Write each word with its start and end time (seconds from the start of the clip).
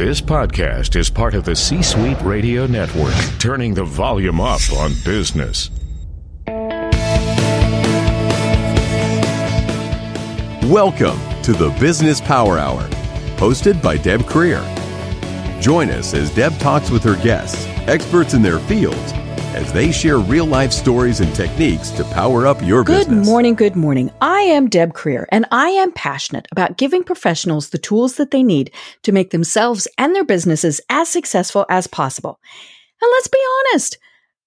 This 0.00 0.22
podcast 0.22 0.96
is 0.96 1.10
part 1.10 1.34
of 1.34 1.44
the 1.44 1.54
C 1.54 1.82
Suite 1.82 2.22
Radio 2.22 2.66
Network, 2.66 3.12
turning 3.38 3.74
the 3.74 3.84
volume 3.84 4.40
up 4.40 4.62
on 4.72 4.94
business. 5.04 5.68
Welcome 10.70 11.18
to 11.42 11.52
the 11.52 11.76
Business 11.78 12.18
Power 12.18 12.56
Hour, 12.56 12.80
hosted 13.36 13.82
by 13.82 13.98
Deb 13.98 14.22
Krier. 14.22 14.64
Join 15.60 15.90
us 15.90 16.14
as 16.14 16.34
Deb 16.34 16.56
talks 16.58 16.90
with 16.90 17.02
her 17.02 17.22
guests, 17.22 17.66
experts 17.86 18.32
in 18.32 18.40
their 18.40 18.58
fields, 18.60 19.12
as 19.54 19.72
they 19.72 19.90
share 19.90 20.18
real 20.18 20.46
life 20.46 20.72
stories 20.72 21.20
and 21.20 21.34
techniques 21.34 21.90
to 21.90 22.04
power 22.04 22.46
up 22.46 22.62
your 22.62 22.84
good 22.84 23.06
business. 23.06 23.26
Good 23.26 23.30
morning, 23.30 23.54
good 23.54 23.76
morning. 23.76 24.12
I 24.20 24.40
am 24.42 24.68
Deb 24.68 24.92
Krier, 24.92 25.26
and 25.32 25.46
I 25.50 25.70
am 25.70 25.92
passionate 25.92 26.46
about 26.52 26.76
giving 26.76 27.02
professionals 27.02 27.70
the 27.70 27.78
tools 27.78 28.16
that 28.16 28.30
they 28.30 28.42
need 28.42 28.72
to 29.02 29.12
make 29.12 29.30
themselves 29.30 29.88
and 29.98 30.14
their 30.14 30.24
businesses 30.24 30.80
as 30.88 31.08
successful 31.08 31.66
as 31.68 31.86
possible. 31.86 32.38
And 33.02 33.10
let's 33.12 33.28
be 33.28 33.38
honest, 33.58 33.98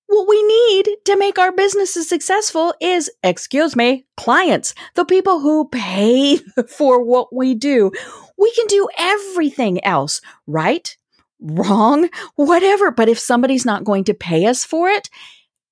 what 0.07 0.27
we 0.27 0.43
need 0.43 0.87
to 1.05 1.17
make 1.17 1.39
our 1.39 1.51
businesses 1.51 2.07
successful 2.07 2.73
is, 2.79 3.11
excuse 3.23 3.75
me, 3.75 4.05
clients, 4.15 4.73
the 4.95 5.05
people 5.05 5.39
who 5.39 5.67
pay 5.67 6.37
for 6.67 7.03
what 7.03 7.33
we 7.33 7.55
do. 7.55 7.91
We 8.37 8.51
can 8.53 8.67
do 8.67 8.87
everything 8.97 9.83
else, 9.83 10.21
right? 10.47 10.95
Wrong, 11.43 12.09
whatever. 12.35 12.89
But 12.89 13.09
if 13.09 13.19
somebody's 13.19 13.65
not 13.65 13.83
going 13.83 14.05
to 14.05 14.13
pay 14.13 14.45
us 14.45 14.63
for 14.63 14.89
it, 14.89 15.09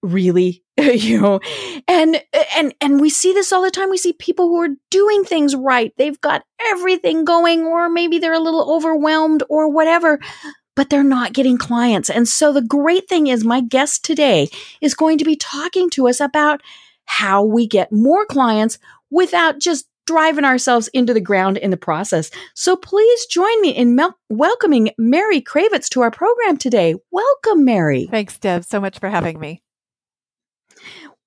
really, 0.03 0.63
you 0.77 1.21
know, 1.21 1.39
and, 1.88 2.21
and, 2.55 2.75
and 2.81 2.99
we 3.02 3.09
see 3.09 3.34
this 3.34 3.52
all 3.52 3.63
the 3.63 3.71
time. 3.71 3.89
We 3.89 3.98
see 3.98 4.13
people 4.13 4.49
who 4.49 4.62
are 4.62 4.76
doing 4.89 5.23
things 5.23 5.55
right. 5.55 5.93
They've 5.98 6.20
got 6.21 6.43
everything 6.67 7.26
going, 7.26 7.62
or 7.62 7.89
maybe 7.89 8.20
they're 8.20 8.34
a 8.34 8.39
little 8.39 8.73
overwhelmed 8.73 9.43
or 9.49 9.70
whatever 9.70 10.20
but 10.76 10.89
they're 10.89 11.03
not 11.03 11.34
getting 11.34 11.57
clients. 11.57 12.09
And 12.09 12.27
so 12.27 12.53
the 12.53 12.62
great 12.62 13.07
thing 13.07 13.27
is 13.27 13.43
my 13.43 13.62
guest 13.62 14.05
today 14.05 14.49
is 14.79 14.93
going 14.93 15.18
to 15.18 15.26
be 15.26 15.35
talking 15.35 15.90
to 15.91 16.07
us 16.07 16.20
about 16.20 16.62
how 17.05 17.43
we 17.43 17.68
get 17.68 17.91
more 17.91 18.26
clients 18.26 18.79
without 19.09 19.59
just 19.59 19.87
driving 20.12 20.43
ourselves 20.43 20.90
into 20.90 21.13
the 21.13 21.21
ground 21.21 21.57
in 21.57 21.71
the 21.71 21.77
process. 21.77 22.29
So 22.54 22.76
please 22.76 23.26
join 23.27 23.62
me 23.62 23.70
in 23.70 23.95
mel- 23.95 24.18
welcoming 24.29 24.91
Mary 24.98 25.40
Cravets 25.40 25.87
to 25.90 26.01
our 26.01 26.12
program 26.12 26.57
today. 26.57 26.95
Welcome, 27.12 27.63
Mary. 27.63 28.09
Thanks, 28.12 28.37
Deb, 28.37 28.65
so 28.65 28.81
much 28.81 28.99
for 28.99 29.07
having 29.07 29.40
me. 29.40 29.62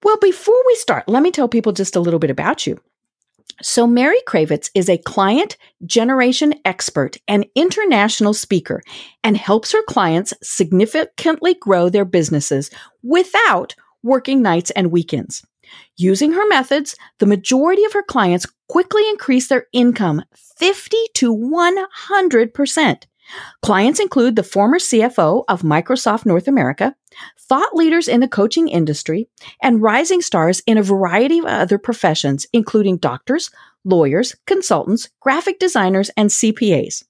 Well, 0.03 0.19
before 0.21 0.61
we 0.67 0.75
start, 0.75 1.09
let 1.09 1.23
me 1.23 1.31
tell 1.31 1.49
people 1.49 1.73
just 1.73 1.97
a 1.97 2.01
little 2.01 2.21
bit 2.21 2.29
about 2.29 2.67
you. 2.67 2.79
So, 3.63 3.87
Mary 3.87 4.21
Cravets 4.27 4.69
is 4.75 4.91
a 4.91 4.99
client 4.99 5.57
generation 5.87 6.55
expert 6.67 7.17
and 7.27 7.47
international 7.55 8.35
speaker 8.35 8.83
and 9.23 9.35
helps 9.35 9.73
her 9.73 9.83
clients 9.89 10.35
significantly 10.43 11.55
grow 11.55 11.89
their 11.89 12.05
businesses 12.05 12.71
without 13.03 13.75
working 14.03 14.43
nights 14.43 14.71
and 14.73 14.91
weekends. 14.91 15.43
Using 15.97 16.33
her 16.33 16.47
methods, 16.49 16.97
the 17.19 17.27
majority 17.27 17.85
of 17.85 17.93
her 17.93 18.03
clients 18.03 18.47
quickly 18.69 19.09
increase 19.09 19.49
their 19.49 19.67
income 19.73 20.23
50 20.59 20.97
to 21.15 21.35
100%. 21.35 23.03
Clients 23.63 24.01
include 24.01 24.37
the 24.37 24.43
former 24.43 24.79
CFO 24.79 25.45
of 25.49 25.63
Microsoft 25.63 26.27
North 26.27 26.47
America, 26.47 26.95
thought 27.39 27.75
leaders 27.75 28.09
in 28.09 28.21
the 28.21 28.29
coaching 28.29 28.69
industry, 28.69 29.29
and 29.63 29.83
rising 29.83 30.21
stars 30.21 30.63
in 30.67 30.79
a 30.79 30.83
variety 30.83 31.39
of 31.39 31.47
other 31.47 31.79
professions, 31.79 32.47
including 32.53 32.99
doctors, 32.99 33.51
lawyers, 33.85 34.35
consultants, 34.47 35.09
graphic 35.21 35.59
designers, 35.59 36.11
and 36.17 36.31
CPAs. 36.31 37.05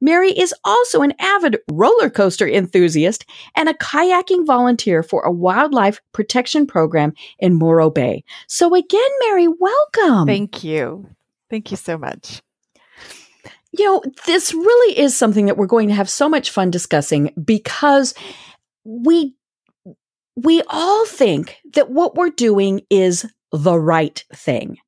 Mary 0.00 0.30
is 0.30 0.54
also 0.64 1.02
an 1.02 1.12
avid 1.18 1.58
roller 1.70 2.10
coaster 2.10 2.48
enthusiast 2.48 3.24
and 3.56 3.68
a 3.68 3.74
kayaking 3.74 4.46
volunteer 4.46 5.02
for 5.02 5.22
a 5.22 5.32
wildlife 5.32 6.00
protection 6.12 6.66
program 6.66 7.12
in 7.38 7.54
Morro 7.54 7.90
Bay. 7.90 8.24
So, 8.46 8.74
again, 8.74 9.00
Mary, 9.26 9.48
welcome. 9.48 10.26
Thank 10.26 10.64
you. 10.64 11.08
Thank 11.48 11.70
you 11.70 11.76
so 11.76 11.98
much. 11.98 12.42
You 13.72 13.84
know, 13.84 14.02
this 14.26 14.52
really 14.52 14.98
is 14.98 15.16
something 15.16 15.46
that 15.46 15.56
we're 15.56 15.66
going 15.66 15.88
to 15.88 15.94
have 15.94 16.10
so 16.10 16.28
much 16.28 16.50
fun 16.50 16.70
discussing 16.70 17.32
because 17.44 18.14
we 18.84 19.34
we 20.36 20.62
all 20.68 21.06
think 21.06 21.58
that 21.74 21.90
what 21.90 22.14
we're 22.14 22.30
doing 22.30 22.82
is 22.88 23.26
the 23.52 23.78
right 23.78 24.24
thing. 24.34 24.78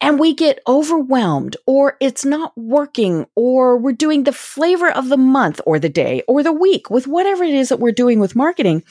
And 0.00 0.18
we 0.18 0.34
get 0.34 0.60
overwhelmed, 0.66 1.56
or 1.66 1.96
it's 2.00 2.24
not 2.24 2.56
working, 2.56 3.26
or 3.34 3.76
we're 3.76 3.92
doing 3.92 4.24
the 4.24 4.32
flavor 4.32 4.90
of 4.90 5.08
the 5.10 5.18
month, 5.18 5.60
or 5.66 5.78
the 5.78 5.90
day, 5.90 6.22
or 6.26 6.42
the 6.42 6.52
week 6.52 6.88
with 6.88 7.06
whatever 7.06 7.44
it 7.44 7.54
is 7.54 7.68
that 7.68 7.80
we're 7.80 7.92
doing 7.92 8.18
with 8.18 8.34
marketing. 8.34 8.82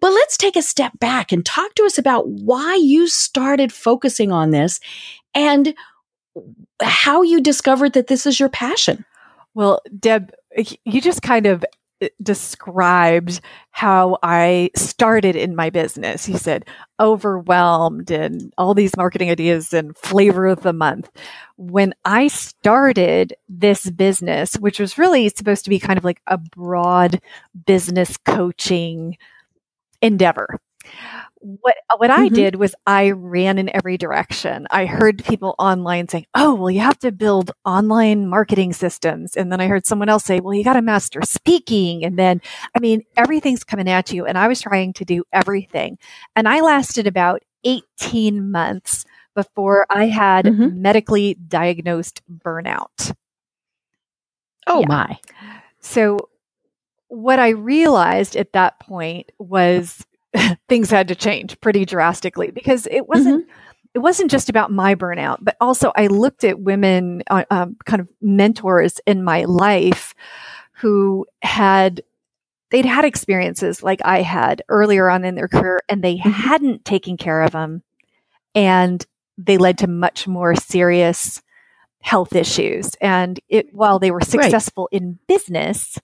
But 0.00 0.12
let's 0.12 0.36
take 0.36 0.56
a 0.56 0.62
step 0.62 0.98
back 0.98 1.32
and 1.32 1.44
talk 1.44 1.74
to 1.76 1.84
us 1.84 1.98
about 1.98 2.28
why 2.28 2.74
you 2.74 3.08
started 3.08 3.72
focusing 3.72 4.32
on 4.32 4.50
this 4.50 4.80
and 5.34 5.74
how 6.82 7.22
you 7.22 7.40
discovered 7.40 7.92
that 7.94 8.06
this 8.06 8.26
is 8.26 8.38
your 8.38 8.48
passion. 8.48 9.04
Well, 9.54 9.80
Deb, 9.98 10.30
you 10.84 11.00
just 11.00 11.22
kind 11.22 11.46
of 11.46 11.64
described 12.22 13.40
how 13.70 14.18
I 14.22 14.70
started 14.76 15.36
in 15.36 15.56
my 15.56 15.70
business. 15.70 16.24
He 16.24 16.36
said 16.36 16.66
overwhelmed 16.98 18.10
and 18.10 18.52
all 18.58 18.74
these 18.74 18.96
marketing 18.96 19.30
ideas 19.30 19.72
and 19.72 19.96
flavor 19.96 20.46
of 20.46 20.62
the 20.62 20.72
month. 20.72 21.10
When 21.56 21.94
I 22.04 22.28
started 22.28 23.34
this 23.48 23.90
business, 23.90 24.54
which 24.54 24.80
was 24.80 24.98
really 24.98 25.28
supposed 25.28 25.64
to 25.64 25.70
be 25.70 25.78
kind 25.78 25.98
of 25.98 26.04
like 26.04 26.20
a 26.26 26.38
broad 26.38 27.20
business 27.66 28.16
coaching 28.16 29.16
endeavor, 30.02 30.58
what 31.40 31.76
what 31.96 32.10
mm-hmm. 32.10 32.22
I 32.22 32.28
did 32.28 32.56
was 32.56 32.74
I 32.86 33.10
ran 33.12 33.58
in 33.58 33.74
every 33.74 33.96
direction. 33.96 34.66
I 34.70 34.86
heard 34.86 35.24
people 35.24 35.54
online 35.58 36.08
saying, 36.08 36.26
"Oh, 36.34 36.54
well, 36.54 36.70
you 36.70 36.80
have 36.80 36.98
to 37.00 37.12
build 37.12 37.50
online 37.64 38.28
marketing 38.28 38.72
systems," 38.72 39.36
and 39.36 39.50
then 39.50 39.60
I 39.60 39.66
heard 39.66 39.86
someone 39.86 40.08
else 40.08 40.24
say, 40.24 40.40
"Well, 40.40 40.54
you 40.54 40.64
got 40.64 40.74
to 40.74 40.82
master 40.82 41.20
speaking," 41.24 42.04
and 42.04 42.18
then 42.18 42.40
I 42.76 42.80
mean, 42.80 43.04
everything's 43.16 43.64
coming 43.64 43.88
at 43.88 44.12
you, 44.12 44.26
and 44.26 44.36
I 44.36 44.48
was 44.48 44.60
trying 44.60 44.92
to 44.94 45.04
do 45.04 45.24
everything, 45.32 45.98
and 46.36 46.48
I 46.48 46.60
lasted 46.60 47.06
about 47.06 47.42
eighteen 47.64 48.50
months 48.50 49.04
before 49.34 49.86
I 49.88 50.06
had 50.06 50.44
mm-hmm. 50.44 50.82
medically 50.82 51.34
diagnosed 51.34 52.20
burnout. 52.30 53.14
Oh 54.66 54.80
yeah. 54.80 54.86
my! 54.88 55.18
So 55.80 56.28
what 57.08 57.38
I 57.38 57.48
realized 57.50 58.36
at 58.36 58.52
that 58.52 58.78
point 58.78 59.32
was 59.38 60.04
things 60.68 60.90
had 60.90 61.08
to 61.08 61.14
change 61.14 61.60
pretty 61.60 61.84
drastically 61.84 62.50
because 62.50 62.86
it 62.90 63.08
wasn't 63.08 63.44
mm-hmm. 63.44 63.56
it 63.94 63.98
wasn't 63.98 64.30
just 64.30 64.48
about 64.48 64.70
my 64.70 64.94
burnout 64.94 65.38
but 65.40 65.56
also 65.60 65.92
i 65.96 66.06
looked 66.06 66.44
at 66.44 66.60
women 66.60 67.22
uh, 67.28 67.44
um, 67.50 67.76
kind 67.84 68.00
of 68.00 68.08
mentors 68.20 69.00
in 69.06 69.24
my 69.24 69.44
life 69.44 70.14
who 70.74 71.26
had 71.42 72.02
they'd 72.70 72.84
had 72.84 73.04
experiences 73.04 73.82
like 73.82 74.00
i 74.04 74.22
had 74.22 74.62
earlier 74.68 75.10
on 75.10 75.24
in 75.24 75.34
their 75.34 75.48
career 75.48 75.80
and 75.88 76.02
they 76.02 76.16
mm-hmm. 76.16 76.30
hadn't 76.30 76.84
taken 76.84 77.16
care 77.16 77.42
of 77.42 77.52
them 77.52 77.82
and 78.54 79.06
they 79.36 79.58
led 79.58 79.78
to 79.78 79.86
much 79.86 80.28
more 80.28 80.54
serious 80.54 81.42
health 82.02 82.34
issues 82.34 82.94
and 83.00 83.40
it 83.48 83.74
while 83.74 83.98
they 83.98 84.10
were 84.10 84.20
successful 84.20 84.88
right. 84.92 85.02
in 85.02 85.18
business 85.26 85.98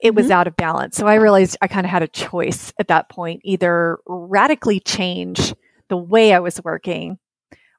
it 0.00 0.14
was 0.14 0.26
mm-hmm. 0.26 0.32
out 0.32 0.46
of 0.46 0.56
balance. 0.56 0.96
So 0.96 1.06
I 1.06 1.14
realized 1.14 1.56
I 1.62 1.68
kind 1.68 1.86
of 1.86 1.90
had 1.90 2.02
a 2.02 2.08
choice 2.08 2.72
at 2.78 2.88
that 2.88 3.08
point 3.08 3.40
either 3.44 3.98
radically 4.06 4.80
change 4.80 5.54
the 5.88 5.96
way 5.96 6.32
I 6.32 6.40
was 6.40 6.60
working 6.64 7.18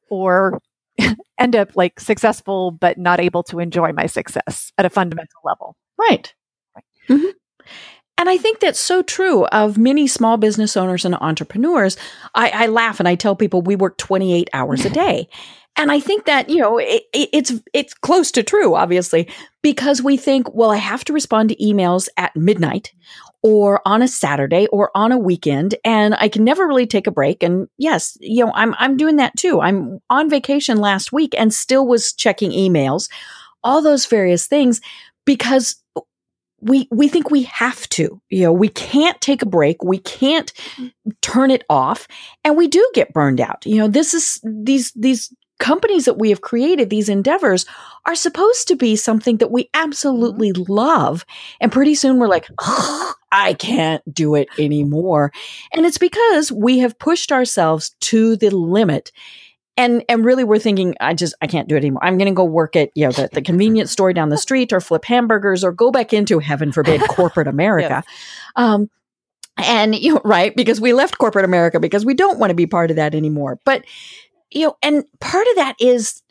or 0.09 0.61
end 1.37 1.55
up 1.55 1.75
like 1.75 1.99
successful 1.99 2.71
but 2.71 2.97
not 2.97 3.19
able 3.19 3.43
to 3.43 3.59
enjoy 3.59 3.91
my 3.91 4.05
success 4.05 4.71
at 4.77 4.85
a 4.85 4.89
fundamental 4.89 5.39
level. 5.43 5.75
Right. 5.97 6.33
right. 6.75 6.85
Mm-hmm. 7.09 7.29
And 8.17 8.29
I 8.29 8.37
think 8.37 8.59
that's 8.59 8.79
so 8.79 9.01
true 9.01 9.45
of 9.47 9.77
many 9.77 10.07
small 10.07 10.37
business 10.37 10.77
owners 10.77 11.03
and 11.05 11.15
entrepreneurs. 11.15 11.97
I, 12.33 12.49
I 12.49 12.67
laugh 12.67 12.99
and 12.99 13.09
I 13.09 13.15
tell 13.15 13.35
people 13.35 13.61
we 13.61 13.75
work 13.75 13.97
28 13.97 14.49
hours 14.53 14.85
a 14.85 14.89
day. 14.89 15.27
And 15.77 15.91
I 15.91 15.99
think 15.99 16.25
that, 16.25 16.49
you 16.49 16.59
know, 16.59 16.77
it, 16.77 17.03
it's 17.11 17.51
it's 17.73 17.93
close 17.93 18.31
to 18.31 18.43
true, 18.43 18.75
obviously, 18.75 19.29
because 19.61 20.01
we 20.01 20.15
think, 20.15 20.53
well, 20.55 20.71
I 20.71 20.77
have 20.77 21.03
to 21.03 21.11
respond 21.11 21.49
to 21.49 21.55
emails 21.57 22.07
at 22.15 22.33
midnight 22.33 22.93
or 23.43 23.81
on 23.85 24.01
a 24.01 24.07
Saturday 24.07 24.67
or 24.67 24.89
on 24.95 25.11
a 25.11 25.19
weekend, 25.19 25.75
and 25.83 26.15
I 26.15 26.29
can 26.29 26.45
never 26.45 26.65
really 26.65 26.87
take 26.87 27.07
a 27.07 27.11
break. 27.11 27.43
And 27.43 27.67
yes, 27.77 28.17
you 28.21 28.45
know, 28.45 28.53
I'm 28.55 28.73
I'm 28.79 28.95
doing 28.95 29.17
that 29.17 29.35
too. 29.35 29.59
I'm 29.59 29.99
on 30.09 30.29
vacation 30.29 30.77
last 30.77 31.11
week 31.11 31.35
and 31.37 31.53
still 31.53 31.85
was 31.85 32.13
checking 32.13 32.51
emails, 32.51 33.09
all 33.61 33.81
those 33.81 34.05
various 34.05 34.47
things, 34.47 34.79
because 35.25 35.75
we 36.65 36.87
we 36.91 37.07
think 37.07 37.31
we 37.31 37.43
have 37.43 37.87
to 37.89 38.21
you 38.29 38.41
know 38.41 38.51
we 38.51 38.69
can't 38.69 39.19
take 39.21 39.41
a 39.41 39.45
break 39.45 39.83
we 39.83 39.99
can't 39.99 40.51
turn 41.21 41.51
it 41.51 41.63
off 41.69 42.07
and 42.43 42.57
we 42.57 42.67
do 42.67 42.87
get 42.93 43.13
burned 43.13 43.39
out 43.39 43.65
you 43.65 43.77
know 43.77 43.87
this 43.87 44.13
is 44.13 44.41
these 44.43 44.91
these 44.93 45.33
companies 45.59 46.05
that 46.05 46.17
we 46.17 46.29
have 46.29 46.41
created, 46.41 46.89
these 46.89 47.09
endeavors, 47.09 47.65
are 48.05 48.15
supposed 48.15 48.67
to 48.67 48.75
be 48.75 48.95
something 48.95 49.37
that 49.37 49.51
we 49.51 49.69
absolutely 49.73 50.51
mm-hmm. 50.51 50.71
love. 50.71 51.25
And 51.61 51.71
pretty 51.71 51.95
soon 51.95 52.19
we're 52.19 52.27
like, 52.27 52.47
oh, 52.59 53.13
I 53.31 53.53
can't 53.53 54.03
do 54.13 54.35
it 54.35 54.47
anymore. 54.57 55.31
And 55.73 55.85
it's 55.85 55.97
because 55.97 56.51
we 56.51 56.79
have 56.79 56.99
pushed 56.99 57.31
ourselves 57.31 57.95
to 58.01 58.35
the 58.35 58.49
limit. 58.49 59.11
And 59.77 60.03
and 60.07 60.23
really 60.23 60.43
we're 60.43 60.59
thinking, 60.59 60.95
I 61.01 61.13
just 61.13 61.35
I 61.41 61.47
can't 61.47 61.67
do 61.67 61.75
it 61.75 61.79
anymore. 61.79 62.03
I'm 62.03 62.17
gonna 62.17 62.33
go 62.33 62.45
work 62.45 62.75
at, 62.75 62.91
you 62.95 63.05
know, 63.05 63.11
the, 63.11 63.29
the 63.33 63.41
convenience 63.41 63.91
store 63.91 64.13
down 64.13 64.29
the 64.29 64.37
street 64.37 64.71
or 64.71 64.79
flip 64.79 65.05
hamburgers 65.05 65.63
or 65.63 65.71
go 65.71 65.91
back 65.91 66.13
into 66.13 66.39
heaven 66.39 66.71
forbid 66.71 67.01
corporate 67.09 67.47
America. 67.47 68.03
yes. 68.05 68.15
Um 68.55 68.89
and 69.57 69.95
you 69.95 70.15
know, 70.15 70.21
right, 70.23 70.55
because 70.55 70.81
we 70.81 70.93
left 70.93 71.17
corporate 71.17 71.45
America 71.45 71.79
because 71.79 72.05
we 72.05 72.13
don't 72.13 72.39
want 72.39 72.51
to 72.51 72.55
be 72.55 72.67
part 72.67 72.89
of 72.89 72.97
that 72.97 73.15
anymore. 73.15 73.59
But 73.65 73.85
you 74.51 74.67
know, 74.67 74.77
and 74.81 75.03
part 75.19 75.47
of 75.47 75.55
that 75.55 75.75
is 75.79 76.21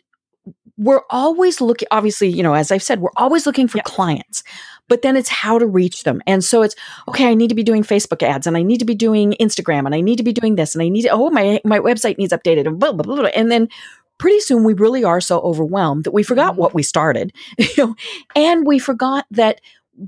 we're 0.76 1.02
always 1.10 1.60
looking, 1.60 1.88
obviously, 1.90 2.28
you 2.28 2.42
know, 2.42 2.54
as 2.54 2.72
I've 2.72 2.82
said, 2.82 3.00
we're 3.00 3.10
always 3.16 3.46
looking 3.46 3.68
for 3.68 3.78
yeah. 3.78 3.84
clients, 3.84 4.42
but 4.88 5.02
then 5.02 5.16
it's 5.16 5.28
how 5.28 5.58
to 5.58 5.66
reach 5.66 6.04
them. 6.04 6.20
And 6.26 6.44
so 6.44 6.62
it's, 6.62 6.74
okay, 7.08 7.28
I 7.28 7.34
need 7.34 7.48
to 7.48 7.54
be 7.54 7.62
doing 7.62 7.82
Facebook 7.82 8.22
ads 8.22 8.46
and 8.46 8.56
I 8.56 8.62
need 8.62 8.78
to 8.78 8.84
be 8.84 8.94
doing 8.94 9.34
Instagram 9.40 9.86
and 9.86 9.94
I 9.94 10.00
need 10.00 10.16
to 10.16 10.22
be 10.22 10.32
doing 10.32 10.56
this 10.56 10.74
and 10.74 10.82
I 10.82 10.88
need 10.88 11.02
to, 11.02 11.10
oh, 11.10 11.30
my, 11.30 11.60
my 11.64 11.78
website 11.78 12.18
needs 12.18 12.32
updated 12.32 12.66
and 12.66 12.78
blah, 12.78 12.92
blah, 12.92 13.04
blah, 13.04 13.16
blah. 13.16 13.30
And 13.34 13.50
then 13.50 13.68
pretty 14.18 14.40
soon 14.40 14.64
we 14.64 14.74
really 14.74 15.04
are 15.04 15.20
so 15.20 15.40
overwhelmed 15.40 16.04
that 16.04 16.12
we 16.12 16.22
forgot 16.22 16.52
mm-hmm. 16.52 16.60
what 16.60 16.74
we 16.74 16.82
started, 16.82 17.32
you 17.58 17.68
know, 17.78 17.94
and 18.36 18.66
we 18.66 18.78
forgot 18.78 19.26
that 19.30 19.60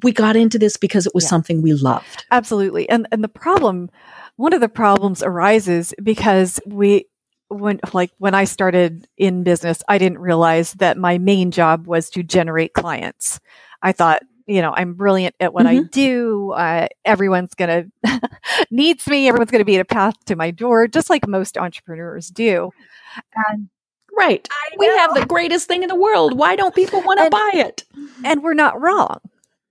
we 0.02 0.12
got 0.12 0.37
into 0.37 0.58
this 0.58 0.76
because 0.76 1.06
it 1.06 1.14
was 1.14 1.25
yeah. 1.25 1.31
something 1.31 1.62
we 1.62 1.72
loved. 1.72 2.25
Absolutely. 2.31 2.88
And, 2.88 3.06
and 3.12 3.22
the 3.22 3.29
problem, 3.29 3.88
one 4.37 4.52
of 4.52 4.61
the 4.61 4.69
problems 4.69 5.22
arises 5.22 5.94
because 6.02 6.61
we, 6.67 7.06
when 7.49 7.79
like 7.93 8.11
when 8.19 8.34
I 8.34 8.43
started 8.43 9.06
in 9.17 9.44
business, 9.44 9.81
I 9.88 9.99
didn't 9.99 10.19
realize 10.19 10.72
that 10.75 10.96
my 10.96 11.19
main 11.19 11.52
job 11.52 11.87
was 11.87 12.11
to 12.11 12.25
generate 12.25 12.72
clients. 12.72 13.38
I 13.82 13.93
thought, 13.93 14.22
you 14.46 14.62
know, 14.62 14.72
I'm 14.75 14.94
brilliant 14.94 15.34
at 15.40 15.52
what 15.52 15.66
mm-hmm. 15.66 15.87
I 15.87 15.88
do. 15.90 16.52
Uh, 16.52 16.88
everyone's 17.04 17.54
gonna 17.54 17.87
needs 18.70 19.06
me. 19.06 19.28
Everyone's 19.28 19.50
gonna 19.50 19.64
be 19.64 19.76
at 19.76 19.81
a 19.81 19.84
path 19.84 20.14
to 20.26 20.37
my 20.37 20.50
door, 20.50 20.87
just 20.87 21.10
like 21.10 21.26
most 21.26 21.58
entrepreneurs 21.58 22.28
do. 22.28 22.70
And 23.48 23.69
right, 24.16 24.46
we 24.78 24.87
have 24.87 25.14
the 25.14 25.26
greatest 25.26 25.66
thing 25.66 25.82
in 25.82 25.88
the 25.88 25.96
world. 25.96 26.38
Why 26.38 26.56
don't 26.56 26.75
people 26.75 27.02
want 27.02 27.20
to 27.20 27.31
buy 27.31 27.50
it? 27.54 27.84
And 28.25 28.43
we're 28.43 28.54
not 28.54 28.81
wrong. 28.81 29.19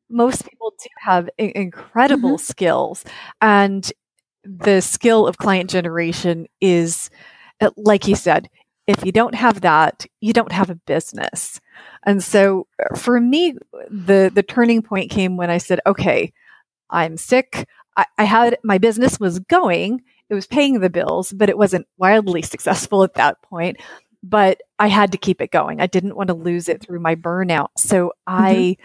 Most 0.10 0.48
people 0.48 0.74
do 0.82 0.90
have 1.00 1.30
incredible 1.38 2.32
mm-hmm. 2.32 2.44
skills, 2.44 3.04
and 3.42 3.92
the 4.44 4.82
skill 4.82 5.26
of 5.26 5.38
client 5.38 5.70
generation 5.70 6.48
is 6.62 7.10
uh, 7.62 7.72
like 7.78 8.08
you 8.08 8.16
said, 8.16 8.50
if 8.88 9.04
you 9.06 9.12
don't 9.12 9.36
have 9.36 9.62
that, 9.62 10.06
you 10.22 10.34
don't 10.34 10.52
have 10.52 10.70
a 10.70 10.76
business. 10.76 11.60
And 12.06 12.24
so 12.24 12.68
uh, 12.80 12.96
for 12.96 13.20
me, 13.20 13.56
the 13.90 14.32
the 14.34 14.44
turning 14.44 14.82
point 14.82 15.12
came 15.12 15.38
when 15.38 15.50
I 15.50 15.58
said, 15.58 15.80
okay, 15.86 16.32
I'm 16.90 17.18
sick. 17.18 17.68
I, 17.98 18.06
I 18.18 18.24
had 18.26 18.58
my 18.64 18.78
business 18.78 19.20
was 19.20 19.40
going, 19.40 20.02
it 20.30 20.34
was 20.34 20.48
paying 20.48 20.80
the 20.80 20.90
bills, 20.90 21.32
but 21.32 21.50
it 21.50 21.58
wasn't 21.58 21.88
wildly 21.98 22.42
successful 22.42 23.04
at 23.04 23.16
that 23.16 23.42
point. 23.42 23.78
But 24.24 24.62
I 24.80 24.88
had 24.88 25.12
to 25.12 25.18
keep 25.20 25.40
it 25.40 25.52
going. 25.52 25.80
I 25.80 25.88
didn't 25.88 26.16
want 26.16 26.30
to 26.30 26.34
lose 26.34 26.68
it 26.68 26.82
through 26.82 27.00
my 27.00 27.16
burnout. 27.16 27.68
So 27.78 28.08
mm-hmm. 28.08 28.12
I 28.28 28.78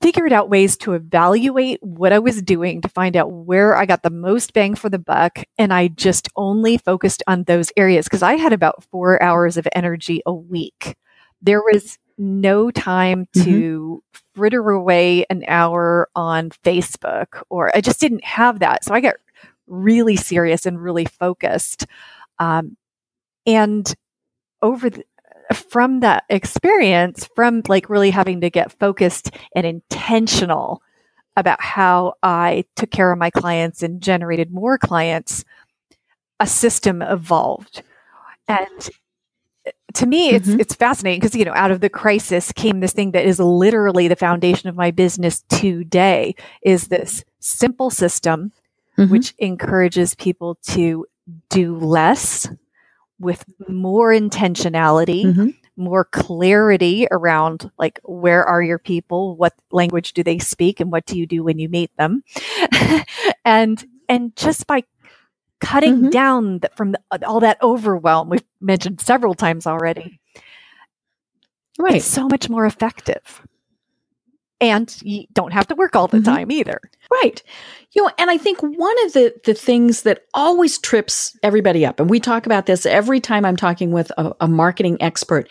figured 0.00 0.32
out 0.32 0.50
ways 0.50 0.76
to 0.76 0.92
evaluate 0.92 1.82
what 1.82 2.12
I 2.12 2.18
was 2.18 2.42
doing 2.42 2.82
to 2.82 2.88
find 2.88 3.16
out 3.16 3.32
where 3.32 3.74
I 3.74 3.86
got 3.86 4.02
the 4.02 4.10
most 4.10 4.52
bang 4.52 4.74
for 4.74 4.88
the 4.88 4.98
buck. 4.98 5.38
And 5.58 5.72
I 5.72 5.88
just 5.88 6.28
only 6.36 6.76
focused 6.76 7.22
on 7.26 7.44
those 7.44 7.72
areas 7.76 8.04
because 8.04 8.22
I 8.22 8.34
had 8.34 8.52
about 8.52 8.84
four 8.90 9.20
hours 9.22 9.56
of 9.56 9.66
energy 9.74 10.20
a 10.26 10.32
week. 10.32 10.94
There 11.42 11.62
was 11.62 11.98
no 12.16 12.70
time 12.70 13.26
to 13.34 13.40
mm-hmm. 13.40 14.18
fritter 14.34 14.70
away 14.70 15.24
an 15.30 15.44
hour 15.48 16.08
on 16.14 16.50
Facebook, 16.50 17.42
or 17.50 17.74
I 17.76 17.80
just 17.80 18.00
didn't 18.00 18.24
have 18.24 18.60
that. 18.60 18.84
So 18.84 18.94
I 18.94 19.00
got 19.00 19.16
really 19.66 20.16
serious 20.16 20.66
and 20.66 20.82
really 20.82 21.04
focused. 21.04 21.86
Um, 22.38 22.76
and 23.46 23.92
over 24.62 24.90
the, 24.90 25.04
from 25.52 26.00
that 26.00 26.24
experience, 26.28 27.28
from 27.34 27.62
like 27.68 27.90
really 27.90 28.10
having 28.10 28.40
to 28.40 28.50
get 28.50 28.78
focused 28.78 29.30
and 29.54 29.66
intentional 29.66 30.82
about 31.36 31.60
how 31.60 32.14
I 32.22 32.64
took 32.76 32.90
care 32.90 33.10
of 33.12 33.18
my 33.18 33.30
clients 33.30 33.82
and 33.82 34.00
generated 34.00 34.52
more 34.52 34.78
clients, 34.78 35.44
a 36.38 36.46
system 36.46 37.02
evolved. 37.02 37.82
And 38.48 38.90
to 39.94 40.06
me, 40.06 40.30
it's 40.30 40.48
mm-hmm. 40.48 40.60
it's 40.60 40.74
fascinating 40.74 41.20
because 41.20 41.34
you 41.36 41.44
know, 41.44 41.54
out 41.54 41.70
of 41.70 41.80
the 41.80 41.88
crisis 41.88 42.52
came 42.52 42.80
this 42.80 42.92
thing 42.92 43.12
that 43.12 43.24
is 43.24 43.38
literally 43.38 44.08
the 44.08 44.16
foundation 44.16 44.68
of 44.68 44.76
my 44.76 44.90
business 44.90 45.42
today. 45.48 46.34
Is 46.62 46.88
this 46.88 47.24
simple 47.40 47.90
system 47.90 48.52
mm-hmm. 48.98 49.10
which 49.10 49.34
encourages 49.38 50.14
people 50.14 50.56
to 50.68 51.06
do 51.48 51.76
less 51.76 52.48
with 53.18 53.44
more 53.68 54.10
intentionality, 54.10 55.24
mm-hmm. 55.24 55.48
more 55.76 56.04
clarity 56.04 57.06
around 57.10 57.70
like 57.78 58.00
where 58.02 58.44
are 58.44 58.62
your 58.62 58.78
people, 58.78 59.36
what 59.36 59.54
language 59.70 60.12
do 60.12 60.22
they 60.22 60.38
speak, 60.38 60.80
and 60.80 60.90
what 60.90 61.06
do 61.06 61.18
you 61.18 61.26
do 61.26 61.42
when 61.42 61.58
you 61.58 61.68
meet 61.68 61.96
them, 61.96 62.22
and 63.44 63.86
and 64.08 64.34
just 64.36 64.66
by 64.66 64.82
cutting 65.64 65.96
mm-hmm. 65.96 66.10
down 66.10 66.58
the, 66.60 66.70
from 66.76 66.92
the, 66.92 67.00
all 67.26 67.40
that 67.40 67.62
overwhelm 67.62 68.28
we've 68.28 68.44
mentioned 68.60 69.00
several 69.00 69.34
times 69.34 69.66
already, 69.66 70.20
right? 71.78 71.96
It's 71.96 72.06
so 72.06 72.28
much 72.28 72.48
more 72.48 72.66
effective 72.66 73.42
and 74.60 74.96
you 75.02 75.26
don't 75.32 75.52
have 75.52 75.66
to 75.68 75.74
work 75.74 75.96
all 75.96 76.06
the 76.06 76.18
mm-hmm. 76.18 76.34
time 76.34 76.50
either. 76.50 76.80
Right. 77.10 77.42
You 77.92 78.02
know, 78.02 78.10
and 78.18 78.30
I 78.30 78.38
think 78.38 78.60
one 78.60 79.04
of 79.04 79.12
the 79.12 79.34
the 79.44 79.54
things 79.54 80.02
that 80.02 80.24
always 80.34 80.78
trips 80.78 81.36
everybody 81.42 81.84
up, 81.84 82.00
and 82.00 82.08
we 82.08 82.20
talk 82.20 82.46
about 82.46 82.66
this 82.66 82.86
every 82.86 83.20
time 83.20 83.44
I'm 83.44 83.56
talking 83.56 83.92
with 83.92 84.10
a, 84.16 84.32
a 84.40 84.48
marketing 84.48 84.96
expert, 85.00 85.50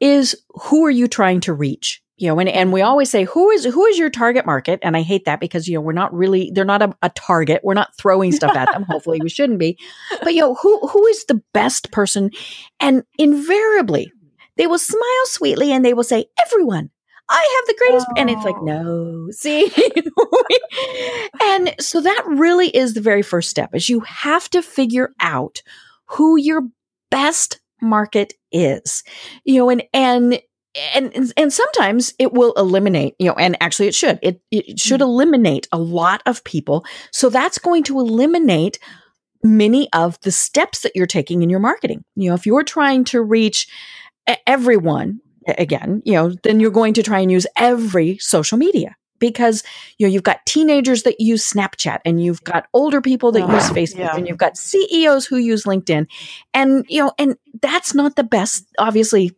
is 0.00 0.36
who 0.50 0.84
are 0.86 0.90
you 0.90 1.08
trying 1.08 1.40
to 1.40 1.52
reach? 1.52 2.02
You 2.16 2.28
know, 2.28 2.38
and, 2.38 2.48
and 2.48 2.72
we 2.72 2.80
always 2.80 3.10
say, 3.10 3.24
who 3.24 3.50
is 3.50 3.64
who 3.64 3.86
is 3.86 3.98
your 3.98 4.10
target 4.10 4.46
market? 4.46 4.78
And 4.82 4.96
I 4.96 5.02
hate 5.02 5.24
that 5.24 5.40
because, 5.40 5.66
you 5.66 5.74
know, 5.74 5.80
we're 5.80 5.92
not 5.92 6.14
really 6.14 6.52
they're 6.54 6.64
not 6.64 6.80
a, 6.80 6.96
a 7.02 7.08
target. 7.10 7.62
We're 7.64 7.74
not 7.74 7.96
throwing 7.98 8.30
stuff 8.30 8.54
at 8.56 8.72
them. 8.72 8.84
Hopefully 8.88 9.18
we 9.20 9.28
shouldn't 9.28 9.58
be. 9.58 9.78
But 10.22 10.34
you 10.34 10.40
know, 10.40 10.54
who 10.54 10.78
who 10.86 11.06
is 11.06 11.24
the 11.24 11.42
best 11.52 11.90
person? 11.90 12.30
And 12.78 13.02
invariably 13.18 14.12
they 14.56 14.66
will 14.66 14.78
smile 14.78 15.26
sweetly 15.26 15.72
and 15.72 15.84
they 15.84 15.94
will 15.94 16.04
say, 16.04 16.26
everyone. 16.44 16.90
I 17.28 17.56
have 17.56 17.66
the 17.66 17.84
greatest. 17.84 18.06
Oh. 18.10 18.14
And 18.18 18.30
it's 18.30 18.44
like, 18.44 18.62
no, 18.62 19.28
see? 19.30 19.72
and 21.42 21.74
so 21.80 22.02
that 22.02 22.22
really 22.26 22.68
is 22.68 22.92
the 22.92 23.00
very 23.00 23.22
first 23.22 23.48
step 23.48 23.74
is 23.74 23.88
you 23.88 24.00
have 24.00 24.50
to 24.50 24.60
figure 24.60 25.14
out 25.20 25.62
who 26.06 26.36
your 26.36 26.68
best 27.10 27.60
market 27.80 28.34
is, 28.52 29.02
you 29.44 29.58
know, 29.58 29.70
and, 29.70 29.84
and, 29.94 30.40
and 30.94 31.32
and 31.36 31.52
sometimes 31.52 32.14
it 32.18 32.32
will 32.32 32.52
eliminate 32.54 33.14
you 33.18 33.26
know 33.26 33.34
and 33.34 33.56
actually 33.60 33.88
it 33.88 33.94
should. 33.94 34.18
It, 34.22 34.40
it 34.50 34.78
should 34.78 35.00
mm. 35.00 35.04
eliminate 35.04 35.68
a 35.72 35.78
lot 35.78 36.22
of 36.26 36.44
people. 36.44 36.84
So 37.12 37.30
that's 37.30 37.58
going 37.58 37.84
to 37.84 38.00
eliminate 38.00 38.78
many 39.42 39.92
of 39.92 40.18
the 40.22 40.32
steps 40.32 40.80
that 40.80 40.92
you're 40.94 41.06
taking 41.06 41.42
in 41.42 41.50
your 41.50 41.60
marketing. 41.60 42.04
You 42.16 42.30
know 42.30 42.34
if 42.34 42.46
you're 42.46 42.64
trying 42.64 43.04
to 43.04 43.22
reach 43.22 43.68
everyone 44.46 45.20
again, 45.46 46.02
you 46.04 46.14
know, 46.14 46.34
then 46.42 46.60
you're 46.60 46.70
going 46.70 46.94
to 46.94 47.02
try 47.02 47.20
and 47.20 47.30
use 47.30 47.46
every 47.56 48.18
social 48.18 48.58
media 48.58 48.96
because 49.24 49.62
you 49.96 50.06
know 50.06 50.12
you've 50.12 50.22
got 50.22 50.44
teenagers 50.44 51.04
that 51.04 51.18
use 51.18 51.50
Snapchat 51.50 52.00
and 52.04 52.22
you've 52.22 52.44
got 52.44 52.66
older 52.74 53.00
people 53.00 53.32
that 53.32 53.48
use 53.48 53.70
Facebook 53.70 53.98
yeah. 53.98 54.14
and 54.14 54.28
you've 54.28 54.36
got 54.36 54.58
CEOs 54.58 55.24
who 55.24 55.38
use 55.38 55.64
LinkedIn 55.64 56.06
and 56.52 56.84
you 56.90 57.02
know 57.02 57.12
and 57.18 57.36
that's 57.62 57.94
not 57.94 58.16
the 58.16 58.24
best 58.24 58.66
obviously 58.78 59.34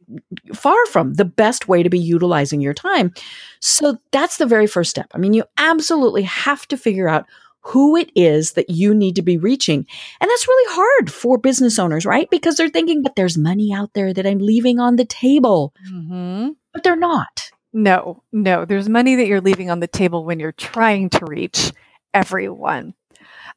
far 0.55 0.85
from 0.87 1.15
the 1.15 1.25
best 1.25 1.69
way 1.69 1.85
to 1.85 1.91
be 1.91 1.99
utilizing 1.99 2.61
your 2.61 2.75
time 2.75 3.15
so 3.61 3.97
that's 4.11 4.39
the 4.39 4.47
very 4.47 4.67
first 4.67 4.91
step 4.91 5.07
i 5.15 5.19
mean 5.19 5.35
you 5.35 5.45
absolutely 5.59 6.23
have 6.23 6.67
to 6.67 6.77
figure 6.77 7.09
out 7.09 7.27
who 7.61 7.97
it 7.97 8.11
is 8.15 8.53
that 8.53 8.71
you 8.71 8.95
need 8.95 9.17
to 9.17 9.23
be 9.23 9.37
reaching. 9.37 9.85
And 10.21 10.31
that's 10.31 10.47
really 10.47 10.75
hard 10.75 11.13
for 11.13 11.37
business 11.37 11.81
owners, 11.81 12.07
right? 12.07 12.31
Because 12.31 12.57
they're 12.57 12.69
thinking, 12.69 13.03
but 13.03 13.17
there's 13.17 13.37
money 13.37 13.75
out 13.75 13.93
there 13.93 14.15
that 14.15 14.25
I'm 14.25 14.39
leaving 14.39 14.79
on 14.79 14.95
the 14.95 15.05
table. 15.05 15.75
Mm-hmm. 15.91 16.51
But 16.73 16.85
they're 16.85 16.95
not. 16.95 17.51
No, 17.77 18.23
no, 18.33 18.65
there's 18.65 18.89
money 18.89 19.17
that 19.17 19.27
you're 19.27 19.43
leaving 19.43 19.69
on 19.69 19.81
the 19.81 19.87
table 19.87 20.25
when 20.25 20.41
you're 20.41 20.51
trying 20.51 21.11
to 21.11 21.27
reach 21.27 21.73
everyone. 22.15 22.95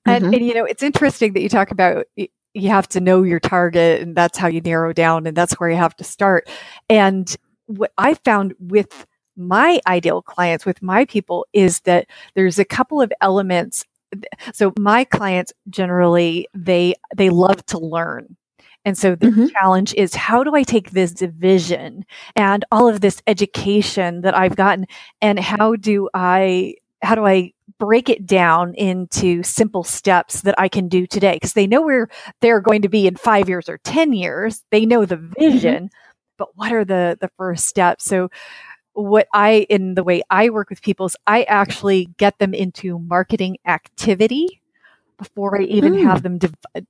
And, 0.05 0.25
mm-hmm. 0.25 0.33
and 0.33 0.45
you 0.45 0.53
know, 0.53 0.65
it's 0.65 0.83
interesting 0.83 1.31
that 1.33 1.41
you 1.41 1.47
talk 1.47 1.71
about 1.71 2.05
you 2.17 2.69
have 2.69 2.89
to 2.89 2.99
know 2.99 3.23
your 3.23 3.39
target 3.39 4.01
and 4.01 4.17
that's 4.17 4.37
how 4.37 4.47
you 4.47 4.59
narrow 4.59 4.91
down 4.91 5.25
and 5.25 5.37
that's 5.37 5.53
where 5.53 5.69
you 5.69 5.77
have 5.77 5.95
to 5.95 6.03
start. 6.03 6.49
And 6.89 7.33
what 7.67 7.93
I 7.97 8.13
found 8.13 8.55
with 8.59 9.07
my 9.37 9.79
ideal 9.87 10.21
clients 10.21 10.65
with 10.65 10.81
my 10.81 11.05
people 11.05 11.47
is 11.53 11.79
that 11.81 12.05
there's 12.35 12.59
a 12.59 12.65
couple 12.65 13.01
of 13.01 13.13
elements 13.21 13.85
so 14.53 14.73
my 14.77 15.05
clients 15.05 15.53
generally 15.69 16.45
they 16.53 16.93
they 17.15 17.29
love 17.29 17.65
to 17.67 17.77
learn 17.77 18.35
And 18.85 18.97
so 18.97 19.15
the 19.15 19.27
mm-hmm. 19.27 19.47
challenge 19.47 19.93
is 19.95 20.15
how 20.15 20.43
do 20.43 20.55
I 20.55 20.63
take 20.63 20.91
this 20.91 21.13
vision 21.13 22.05
and 22.35 22.63
all 22.71 22.87
of 22.87 23.01
this 23.01 23.21
education 23.27 24.21
that 24.21 24.37
I've 24.37 24.55
gotten 24.55 24.87
and 25.21 25.39
how 25.39 25.75
do 25.75 26.09
I 26.13 26.75
how 27.01 27.15
do 27.15 27.25
I 27.25 27.53
break 27.77 28.09
it 28.09 28.25
down 28.25 28.73
into 28.75 29.41
simple 29.43 29.83
steps 29.83 30.41
that 30.41 30.55
I 30.57 30.67
can 30.67 30.87
do 30.87 31.07
today? 31.07 31.35
Because 31.35 31.53
they 31.53 31.67
know 31.67 31.81
where 31.81 32.09
they're 32.41 32.61
going 32.61 32.81
to 32.81 32.89
be 32.89 33.07
in 33.07 33.15
five 33.15 33.47
years 33.47 33.69
or 33.69 33.77
10 33.79 34.13
years. 34.13 34.63
They 34.69 34.85
know 34.85 35.05
the 35.05 35.15
mm-hmm. 35.15 35.33
vision, 35.39 35.83
mm-hmm. 35.85 35.95
but 36.37 36.49
what 36.55 36.71
are 36.73 36.85
the, 36.85 37.17
the 37.19 37.29
first 37.37 37.65
steps? 37.65 38.05
So, 38.05 38.29
what 38.93 39.27
I, 39.33 39.65
in 39.69 39.95
the 39.95 40.03
way 40.03 40.23
I 40.29 40.49
work 40.49 40.69
with 40.69 40.81
people, 40.81 41.05
is 41.05 41.15
I 41.25 41.43
actually 41.43 42.09
get 42.17 42.37
them 42.39 42.53
into 42.53 42.99
marketing 42.99 43.57
activity 43.65 44.61
before 45.17 45.61
I 45.61 45.63
even 45.65 45.93
mm. 45.93 46.03
have 46.03 46.23
them. 46.23 46.37
De- 46.37 46.85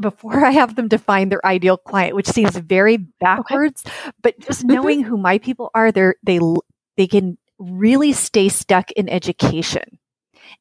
before 0.00 0.44
I 0.44 0.50
have 0.50 0.76
them 0.76 0.88
define 0.88 1.28
their 1.28 1.44
ideal 1.44 1.76
client, 1.76 2.14
which 2.14 2.28
seems 2.28 2.56
very 2.56 2.96
backwards, 2.96 3.82
okay. 3.86 4.10
but 4.22 4.38
just 4.40 4.60
mm-hmm. 4.60 4.74
knowing 4.74 5.02
who 5.02 5.16
my 5.16 5.38
people 5.38 5.70
are, 5.74 5.92
they 5.92 6.12
they 6.22 6.40
they 6.96 7.06
can 7.06 7.38
really 7.58 8.12
stay 8.12 8.48
stuck 8.48 8.90
in 8.92 9.08
education 9.08 9.98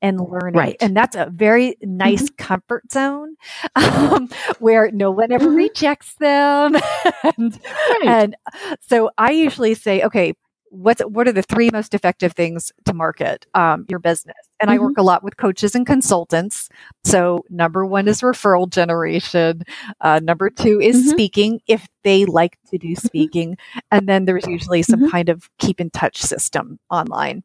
and 0.01 0.19
learning. 0.19 0.57
Right. 0.57 0.77
And 0.79 0.95
that's 0.95 1.15
a 1.15 1.29
very 1.31 1.77
nice 1.81 2.23
mm-hmm. 2.23 2.35
comfort 2.43 2.91
zone 2.91 3.35
um, 3.75 4.29
where 4.59 4.91
no 4.91 5.11
one 5.11 5.31
ever 5.31 5.45
mm-hmm. 5.45 5.55
rejects 5.55 6.15
them. 6.15 6.75
and, 7.37 7.59
right. 7.63 8.03
and 8.03 8.35
so 8.81 9.11
I 9.17 9.31
usually 9.31 9.73
say, 9.73 10.03
okay, 10.03 10.33
what's 10.69 11.01
what 11.01 11.27
are 11.27 11.31
the 11.31 11.41
three 11.41 11.69
most 11.71 11.93
effective 11.93 12.33
things 12.33 12.71
to 12.85 12.93
market 12.93 13.45
um, 13.53 13.85
your 13.89 13.99
business 13.99 14.35
and 14.59 14.69
mm-hmm. 14.69 14.81
i 14.81 14.83
work 14.83 14.97
a 14.97 15.01
lot 15.01 15.23
with 15.23 15.37
coaches 15.37 15.75
and 15.75 15.85
consultants 15.85 16.69
so 17.03 17.43
number 17.49 17.85
one 17.85 18.07
is 18.07 18.21
referral 18.21 18.69
generation 18.69 19.63
uh, 20.01 20.19
number 20.23 20.49
two 20.49 20.79
is 20.81 20.97
mm-hmm. 20.97 21.09
speaking 21.09 21.59
if 21.67 21.87
they 22.03 22.25
like 22.25 22.57
to 22.69 22.77
do 22.77 22.89
mm-hmm. 22.89 23.05
speaking 23.05 23.57
and 23.91 24.07
then 24.07 24.25
there's 24.25 24.47
usually 24.47 24.83
some 24.83 25.01
mm-hmm. 25.01 25.09
kind 25.09 25.29
of 25.29 25.49
keep 25.59 25.79
in 25.79 25.89
touch 25.89 26.17
system 26.17 26.79
online 26.89 27.43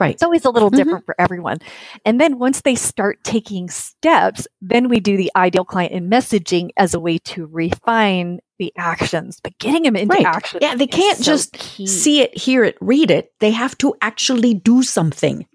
Right. 0.00 0.14
It's 0.14 0.22
always 0.22 0.44
a 0.44 0.50
little 0.50 0.70
mm-hmm. 0.70 0.76
different 0.76 1.06
for 1.06 1.16
everyone. 1.18 1.58
And 2.04 2.20
then 2.20 2.38
once 2.38 2.60
they 2.60 2.76
start 2.76 3.22
taking 3.24 3.68
steps, 3.68 4.46
then 4.60 4.88
we 4.88 5.00
do 5.00 5.16
the 5.16 5.30
ideal 5.34 5.64
client 5.64 5.92
in 5.92 6.08
messaging 6.08 6.70
as 6.76 6.94
a 6.94 7.00
way 7.00 7.18
to 7.18 7.46
refine 7.46 8.38
the 8.58 8.72
actions, 8.76 9.40
but 9.42 9.58
getting 9.58 9.82
them 9.82 9.96
into 9.96 10.14
right. 10.14 10.26
action. 10.26 10.60
Yeah, 10.62 10.76
they 10.76 10.86
can't 10.86 11.18
so 11.18 11.24
just 11.24 11.52
key. 11.52 11.86
see 11.86 12.20
it, 12.20 12.36
hear 12.36 12.62
it, 12.62 12.76
read 12.80 13.10
it. 13.10 13.32
They 13.40 13.50
have 13.50 13.76
to 13.78 13.94
actually 14.00 14.54
do 14.54 14.82
something. 14.82 15.46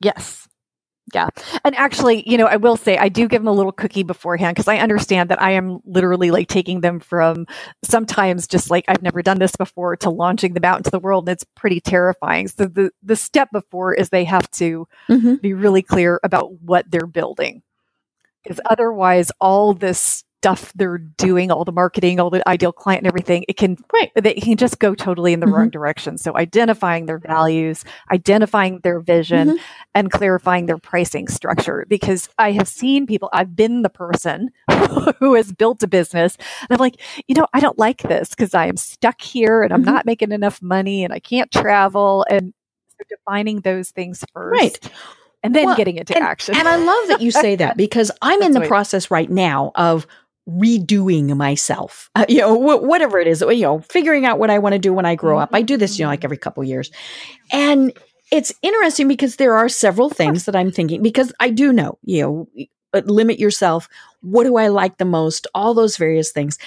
Yes. 0.00 0.45
Yeah. 1.14 1.28
And 1.64 1.74
actually, 1.76 2.28
you 2.28 2.36
know, 2.36 2.46
I 2.46 2.56
will 2.56 2.76
say 2.76 2.98
I 2.98 3.08
do 3.08 3.28
give 3.28 3.40
them 3.40 3.48
a 3.48 3.52
little 3.52 3.70
cookie 3.70 4.02
beforehand 4.02 4.56
because 4.56 4.66
I 4.66 4.78
understand 4.78 5.30
that 5.30 5.40
I 5.40 5.52
am 5.52 5.78
literally 5.84 6.32
like 6.32 6.48
taking 6.48 6.80
them 6.80 6.98
from 6.98 7.46
sometimes 7.84 8.48
just 8.48 8.70
like 8.70 8.84
I've 8.88 9.02
never 9.02 9.22
done 9.22 9.38
this 9.38 9.54
before 9.54 9.96
to 9.98 10.10
launching 10.10 10.54
them 10.54 10.64
out 10.64 10.78
into 10.78 10.90
the 10.90 10.98
world. 10.98 11.28
And 11.28 11.32
it's 11.34 11.44
pretty 11.54 11.80
terrifying. 11.80 12.48
So 12.48 12.66
the, 12.66 12.90
the 13.04 13.14
step 13.14 13.50
before 13.52 13.94
is 13.94 14.08
they 14.08 14.24
have 14.24 14.50
to 14.52 14.88
mm-hmm. 15.08 15.34
be 15.36 15.54
really 15.54 15.82
clear 15.82 16.18
about 16.24 16.60
what 16.60 16.90
they're 16.90 17.06
building. 17.06 17.62
Because 18.42 18.60
otherwise, 18.66 19.30
all 19.40 19.74
this 19.74 20.24
stuff 20.40 20.72
they're 20.74 20.98
doing, 20.98 21.50
all 21.50 21.64
the 21.64 21.72
marketing, 21.72 22.20
all 22.20 22.30
the 22.30 22.46
ideal 22.48 22.72
client 22.72 23.00
and 23.00 23.06
everything, 23.08 23.44
it 23.48 23.56
can 23.56 23.76
right. 23.92 24.12
they 24.14 24.34
can 24.34 24.56
just 24.56 24.78
go 24.78 24.94
totally 24.94 25.32
in 25.32 25.40
the 25.40 25.46
mm-hmm. 25.46 25.54
wrong 25.54 25.70
direction. 25.70 26.18
So 26.18 26.36
identifying 26.36 27.06
their 27.06 27.18
values, 27.18 27.84
identifying 28.12 28.80
their 28.82 29.00
vision, 29.00 29.48
mm-hmm. 29.48 29.56
and 29.94 30.10
clarifying 30.10 30.66
their 30.66 30.78
pricing 30.78 31.26
structure. 31.28 31.84
Because 31.88 32.28
I 32.38 32.52
have 32.52 32.68
seen 32.68 33.06
people, 33.06 33.28
I've 33.32 33.56
been 33.56 33.82
the 33.82 33.90
person 33.90 34.50
who 35.18 35.34
has 35.34 35.52
built 35.52 35.82
a 35.82 35.88
business, 35.88 36.36
and 36.60 36.68
I'm 36.70 36.78
like, 36.78 37.00
you 37.26 37.34
know, 37.34 37.46
I 37.52 37.60
don't 37.60 37.78
like 37.78 38.02
this 38.02 38.30
because 38.30 38.54
I 38.54 38.66
am 38.66 38.76
stuck 38.76 39.20
here 39.20 39.62
and 39.62 39.72
I'm 39.72 39.82
mm-hmm. 39.82 39.94
not 39.94 40.06
making 40.06 40.32
enough 40.32 40.62
money 40.62 41.02
and 41.02 41.12
I 41.12 41.18
can't 41.18 41.50
travel. 41.50 42.24
And 42.30 42.54
so 42.90 43.04
defining 43.08 43.60
those 43.60 43.90
things 43.90 44.24
first. 44.32 44.60
Right 44.60 44.92
and 45.46 45.54
then 45.54 45.66
well, 45.66 45.76
getting 45.76 45.96
into 45.96 46.14
and, 46.14 46.24
action. 46.24 46.56
and 46.56 46.66
I 46.66 46.76
love 46.76 47.08
that 47.08 47.20
you 47.20 47.30
say 47.30 47.54
that 47.56 47.76
because 47.76 48.10
I'm 48.20 48.42
in 48.42 48.52
the 48.52 48.62
process 48.62 49.10
right 49.12 49.30
now 49.30 49.70
of 49.76 50.06
redoing 50.48 51.36
myself, 51.36 52.10
uh, 52.14 52.24
you 52.28 52.38
know, 52.38 52.54
wh- 52.54 52.82
whatever 52.82 53.18
it 53.18 53.26
is, 53.26 53.40
you 53.40 53.62
know, 53.62 53.80
figuring 53.80 54.24
out 54.24 54.38
what 54.38 54.50
I 54.50 54.58
want 54.58 54.74
to 54.74 54.78
do 54.78 54.92
when 54.92 55.06
I 55.06 55.14
grow 55.14 55.38
up. 55.38 55.50
I 55.52 55.62
do 55.62 55.76
this, 55.76 55.98
you 55.98 56.04
know, 56.04 56.10
like 56.10 56.24
every 56.24 56.36
couple 56.36 56.62
years. 56.62 56.90
And 57.52 57.92
it's 58.30 58.52
interesting 58.62 59.08
because 59.08 59.36
there 59.36 59.54
are 59.54 59.68
several 59.68 60.10
things 60.10 60.44
that 60.44 60.56
I'm 60.56 60.70
thinking 60.70 61.02
because 61.02 61.32
I 61.40 61.50
do 61.50 61.72
know, 61.72 61.98
you 62.02 62.22
know, 62.22 62.66
uh, 62.94 63.02
limit 63.06 63.38
yourself. 63.38 63.88
What 64.20 64.44
do 64.44 64.56
I 64.56 64.68
like 64.68 64.98
the 64.98 65.04
most? 65.04 65.46
All 65.54 65.74
those 65.74 65.96
various 65.96 66.32
things. 66.32 66.58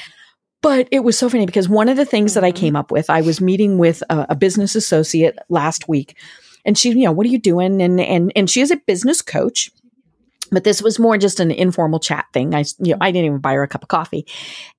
But 0.62 0.90
it 0.92 1.06
was 1.06 1.18
so 1.18 1.30
funny 1.30 1.46
because 1.46 1.70
one 1.70 1.88
of 1.88 1.96
the 1.96 2.06
things 2.06 2.34
that 2.34 2.44
I 2.44 2.52
mm-hmm. 2.52 2.60
came 2.60 2.76
up 2.76 2.92
with, 2.92 3.10
I 3.10 3.22
was 3.22 3.40
meeting 3.40 3.78
with 3.78 4.04
a, 4.10 4.28
a 4.30 4.36
business 4.36 4.76
associate 4.76 5.38
last 5.48 5.88
week 5.88 6.18
and 6.66 6.78
she, 6.78 6.90
you 6.90 7.06
know, 7.06 7.12
what 7.12 7.26
are 7.26 7.30
you 7.30 7.40
doing? 7.40 7.82
And, 7.82 8.00
and, 8.00 8.32
and 8.36 8.50
she 8.50 8.62
is 8.62 8.72
a 8.72 8.78
business 8.78 9.22
coach 9.22 9.72
but 10.52 10.64
this 10.64 10.82
was 10.82 11.00
more 11.00 11.18
just 11.18 11.40
an 11.40 11.52
informal 11.52 12.00
chat 12.00 12.26
thing. 12.34 12.54
I, 12.54 12.66
you 12.80 12.94
know, 12.94 12.98
I 13.02 13.12
didn't 13.12 13.26
even 13.26 13.40
buy 13.40 13.54
her 13.54 13.64
a 13.64 13.68
cup 13.68 13.84
of 13.84 13.90
coffee. 13.90 14.26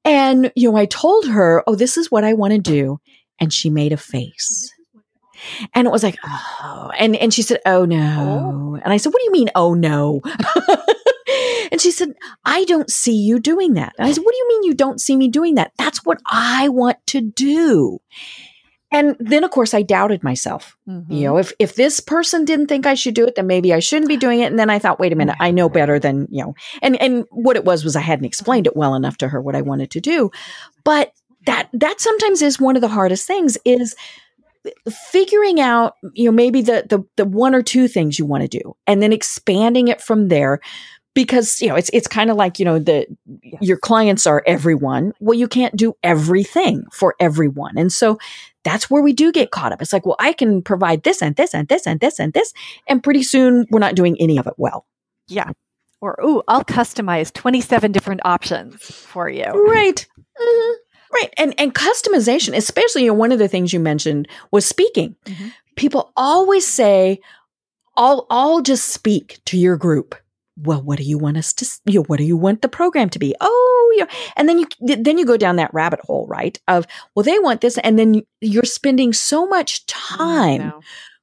And, 0.05 0.53
you 0.55 0.71
know, 0.71 0.77
I 0.77 0.87
told 0.87 1.27
her, 1.29 1.63
oh, 1.67 1.75
this 1.75 1.97
is 1.97 2.11
what 2.11 2.25
I 2.25 2.35
want 2.35 2.53
to 2.53 2.59
do. 2.59 3.01
And 3.39 3.53
she 3.53 3.71
made 3.71 3.93
a 3.93 3.97
face. 3.97 4.73
And 5.75 5.87
it 5.87 5.91
was 5.91 6.03
like, 6.03 6.19
oh, 6.25 6.91
and, 6.99 7.17
and 7.17 7.33
she 7.33 7.43
said, 7.43 7.61
oh 7.65 7.85
no. 7.85 8.79
And 8.83 8.93
I 8.93 8.99
said, 8.99 9.13
what 9.13 9.21
do 9.21 9.25
you 9.25 9.33
mean, 9.33 9.51
oh 9.55 9.75
no? 9.75 10.21
and 11.73 11.81
she 11.81 11.91
said, 11.91 12.13
I 12.45 12.65
don't 12.65 12.91
see 12.91 13.17
you 13.17 13.39
doing 13.39 13.75
that. 13.75 13.95
And 13.99 14.07
I 14.07 14.13
said, 14.13 14.23
what 14.23 14.33
do 14.33 14.39
you 14.39 14.49
mean 14.49 14.65
you 14.65 14.75
don't 14.75 15.01
see 15.01 15.17
me 15.17 15.29
doing 15.29 15.55
that? 15.55 15.73
That's 15.79 16.05
what 16.05 16.21
I 16.31 16.69
want 16.69 16.99
to 17.09 17.21
do. 17.21 18.01
And 18.93 19.17
then 19.21 19.45
of 19.45 19.51
course 19.51 19.73
I 19.75 19.83
doubted 19.83 20.23
myself. 20.23 20.77
Mm-hmm. 20.89 21.13
You 21.13 21.25
know, 21.25 21.37
if 21.39 21.53
if 21.59 21.75
this 21.75 22.01
person 22.01 22.45
didn't 22.45 22.67
think 22.67 22.87
I 22.87 22.95
should 22.95 23.15
do 23.15 23.27
it, 23.27 23.37
then 23.37 23.47
maybe 23.47 23.73
I 23.73 23.79
shouldn't 23.79 24.09
be 24.09 24.17
doing 24.17 24.41
it. 24.41 24.47
And 24.47 24.59
then 24.59 24.71
I 24.71 24.79
thought, 24.79 24.99
wait 24.99 25.13
a 25.13 25.17
minute, 25.17 25.37
I 25.41 25.51
know 25.51 25.69
better 25.69 25.99
than, 25.99 26.27
you 26.31 26.45
know. 26.45 26.55
And 26.83 27.01
and 27.01 27.25
what 27.31 27.57
it 27.57 27.65
was 27.65 27.85
was 27.85 27.97
I 27.97 28.01
hadn't 28.01 28.25
explained 28.25 28.67
it 28.67 28.77
well 28.77 28.95
enough 28.95 29.17
to 29.19 29.29
her 29.29 29.41
what 29.41 29.57
I 29.57 29.63
wanted 29.63 29.91
to 29.93 30.01
do. 30.01 30.31
But 30.85 31.13
that 31.47 31.69
that 31.73 32.01
sometimes 32.01 32.43
is 32.43 32.61
one 32.61 32.77
of 32.77 32.83
the 32.83 32.89
hardest 32.89 33.27
things 33.27 33.57
is 33.65 33.95
figuring 35.11 35.61
out, 35.61 35.95
you 36.13 36.27
know, 36.27 36.33
maybe 36.33 36.61
the 36.63 36.85
the 36.89 37.05
the 37.17 37.25
one 37.25 37.55
or 37.55 37.63
two 37.63 37.89
things 37.89 38.19
you 38.19 38.27
want 38.27 38.43
to 38.43 38.59
do 38.59 38.77
and 38.87 39.03
then 39.03 39.13
expanding 39.13 39.89
it 39.89 40.01
from 40.01 40.29
there 40.29 40.61
because 41.15 41.61
you 41.61 41.69
know 41.69 41.75
it's 41.75 41.91
it's 41.93 42.07
kind 42.07 42.31
of 42.31 42.37
like 42.37 42.59
you 42.59 42.65
know 42.65 42.79
the 42.79 43.07
your 43.61 43.77
clients 43.77 44.27
are 44.27 44.43
everyone 44.47 45.13
well 45.21 45.37
you 45.37 45.49
can't 45.49 45.77
do 45.77 45.95
everything 46.03 46.85
for 46.93 47.15
everyone 47.19 47.77
and 47.77 47.93
so 47.93 48.19
that's 48.65 48.91
where 48.91 49.03
we 49.03 49.13
do 49.13 49.33
get 49.33 49.51
caught 49.51 49.73
up. 49.73 49.83
It's 49.83 49.93
like 49.93 50.07
well 50.07 50.17
i 50.19 50.33
can 50.33 50.63
provide 50.63 51.03
this 51.03 51.23
and 51.23 51.37
this 51.37 51.55
and 51.55 51.69
this 51.69 51.87
and 51.87 52.01
this 52.01 52.19
and 52.19 52.33
this 52.33 52.53
and 52.89 53.03
pretty 53.03 53.23
soon 53.23 53.67
we're 53.71 53.79
not 53.79 53.95
doing 53.95 54.17
any 54.21 54.39
of 54.39 54.47
it 54.47 54.55
well. 54.57 54.87
Yeah. 55.29 55.51
Or 56.01 56.19
oh 56.23 56.43
i'll 56.49 56.65
customize 56.65 57.33
27 57.33 57.93
different 57.93 58.21
options 58.25 58.83
for 58.83 59.29
you. 59.29 59.45
Right. 59.45 60.07
Mm-hmm. 60.41 60.73
right. 61.13 61.35
And 61.39 61.55
and 61.59 61.75
customization 61.75 62.57
especially 62.57 63.03
you 63.05 63.09
know, 63.09 63.15
one 63.15 63.33
of 63.33 63.39
the 63.39 63.49
things 63.49 63.73
you 63.73 63.81
mentioned 63.81 64.29
was 64.51 64.67
speaking. 64.67 65.17
Mm-hmm. 65.25 65.49
people 65.77 66.13
always 66.17 66.67
say 66.67 67.21
i'll 67.97 68.27
i'll 68.31 68.61
just 68.61 68.89
speak 68.89 69.41
to 69.47 69.59
your 69.59 69.77
group 69.77 70.15
well, 70.63 70.83
what 70.83 70.99
do 70.99 71.05
you 71.05 71.19
want 71.19 71.37
us 71.37 71.53
to, 71.55 71.67
you 71.87 72.01
know, 72.01 72.05
what 72.05 72.19
do 72.19 72.25
you 72.25 72.37
want 72.37 72.63
the 72.63 72.69
program 72.69 73.09
to 73.11 73.19
be? 73.19 73.35
Oh, 73.41 73.95
yeah. 73.97 74.07
And 74.37 74.49
then 74.49 74.59
you, 74.59 74.67
then 74.81 75.19
you 75.19 75.25
go 75.25 75.37
down 75.37 75.57
that 75.57 75.73
rabbit 75.73 76.01
hole, 76.01 76.27
right? 76.29 76.59
Of, 76.69 76.87
well, 77.15 77.23
they 77.23 77.39
want 77.39 77.61
this. 77.61 77.79
And 77.79 77.99
then 77.99 78.23
you're 78.41 78.65
spending 78.65 79.13
so 79.13 79.47
much 79.47 79.87
time 79.87 80.73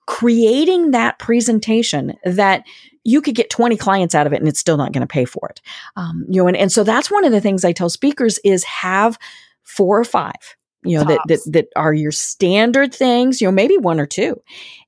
creating 0.07 0.91
that 0.91 1.19
presentation 1.19 2.13
that 2.23 2.65
you 3.03 3.21
could 3.21 3.35
get 3.35 3.49
20 3.49 3.77
clients 3.77 4.15
out 4.15 4.27
of 4.27 4.33
it 4.33 4.39
and 4.39 4.47
it's 4.47 4.59
still 4.59 4.77
not 4.77 4.91
going 4.91 5.01
to 5.01 5.07
pay 5.07 5.25
for 5.25 5.47
it. 5.49 5.61
Um, 5.95 6.25
you 6.29 6.41
know, 6.41 6.47
and, 6.47 6.57
and 6.57 6.71
so 6.71 6.83
that's 6.83 7.11
one 7.11 7.25
of 7.25 7.31
the 7.31 7.41
things 7.41 7.63
I 7.63 7.71
tell 7.71 7.89
speakers 7.89 8.39
is 8.43 8.63
have 8.63 9.19
four 9.63 9.99
or 9.99 10.03
five, 10.03 10.55
you 10.83 10.97
know, 10.97 11.03
that, 11.03 11.19
that, 11.27 11.39
that 11.51 11.67
are 11.75 11.93
your 11.93 12.11
standard 12.11 12.93
things, 12.93 13.39
you 13.39 13.47
know, 13.47 13.51
maybe 13.51 13.77
one 13.77 13.99
or 13.99 14.05
two. 14.05 14.41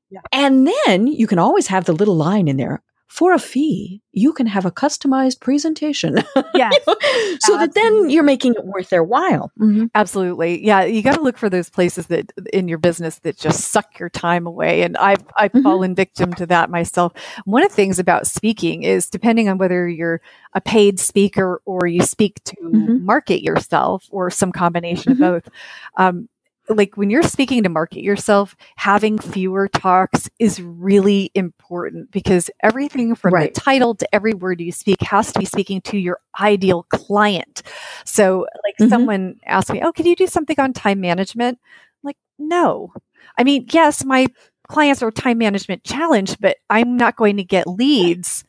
Yeah. 0.09 0.21
And 0.31 0.67
then 0.85 1.07
you 1.07 1.27
can 1.27 1.39
always 1.39 1.67
have 1.67 1.85
the 1.85 1.93
little 1.93 2.15
line 2.15 2.47
in 2.47 2.57
there 2.57 2.81
for 3.09 3.33
a 3.33 3.39
fee, 3.39 4.03
you 4.11 4.31
can 4.31 4.45
have 4.45 4.65
a 4.65 4.71
customized 4.71 5.41
presentation. 5.41 6.23
Yes. 6.55 6.73
so 6.85 6.95
Absolutely. 6.95 7.65
that 7.65 7.73
then 7.73 8.09
you're 8.09 8.23
making 8.23 8.53
it 8.55 8.65
worth 8.65 8.89
their 8.89 9.03
while. 9.03 9.51
Mm-hmm. 9.59 9.85
Absolutely. 9.95 10.65
Yeah. 10.65 10.83
You 10.83 11.01
got 11.01 11.15
to 11.15 11.21
look 11.21 11.37
for 11.37 11.49
those 11.49 11.69
places 11.69 12.07
that 12.07 12.33
in 12.51 12.67
your 12.67 12.77
business 12.77 13.19
that 13.19 13.37
just 13.37 13.69
suck 13.69 13.97
your 13.97 14.09
time 14.09 14.45
away. 14.45 14.81
And 14.81 14.97
I've, 14.97 15.23
I've 15.37 15.51
mm-hmm. 15.51 15.61
fallen 15.61 15.95
victim 15.95 16.33
to 16.33 16.45
that 16.47 16.69
myself. 16.69 17.13
One 17.45 17.63
of 17.63 17.69
the 17.69 17.75
things 17.75 17.97
about 17.97 18.27
speaking 18.27 18.83
is 18.83 19.09
depending 19.09 19.47
on 19.47 19.57
whether 19.57 19.87
you're 19.87 20.21
a 20.53 20.59
paid 20.59 20.99
speaker 20.99 21.61
or 21.65 21.87
you 21.87 22.01
speak 22.01 22.43
to 22.45 22.55
mm-hmm. 22.57 23.05
market 23.05 23.41
yourself 23.41 24.05
or 24.09 24.29
some 24.29 24.51
combination 24.51 25.13
of 25.13 25.17
mm-hmm. 25.17 25.33
both, 25.33 25.49
um, 25.95 26.27
like 26.69 26.97
when 26.97 27.09
you're 27.09 27.23
speaking 27.23 27.63
to 27.63 27.69
market 27.69 28.01
yourself, 28.03 28.55
having 28.77 29.17
fewer 29.19 29.67
talks 29.67 30.29
is 30.39 30.61
really 30.61 31.31
important 31.35 32.11
because 32.11 32.49
everything 32.63 33.15
from 33.15 33.33
Right. 33.33 33.53
the 33.53 33.59
title 33.59 33.95
to 33.95 34.15
every 34.15 34.33
word 34.33 34.61
you 34.61 34.71
speak 34.71 35.01
has 35.01 35.31
to 35.33 35.39
be 35.39 35.45
speaking 35.45 35.81
to 35.81 35.97
your 35.97 36.19
ideal 36.39 36.83
client. 36.89 37.63
So, 38.05 38.47
like, 38.63 38.75
Mhm. 38.79 38.89
someone 38.89 39.35
asked 39.45 39.71
me, 39.71 39.81
Oh, 39.83 39.91
can 39.91 40.05
you 40.05 40.15
do 40.15 40.27
something 40.27 40.59
on 40.59 40.73
time 40.73 41.01
management? 41.01 41.59
I'm 41.61 42.07
like, 42.07 42.17
no. 42.37 42.93
I 43.37 43.43
mean, 43.43 43.67
yes, 43.71 44.05
my 44.05 44.27
clients 44.67 45.01
are 45.03 45.11
time 45.11 45.39
management 45.39 45.83
challenged, 45.83 46.39
but 46.39 46.57
I'm 46.69 46.97
not 46.97 47.15
going 47.15 47.37
to 47.37 47.43
get 47.43 47.67
leads 47.67 48.43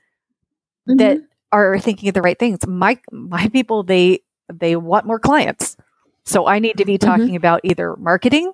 that 0.87 1.21
are 1.53 1.79
thinking 1.79 2.09
of 2.09 2.15
the 2.15 2.23
right 2.23 2.39
things. 2.39 2.67
My 2.67 2.99
my 3.12 3.49
people 3.49 3.83
they 3.83 4.21
they 4.53 4.77
want 4.77 5.07
more 5.07 5.19
clients. 5.19 5.77
So 6.25 6.47
I 6.47 6.59
need 6.59 6.77
to 6.79 6.85
be 6.85 6.99
Mhm. 6.99 7.00
talking 7.00 7.37
about 7.37 7.61
either 7.65 7.97
marketing 7.97 8.53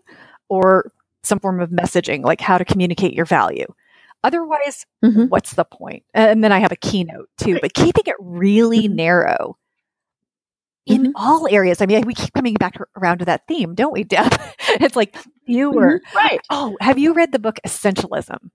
or 0.49 0.93
some 1.23 1.41
form 1.41 1.61
of 1.61 1.71
messaging, 1.71 2.23
like 2.25 2.41
how 2.41 2.57
to 2.59 2.65
communicate 2.65 3.13
your 3.13 3.25
value. 3.27 3.67
Otherwise, 4.25 4.87
Mhm. 5.05 5.29
what's 5.29 5.55
the 5.55 5.65
point? 5.65 6.05
And 6.15 6.43
then 6.43 6.53
I 6.53 6.59
have 6.59 6.73
a 6.73 6.77
keynote 6.77 7.29
too, 7.39 7.59
but 7.61 7.75
keeping 7.75 8.05
it 8.07 8.17
really 8.19 8.89
Mhm. 8.89 8.95
narrow 8.95 9.57
in 10.87 11.05
Mhm. 11.07 11.13
all 11.17 11.47
areas. 11.51 11.81
I 11.83 11.87
mean, 11.87 12.07
we 12.07 12.15
keep 12.15 12.33
coming 12.33 12.55
back 12.55 12.77
around 12.97 13.19
to 13.19 13.25
that 13.27 13.47
theme, 13.49 13.75
don't 13.75 13.93
we, 13.93 14.05
Deb? 14.05 14.31
it's 14.81 14.97
like 14.97 15.17
fewer. 15.45 16.01
Mhm. 16.01 16.15
Right. 16.15 16.41
Oh, 16.51 16.77
have 16.81 16.99
you 16.99 17.13
read 17.13 17.33
the 17.33 17.39
book 17.41 17.59
Essentialism? 17.67 18.51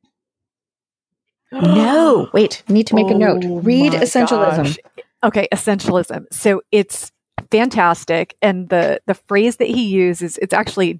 No. 1.52 2.30
Wait, 2.34 2.64
need 2.70 2.88
to 2.88 2.96
make 2.96 3.10
a 3.10 3.14
note. 3.14 3.44
Oh 3.46 3.60
Read 3.60 3.94
essentialism. 3.94 4.64
gosh. 4.64 4.78
Okay, 5.24 5.48
essentialism. 5.54 6.26
So 6.32 6.62
it's 6.72 7.12
fantastic, 7.52 8.36
and 8.42 8.70
the 8.70 9.02
the 9.06 9.14
phrase 9.14 9.58
that 9.58 9.68
he 9.68 9.84
uses 9.88 10.38
it's 10.38 10.54
actually 10.54 11.00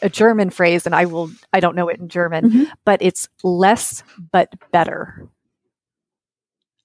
a 0.00 0.08
German 0.08 0.50
phrase, 0.50 0.86
and 0.86 0.94
I 0.94 1.04
will 1.06 1.30
I 1.52 1.60
don't 1.60 1.74
know 1.76 1.88
it 1.88 1.98
in 1.98 2.08
German, 2.08 2.50
Mhm. 2.50 2.70
but 2.84 3.02
it's 3.02 3.28
less 3.42 4.02
but 4.32 4.48
better. 4.72 5.28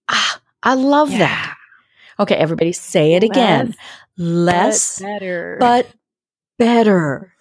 Ah, 0.10 0.42
I 0.64 0.74
love 0.74 1.10
that. 1.12 1.56
Okay, 2.20 2.36
everybody 2.36 2.72
say 2.74 3.14
it 3.14 3.24
again. 3.24 3.76
Less, 4.18 5.00
but 5.00 5.06
better. 5.06 5.58
but 5.60 5.88
better. 6.60 7.34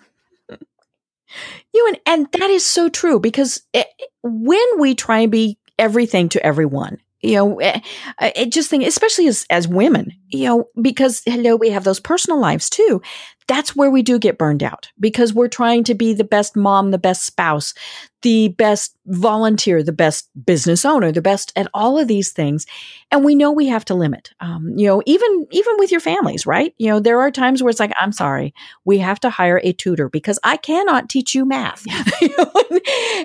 You 1.75 1.87
and 1.89 2.01
and 2.07 2.41
that 2.41 2.51
is 2.51 2.65
so 2.67 2.89
true 2.89 3.19
because 3.19 3.63
it, 3.73 3.87
when 4.23 4.79
we 4.79 4.95
try 4.95 5.21
and 5.21 5.33
be 5.33 5.59
everything 5.79 6.29
to 6.31 6.45
everyone, 6.45 6.99
you 7.23 7.35
know, 7.35 7.59
eh, 7.61 7.81
I 8.19 8.47
just 8.51 8.69
think, 8.69 8.85
especially 8.85 9.29
as 9.29 9.47
as 9.51 9.69
women, 9.69 10.13
you 10.29 10.47
know, 10.47 10.65
because 10.81 11.23
hello, 11.27 11.57
we 11.57 11.71
have 11.71 11.85
those 11.85 12.01
personal 12.01 12.41
lives 12.41 12.69
too. 12.69 13.01
That's 13.49 13.75
where 13.75 13.91
we 13.91 14.03
do 14.03 14.19
get 14.19 14.39
burned 14.39 14.63
out 14.63 14.91
because 15.01 15.33
we're 15.35 15.49
trying 15.49 15.85
to 15.85 15.95
be 15.95 16.15
the 16.15 16.25
best 16.25 16.57
mom, 16.57 16.91
the 16.91 16.99
best 16.99 17.25
spouse, 17.25 17.75
the 18.23 18.49
best 18.49 18.97
volunteer, 19.07 19.83
the 19.83 19.93
best 19.93 20.29
business 20.45 20.85
owner, 20.85 21.11
the 21.11 21.21
best 21.21 21.53
at 21.57 21.69
all 21.75 21.99
of 21.99 22.09
these 22.09 22.33
things, 22.33 22.67
and 23.11 23.25
we 23.25 23.35
know 23.35 23.51
we 23.51 23.67
have 23.67 23.85
to 23.87 23.95
limit. 23.95 24.31
Um, 24.41 24.73
you 24.77 24.87
know, 24.87 25.03
even 25.07 25.47
even 25.51 25.75
with 25.79 25.91
your 25.91 26.01
families, 26.01 26.47
right? 26.47 26.75
You 26.79 26.89
know, 26.89 27.01
there 27.01 27.21
are 27.21 27.31
times 27.31 27.63
where 27.63 27.71
it's 27.71 27.81
like, 27.81 27.93
I'm 28.01 28.13
sorry, 28.13 28.55
we 28.85 28.99
have 28.99 29.21
to 29.21 29.31
hire 29.31 29.61
a 29.63 29.73
tutor 29.73 30.09
because 30.09 30.39
I 30.45 30.57
cannot 30.57 31.09
teach 31.09 31.35
you 31.35 31.45
math. 31.45 31.85
You 32.21 32.29
know, 32.39 32.81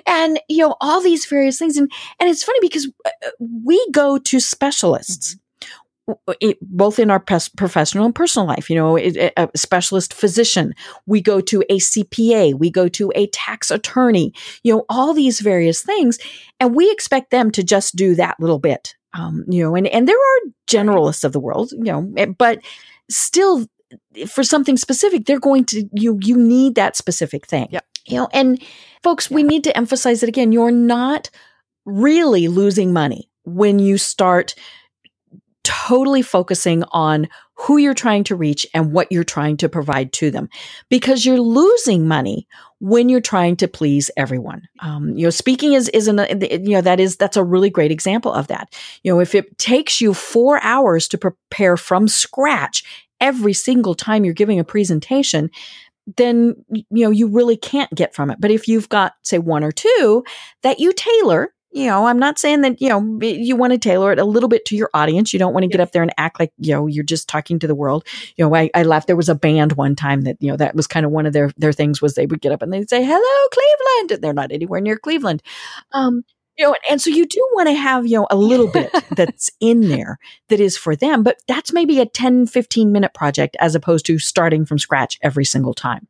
and 0.06 0.40
you 0.48 0.58
know 0.58 0.76
all 0.80 1.00
these 1.00 1.26
various 1.26 1.58
things, 1.58 1.76
and 1.76 1.90
and 2.18 2.28
it's 2.28 2.42
funny 2.44 2.58
because 2.60 2.90
uh, 3.04 3.30
we 3.40 3.84
go 3.92 4.18
to 4.18 4.40
specialists. 4.40 5.34
w- 5.34 5.47
it- 6.40 6.58
Both 6.60 6.98
in 6.98 7.10
our 7.10 7.20
pes- 7.20 7.48
professional 7.48 8.04
and 8.04 8.14
personal 8.14 8.46
life, 8.46 8.70
you 8.70 8.76
know, 8.76 8.96
it- 8.96 9.32
a 9.36 9.48
specialist 9.56 10.14
physician. 10.14 10.74
We 11.06 11.20
go 11.20 11.40
to 11.40 11.62
a 11.68 11.78
CPA. 11.78 12.54
We 12.54 12.70
go 12.70 12.88
to 12.88 13.12
a 13.14 13.26
tax 13.28 13.70
attorney. 13.70 14.32
You 14.62 14.74
know, 14.74 14.84
all 14.88 15.14
these 15.14 15.40
various 15.40 15.82
things, 15.82 16.18
and 16.60 16.74
we 16.74 16.90
expect 16.90 17.30
them 17.30 17.50
to 17.52 17.62
just 17.62 17.96
do 17.96 18.14
that 18.16 18.36
little 18.40 18.58
bit. 18.58 18.94
Um, 19.14 19.44
you 19.48 19.62
know, 19.62 19.74
and 19.74 19.86
and 19.86 20.06
there 20.06 20.16
are 20.16 20.40
generalists 20.66 21.24
of 21.24 21.32
the 21.32 21.40
world, 21.40 21.72
you 21.72 21.84
know, 21.84 22.12
eh, 22.16 22.26
but 22.26 22.60
still, 23.10 23.66
for 24.26 24.44
something 24.44 24.76
specific, 24.76 25.24
they're 25.24 25.40
going 25.40 25.64
to 25.66 25.88
you 25.92 26.18
you 26.22 26.36
need 26.36 26.74
that 26.74 26.96
specific 26.96 27.46
thing. 27.46 27.68
Yep. 27.70 27.84
You 28.06 28.16
know, 28.16 28.28
and 28.32 28.62
folks, 29.02 29.30
we 29.30 29.42
need 29.42 29.64
to 29.64 29.76
emphasize 29.76 30.22
it 30.22 30.28
again. 30.28 30.52
You're 30.52 30.70
not 30.70 31.30
really 31.86 32.48
losing 32.48 32.92
money 32.92 33.30
when 33.44 33.78
you 33.78 33.96
start 33.98 34.54
totally 35.68 36.22
focusing 36.22 36.82
on 36.92 37.28
who 37.52 37.76
you're 37.76 37.92
trying 37.92 38.24
to 38.24 38.34
reach 38.34 38.66
and 38.72 38.90
what 38.90 39.12
you're 39.12 39.22
trying 39.22 39.58
to 39.58 39.68
provide 39.68 40.14
to 40.14 40.30
them. 40.30 40.48
Because 40.88 41.26
you're 41.26 41.38
losing 41.38 42.08
money 42.08 42.48
when 42.78 43.10
you're 43.10 43.20
trying 43.20 43.54
to 43.56 43.68
please 43.68 44.10
everyone. 44.16 44.62
Um, 44.80 45.10
you 45.10 45.24
know 45.24 45.30
speaking 45.30 45.74
is 45.74 45.90
is 45.90 46.08
an 46.08 46.18
you 46.40 46.70
know 46.70 46.80
that 46.80 47.00
is 47.00 47.16
that's 47.16 47.36
a 47.36 47.44
really 47.44 47.68
great 47.68 47.92
example 47.92 48.32
of 48.32 48.46
that. 48.46 48.74
You 49.02 49.12
know 49.12 49.20
if 49.20 49.34
it 49.34 49.58
takes 49.58 50.00
you 50.00 50.14
four 50.14 50.58
hours 50.62 51.06
to 51.08 51.18
prepare 51.18 51.76
from 51.76 52.08
scratch 52.08 52.82
every 53.20 53.52
single 53.52 53.94
time 53.94 54.24
you're 54.24 54.32
giving 54.32 54.58
a 54.58 54.64
presentation 54.64 55.50
then 56.16 56.54
you 56.70 57.04
know 57.04 57.10
you 57.10 57.28
really 57.28 57.58
can't 57.58 57.94
get 57.94 58.14
from 58.14 58.30
it. 58.30 58.40
But 58.40 58.50
if 58.50 58.68
you've 58.68 58.88
got 58.88 59.16
say 59.22 59.38
one 59.38 59.62
or 59.62 59.72
two 59.72 60.24
that 60.62 60.80
you 60.80 60.94
tailor 60.94 61.52
you 61.70 61.86
know 61.86 62.06
i'm 62.06 62.18
not 62.18 62.38
saying 62.38 62.62
that 62.62 62.80
you 62.80 62.88
know 62.88 63.18
you 63.20 63.56
want 63.56 63.72
to 63.72 63.78
tailor 63.78 64.12
it 64.12 64.18
a 64.18 64.24
little 64.24 64.48
bit 64.48 64.64
to 64.66 64.76
your 64.76 64.90
audience. 64.94 65.32
You 65.32 65.38
don't 65.38 65.52
want 65.52 65.64
to 65.64 65.68
get 65.68 65.80
up 65.80 65.92
there 65.92 66.02
and 66.02 66.12
act 66.16 66.40
like 66.40 66.52
you 66.58 66.72
know 66.72 66.86
you're 66.86 67.04
just 67.04 67.28
talking 67.28 67.58
to 67.58 67.66
the 67.66 67.74
world. 67.74 68.04
You 68.36 68.44
know 68.44 68.54
i, 68.54 68.70
I 68.74 68.82
laughed. 68.82 69.06
There 69.06 69.16
was 69.16 69.28
a 69.28 69.34
band 69.34 69.72
one 69.72 69.94
time 69.96 70.22
that 70.22 70.36
you 70.40 70.50
know 70.50 70.56
that 70.56 70.74
was 70.74 70.86
kind 70.86 71.04
of 71.06 71.12
one 71.12 71.26
of 71.26 71.32
their 71.32 71.50
their 71.56 71.72
things 71.72 72.00
was 72.02 72.14
they 72.14 72.26
would 72.26 72.40
get 72.40 72.52
up 72.52 72.62
and 72.62 72.72
they'd 72.72 72.88
say 72.88 73.04
hello 73.04 73.48
cleveland 73.52 74.12
and 74.12 74.22
they're 74.22 74.32
not 74.32 74.52
anywhere 74.52 74.80
near 74.80 74.96
cleveland. 74.96 75.42
Um 75.92 76.24
you 76.58 76.66
know, 76.66 76.74
and 76.90 77.00
so 77.00 77.08
you 77.08 77.24
do 77.24 77.48
want 77.52 77.68
to 77.68 77.74
have, 77.74 78.04
you 78.04 78.18
know, 78.18 78.26
a 78.30 78.36
little 78.36 78.66
bit 78.66 78.90
that's 79.16 79.48
in 79.60 79.82
there 79.88 80.18
that 80.48 80.58
is 80.58 80.76
for 80.76 80.96
them, 80.96 81.22
but 81.22 81.38
that's 81.46 81.72
maybe 81.72 82.00
a 82.00 82.06
10, 82.06 82.48
15 82.48 82.90
minute 82.90 83.14
project 83.14 83.56
as 83.60 83.76
opposed 83.76 84.04
to 84.06 84.18
starting 84.18 84.64
from 84.66 84.76
scratch 84.76 85.18
every 85.22 85.44
single 85.44 85.72
time. 85.72 86.08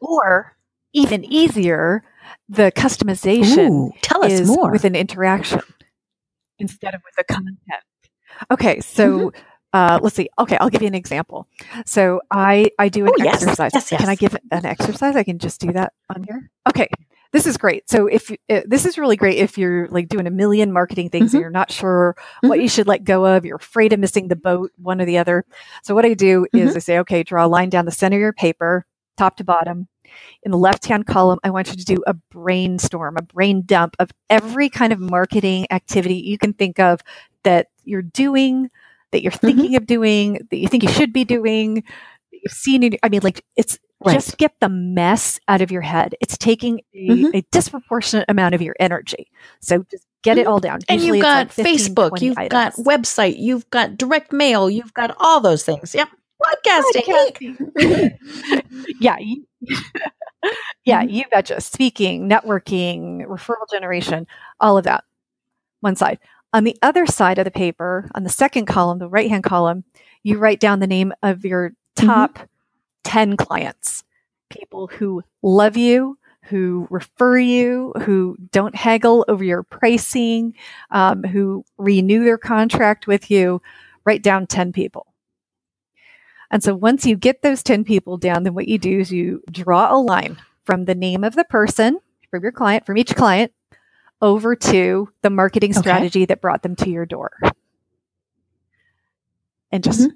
or 0.00 0.56
even 0.92 1.24
easier, 1.24 2.02
the 2.48 2.72
customization 2.72 3.70
Ooh, 3.70 3.92
tell 4.02 4.24
us 4.24 4.32
is 4.32 4.48
more. 4.48 4.70
with 4.72 4.84
an 4.84 4.94
interaction 4.94 5.60
instead 6.58 6.94
of 6.94 7.00
with 7.04 7.14
the 7.16 7.24
content. 7.24 7.56
Okay, 8.50 8.80
so 8.80 9.30
Mm-hmm. 9.30 9.40
uh, 9.72 9.98
let's 10.02 10.16
see. 10.16 10.28
Okay, 10.38 10.56
I'll 10.58 10.70
give 10.70 10.82
you 10.82 10.88
an 10.88 10.94
example. 10.94 11.46
So 11.86 12.20
I 12.30 12.70
I 12.78 12.88
do 12.88 13.04
an 13.04 13.10
Oh, 13.18 13.22
yes. 13.24 13.42
exercise. 13.42 13.72
Yes, 13.74 13.88
Can 13.90 14.08
I 14.08 14.14
give 14.14 14.36
an 14.50 14.64
exercise? 14.66 15.16
I 15.16 15.24
can 15.24 15.38
just 15.38 15.60
do 15.60 15.72
that 15.72 15.92
on 16.14 16.22
here. 16.24 16.50
Okay, 16.68 16.88
this 17.32 17.46
is 17.46 17.56
great. 17.58 17.88
So 17.90 18.06
if 18.06 18.30
you- 18.30 18.38
uh, 18.48 18.62
this 18.66 18.86
is 18.86 18.96
really 18.98 19.16
great 19.16 19.38
if 19.38 19.58
you're 19.58 19.88
like 19.88 20.08
doing 20.08 20.26
a 20.26 20.30
million 20.30 20.72
marketing 20.72 21.10
things 21.10 21.30
Mhm. 21.30 21.34
and 21.34 21.40
you're 21.42 21.50
not 21.50 21.70
sure 21.70 22.16
what 22.42 22.58
Mhm. 22.58 22.62
you 22.62 22.68
should 22.68 22.86
let 22.86 23.04
go 23.04 23.24
of, 23.26 23.44
you're 23.44 23.56
afraid 23.56 23.92
of 23.92 24.00
missing 24.00 24.28
the 24.28 24.36
boat, 24.36 24.70
one 24.76 25.00
or 25.00 25.04
the 25.04 25.18
other. 25.18 25.44
So 25.82 25.94
what 25.94 26.04
I 26.06 26.14
do 26.14 26.46
is 26.52 26.72
Mhm. 26.72 26.76
I 26.76 26.78
say, 26.78 26.98
okay, 27.00 27.22
draw 27.22 27.44
a 27.44 27.48
line 27.48 27.68
down 27.70 27.84
the 27.84 27.90
center 27.90 28.16
of 28.16 28.20
your 28.20 28.32
paper, 28.32 28.86
top 29.16 29.36
to 29.38 29.44
bottom. 29.44 29.88
In 30.42 30.50
the 30.50 30.58
left 30.58 30.86
hand 30.86 31.06
column, 31.06 31.38
I 31.44 31.50
want 31.50 31.68
you 31.68 31.76
to 31.76 31.84
do 31.84 32.02
a 32.06 32.14
brainstorm, 32.14 33.16
a 33.18 33.22
brain 33.22 33.62
dump 33.64 33.96
of 33.98 34.10
every 34.30 34.68
kind 34.68 34.92
of 34.92 35.00
marketing 35.00 35.66
activity 35.70 36.14
you 36.16 36.38
can 36.38 36.52
think 36.52 36.78
of 36.78 37.00
that 37.44 37.68
you're 37.84 38.02
doing, 38.02 38.70
that 39.12 39.22
you're 39.22 39.32
Mm-hmm. 39.32 39.46
thinking 39.46 39.76
of 39.76 39.86
doing, 39.86 40.46
that 40.50 40.56
you 40.58 40.68
think 40.68 40.82
you 40.82 40.88
should 40.90 41.12
be 41.12 41.24
doing, 41.24 41.82
you've 42.30 42.52
seen. 42.52 42.82
In, 42.82 42.96
I 43.02 43.08
mean, 43.08 43.20
like 43.22 43.44
it's 43.56 43.78
Right. 44.04 44.14
just 44.14 44.38
get 44.38 44.52
the 44.60 44.68
mess 44.68 45.40
out 45.48 45.60
of 45.60 45.72
your 45.72 45.80
head. 45.82 46.14
It's 46.20 46.38
taking 46.38 46.82
a, 46.94 47.08
Mhm. 47.08 47.34
a 47.34 47.40
disproportionate 47.50 48.26
amount 48.28 48.54
of 48.54 48.62
your 48.62 48.76
energy. 48.78 49.26
So 49.60 49.84
just 49.90 50.06
get 50.22 50.38
it 50.38 50.46
all 50.46 50.60
down. 50.60 50.78
and 50.88 51.00
Usually 51.00 51.18
you've 51.18 51.24
got 51.24 51.36
like 51.48 51.50
15, 51.52 51.78
Facebook, 51.96 52.20
you've 52.20 52.36
got 52.48 52.74
website, 52.74 53.38
you've 53.38 53.68
got 53.70 53.96
direct 53.98 54.32
mail, 54.32 54.70
you've 54.70 54.94
got 54.94 55.16
all 55.18 55.40
those 55.40 55.64
things. 55.64 55.96
Yep. 55.96 56.10
Podcasting. 56.40 57.58
yeah. 59.00 59.16
You, 59.18 59.44
yeah, 60.84 61.02
you 61.02 61.24
betcha. 61.30 61.60
Speaking, 61.60 62.28
networking, 62.28 63.26
referral 63.26 63.68
generation, 63.70 64.26
all 64.60 64.78
of 64.78 64.84
that. 64.84 65.04
One 65.80 65.96
side. 65.96 66.18
On 66.52 66.64
the 66.64 66.76
other 66.82 67.06
side 67.06 67.38
of 67.38 67.44
the 67.44 67.50
paper, 67.50 68.08
on 68.14 68.24
the 68.24 68.30
second 68.30 68.66
column, 68.66 68.98
the 68.98 69.08
right 69.08 69.28
hand 69.28 69.44
column, 69.44 69.84
you 70.22 70.38
write 70.38 70.60
down 70.60 70.80
the 70.80 70.86
name 70.86 71.12
of 71.22 71.44
your 71.44 71.72
top 71.94 72.38
10 73.04 73.36
clients, 73.36 74.04
people 74.48 74.86
who 74.86 75.22
love 75.42 75.76
you, 75.76 76.18
who 76.42 76.86
refer 76.90 77.38
you, 77.38 77.92
who 78.02 78.36
don't 78.50 78.74
haggle 78.74 79.24
over 79.28 79.44
your 79.44 79.62
pricing, 79.62 80.54
um, 80.90 81.22
who 81.22 81.64
renew 81.76 82.24
their 82.24 82.38
contract 82.38 83.06
with 83.06 83.30
you. 83.30 83.60
Write 84.04 84.22
down 84.22 84.46
10 84.46 84.72
people. 84.72 85.07
And 86.50 86.62
so 86.62 86.74
once 86.74 87.04
you 87.04 87.16
get 87.16 87.42
those 87.42 87.62
10 87.62 87.84
people 87.84 88.16
down, 88.16 88.42
then 88.42 88.54
what 88.54 88.68
you 88.68 88.78
do 88.78 89.00
is 89.00 89.12
you 89.12 89.42
draw 89.50 89.94
a 89.94 90.00
line 90.00 90.38
from 90.64 90.84
the 90.84 90.94
name 90.94 91.24
of 91.24 91.34
the 91.34 91.44
person, 91.44 91.98
from 92.30 92.42
your 92.42 92.52
client, 92.52 92.86
from 92.86 92.96
each 92.96 93.14
client, 93.14 93.52
over 94.20 94.56
to 94.56 95.10
the 95.22 95.30
marketing 95.30 95.70
Okay. 95.72 95.80
strategy 95.80 96.24
that 96.24 96.40
brought 96.40 96.62
them 96.62 96.76
to 96.76 96.90
your 96.90 97.06
door. 97.06 97.32
And 99.70 99.84
just 99.84 100.10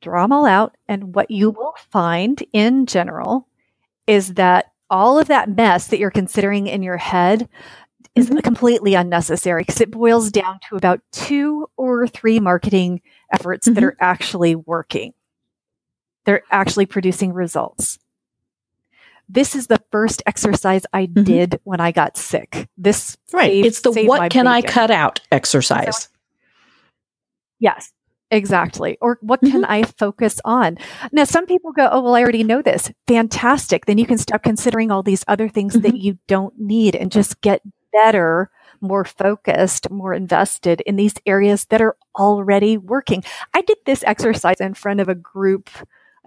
draw 0.00 0.22
them 0.22 0.32
all 0.32 0.46
out. 0.46 0.76
And 0.88 1.14
what 1.14 1.30
you 1.30 1.50
will 1.50 1.74
find 1.90 2.42
in 2.52 2.86
general 2.86 3.46
is 4.06 4.34
that 4.34 4.72
all 4.90 5.18
of 5.18 5.28
that 5.28 5.50
mess 5.50 5.88
that 5.88 5.98
you're 5.98 6.10
considering 6.10 6.66
in 6.66 6.82
your 6.82 6.96
head 6.96 7.48
is 8.14 8.28
mm-hmm. 8.28 8.38
completely 8.38 8.94
unnecessary 8.94 9.62
because 9.62 9.80
it 9.80 9.90
boils 9.90 10.30
down 10.30 10.58
to 10.68 10.76
about 10.76 11.00
two 11.12 11.68
or 11.76 12.08
three 12.08 12.40
marketing 12.40 13.00
efforts 13.32 13.66
mm-hmm. 13.66 13.74
that 13.74 13.84
are 13.84 13.96
actually 14.00 14.54
working. 14.54 15.12
They're 16.28 16.42
actually 16.50 16.84
producing 16.84 17.32
results. 17.32 17.98
This 19.30 19.56
is 19.56 19.68
the 19.68 19.80
first 19.90 20.22
exercise 20.26 20.84
I 20.92 21.06
mm-hmm. 21.06 21.24
did 21.24 21.60
when 21.64 21.80
I 21.80 21.90
got 21.90 22.18
sick. 22.18 22.68
This 22.76 23.16
right. 23.32 23.50
Saved, 23.50 23.66
it's 23.66 23.80
the 23.80 24.04
what 24.04 24.30
can 24.30 24.44
bacon. 24.44 24.46
I 24.46 24.60
cut 24.60 24.90
out 24.90 25.22
exercise. 25.32 26.10
Yes. 27.60 27.94
Exactly. 28.30 28.98
Or 29.00 29.16
what 29.22 29.40
can 29.40 29.62
mm-hmm. 29.62 29.72
I 29.72 29.84
focus 29.84 30.38
on? 30.44 30.76
Now, 31.12 31.24
some 31.24 31.46
people 31.46 31.72
go, 31.72 31.88
Oh, 31.90 32.02
well, 32.02 32.14
I 32.14 32.20
already 32.20 32.44
know 32.44 32.60
this. 32.60 32.92
Fantastic. 33.06 33.86
Then 33.86 33.96
you 33.96 34.04
can 34.04 34.18
stop 34.18 34.42
considering 34.42 34.90
all 34.90 35.02
these 35.02 35.24
other 35.28 35.48
things 35.48 35.72
mm-hmm. 35.72 35.84
that 35.84 35.96
you 35.96 36.18
don't 36.26 36.52
need 36.58 36.94
and 36.94 37.10
just 37.10 37.40
get 37.40 37.62
better, 37.90 38.50
more 38.82 39.06
focused, 39.06 39.90
more 39.90 40.12
invested 40.12 40.82
in 40.82 40.96
these 40.96 41.14
areas 41.24 41.64
that 41.70 41.80
are 41.80 41.96
already 42.18 42.76
working. 42.76 43.24
I 43.54 43.62
did 43.62 43.78
this 43.86 44.04
exercise 44.04 44.60
in 44.60 44.74
front 44.74 45.00
of 45.00 45.08
a 45.08 45.14
group. 45.14 45.70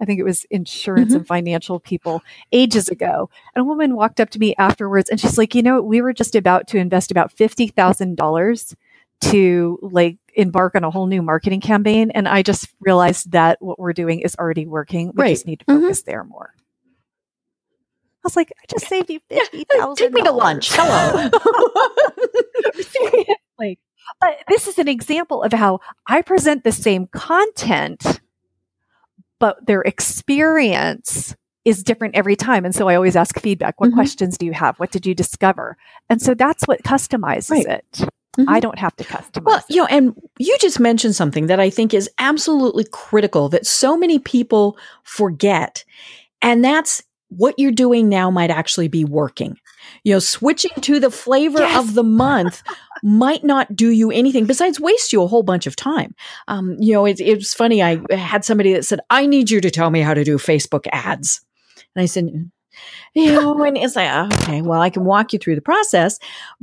I 0.02 0.04
think 0.04 0.18
it 0.18 0.24
was 0.24 0.44
insurance 0.50 1.10
mm-hmm. 1.10 1.18
and 1.18 1.26
financial 1.26 1.78
people 1.78 2.22
ages 2.50 2.88
ago. 2.88 3.30
And 3.54 3.62
a 3.62 3.64
woman 3.64 3.94
walked 3.94 4.18
up 4.18 4.30
to 4.30 4.40
me 4.40 4.52
afterwards 4.58 5.08
and 5.08 5.20
she's 5.20 5.38
like, 5.38 5.54
you 5.54 5.62
know, 5.62 5.80
we 5.80 6.02
were 6.02 6.12
just 6.12 6.34
about 6.34 6.66
to 6.68 6.78
invest 6.78 7.12
about 7.12 7.34
$50,000 7.34 8.74
to 9.20 9.78
like 9.80 10.18
embark 10.34 10.74
on 10.74 10.82
a 10.82 10.90
whole 10.90 11.06
new 11.06 11.22
marketing 11.22 11.60
campaign. 11.60 12.10
And 12.10 12.26
I 12.26 12.42
just 12.42 12.68
realized 12.80 13.30
that 13.30 13.62
what 13.62 13.78
we're 13.78 13.92
doing 13.92 14.20
is 14.20 14.34
already 14.34 14.66
working. 14.66 15.12
We 15.14 15.22
right. 15.22 15.30
just 15.30 15.46
need 15.46 15.60
to 15.60 15.64
focus 15.66 16.00
mm-hmm. 16.00 16.10
there 16.10 16.24
more. 16.24 16.52
I 18.24 18.26
was 18.26 18.36
like, 18.36 18.52
I 18.60 18.64
just 18.68 18.86
saved 18.86 19.10
you 19.10 19.20
fifty 19.28 19.64
thousand. 19.64 19.96
Take 19.96 20.12
me 20.12 20.22
to 20.22 20.30
lunch. 20.30 20.70
Hello. 20.72 21.28
Seriously. 22.74 23.80
But 24.20 24.38
this 24.46 24.68
is 24.68 24.78
an 24.78 24.86
example 24.86 25.42
of 25.42 25.52
how 25.52 25.80
I 26.06 26.22
present 26.22 26.62
the 26.62 26.70
same 26.70 27.08
content, 27.08 28.20
but 29.42 29.66
their 29.66 29.80
experience 29.82 31.34
is 31.64 31.82
different 31.82 32.14
every 32.14 32.36
time. 32.36 32.64
And 32.64 32.72
so 32.72 32.86
I 32.88 32.94
always 32.94 33.16
ask 33.16 33.40
feedback. 33.40 33.80
What 33.80 33.88
mm-hmm. 33.88 33.96
questions 33.96 34.38
do 34.38 34.46
you 34.46 34.52
have? 34.52 34.78
What 34.78 34.92
did 34.92 35.04
you 35.04 35.16
discover? 35.16 35.76
And 36.08 36.22
so 36.22 36.32
that's 36.32 36.62
what 36.68 36.84
customizes 36.84 37.50
right. 37.50 37.66
it. 37.66 37.90
Mm-hmm. 38.38 38.48
I 38.48 38.60
don't 38.60 38.78
have 38.78 38.94
to 38.96 39.04
customize. 39.04 39.44
Well, 39.44 39.64
you 39.68 39.78
know, 39.78 39.86
and 39.86 40.14
you 40.38 40.56
just 40.60 40.78
mentioned 40.78 41.16
something 41.16 41.48
that 41.48 41.58
I 41.58 41.70
think 41.70 41.92
is 41.92 42.08
absolutely 42.20 42.86
critical 42.92 43.48
that 43.48 43.66
so 43.66 43.96
many 43.96 44.20
people 44.20 44.78
forget. 45.02 45.84
And 46.40 46.64
that's 46.64 47.02
what 47.36 47.54
you're 47.58 47.72
doing 47.72 48.08
now 48.08 48.30
might 48.30 48.50
actually 48.50 48.88
be 48.88 49.04
working. 49.04 49.58
You 50.04 50.14
know, 50.14 50.18
switching 50.18 50.72
to 50.80 51.00
the 51.00 51.10
flavor 51.10 51.60
yes. 51.60 51.78
of 51.78 51.94
the 51.94 52.04
month 52.04 52.62
might 53.02 53.44
not 53.44 53.74
do 53.74 53.90
you 53.90 54.10
anything 54.10 54.46
besides 54.46 54.80
waste 54.80 55.12
you 55.12 55.22
a 55.22 55.26
whole 55.26 55.42
bunch 55.42 55.66
of 55.66 55.76
time. 55.76 56.14
Um, 56.48 56.76
you 56.78 56.92
know, 56.92 57.04
it, 57.04 57.20
it 57.20 57.36
was 57.36 57.54
funny. 57.54 57.82
I 57.82 58.00
had 58.14 58.44
somebody 58.44 58.72
that 58.74 58.84
said, 58.84 59.00
I 59.10 59.26
need 59.26 59.50
you 59.50 59.60
to 59.60 59.70
tell 59.70 59.90
me 59.90 60.00
how 60.00 60.14
to 60.14 60.24
do 60.24 60.36
Facebook 60.38 60.86
ads. 60.92 61.40
And 61.94 62.02
I 62.02 62.06
said, 62.06 62.50
you 63.14 63.32
know, 63.32 63.62
and 63.62 63.76
it's 63.76 63.96
like, 63.96 64.32
okay, 64.34 64.62
well, 64.62 64.80
I 64.80 64.90
can 64.90 65.04
walk 65.04 65.32
you 65.32 65.38
through 65.38 65.56
the 65.56 65.62
process, 65.62 66.18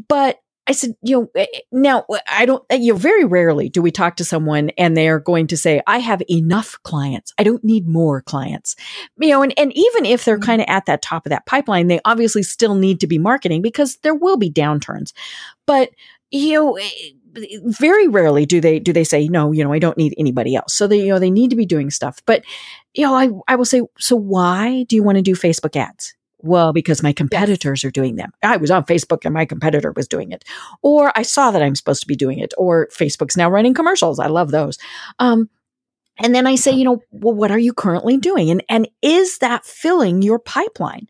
but 0.07 0.39
I 0.69 0.71
said, 0.71 0.93
you 1.01 1.19
know, 1.19 1.31
eh, 1.35 1.47
eh, 1.51 1.59
now 1.71 2.05
I 2.29 2.45
don't, 2.45 2.63
eh, 2.69 2.75
you 2.75 2.93
know, 2.93 2.99
very 2.99 3.25
rarely 3.25 3.69
do 3.69 3.81
we 3.81 3.89
talk 3.89 4.17
to 4.17 4.23
someone 4.23 4.69
and 4.77 4.95
they 4.95 5.09
are 5.09 5.19
going 5.19 5.47
to 5.47 5.57
say, 5.57 5.81
I 5.87 5.97
have 5.97 6.21
enough 6.29 6.77
clients. 6.83 7.33
I 7.39 7.43
don't 7.43 7.63
need 7.63 7.87
more 7.87 8.21
clients. 8.21 8.75
You 9.17 9.29
know, 9.29 9.41
and, 9.41 9.51
and 9.57 9.75
even 9.75 10.05
if 10.05 10.23
they're 10.23 10.37
mm-hmm. 10.37 10.45
kind 10.45 10.61
of 10.61 10.67
at 10.69 10.85
that 10.85 11.01
top 11.01 11.25
of 11.25 11.31
that 11.31 11.47
pipeline, 11.47 11.87
they 11.87 11.99
obviously 12.05 12.43
still 12.43 12.75
need 12.75 12.99
to 12.99 13.07
be 13.07 13.17
marketing 13.17 13.63
because 13.63 13.97
there 14.03 14.13
will 14.13 14.37
be 14.37 14.51
downturns. 14.51 15.11
But, 15.65 15.89
you 16.29 16.53
know, 16.53 16.79
very 17.65 18.07
rarely 18.07 18.45
do 18.45 18.61
they 18.61 18.79
do 18.79 18.91
they 18.91 19.03
say 19.03 19.27
no 19.27 19.51
you 19.51 19.63
know 19.63 19.71
i 19.71 19.77
don't 19.77 19.97
need 19.97 20.15
anybody 20.17 20.55
else 20.55 20.73
so 20.73 20.87
they 20.87 20.97
you 20.97 21.09
know 21.09 21.19
they 21.19 21.29
need 21.29 21.51
to 21.51 21.55
be 21.55 21.65
doing 21.65 21.91
stuff 21.91 22.23
but 22.25 22.43
you 22.95 23.05
know 23.05 23.13
i 23.13 23.29
i 23.47 23.55
will 23.55 23.65
say 23.65 23.83
so 23.99 24.15
why 24.15 24.83
do 24.89 24.95
you 24.95 25.03
want 25.03 25.15
to 25.15 25.21
do 25.21 25.35
facebook 25.35 25.75
ads 25.75 26.15
well, 26.41 26.73
because 26.73 27.03
my 27.03 27.13
competitors 27.13 27.83
yes. 27.83 27.87
are 27.87 27.91
doing 27.91 28.15
them. 28.15 28.31
I 28.43 28.57
was 28.57 28.71
on 28.71 28.85
Facebook 28.85 29.25
and 29.25 29.33
my 29.33 29.45
competitor 29.45 29.93
was 29.95 30.07
doing 30.07 30.31
it. 30.31 30.43
Or 30.81 31.17
I 31.17 31.21
saw 31.21 31.51
that 31.51 31.61
I'm 31.61 31.75
supposed 31.75 32.01
to 32.01 32.07
be 32.07 32.15
doing 32.15 32.39
it. 32.39 32.53
Or 32.57 32.87
Facebook's 32.87 33.37
now 33.37 33.49
running 33.49 33.73
commercials. 33.73 34.19
I 34.19 34.27
love 34.27 34.51
those. 34.51 34.77
Um, 35.19 35.49
and 36.21 36.35
then 36.35 36.47
I 36.47 36.55
say, 36.55 36.71
you 36.71 36.83
know, 36.83 37.01
well, 37.11 37.33
what 37.33 37.51
are 37.51 37.59
you 37.59 37.73
currently 37.73 38.17
doing? 38.17 38.49
And, 38.49 38.63
and 38.69 38.89
is 39.01 39.37
that 39.39 39.65
filling 39.65 40.21
your 40.21 40.39
pipeline? 40.39 41.07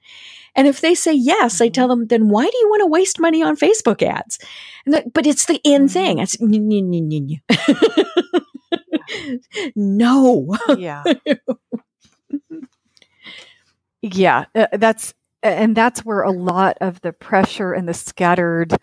And 0.56 0.68
if 0.68 0.82
they 0.82 0.96
say 0.96 1.13
yes, 1.13 1.56
mm-hmm. 1.56 1.63
I 1.63 1.70
tell 1.70 1.88
them, 1.88 2.08
then 2.08 2.30
why 2.30 2.44
do 2.44 2.58
you 2.58 2.70
want 2.70 2.82
to 2.82 2.88
waste 2.88 3.20
money 3.20 3.42
on 3.42 3.56
Facebook 3.56 4.04
ads? 4.04 4.39
But 4.86 5.26
it's 5.26 5.46
the 5.46 5.60
in 5.63 5.88
thing. 5.88 6.18
Mm-hmm. 6.18 7.34
It's, 9.32 9.48
no. 9.76 10.56
Yeah. 10.78 11.04
yeah. 14.02 14.46
Uh, 14.54 14.68
that's, 14.74 15.15
and 15.43 15.75
that's 15.75 16.06
where 16.06 16.21
a 16.21 16.32
lot 16.32 16.78
of 16.82 17.02
the 17.02 17.13
pressure 17.13 17.73
and 17.73 17.88
the 17.88 17.93
scattered 17.93 18.73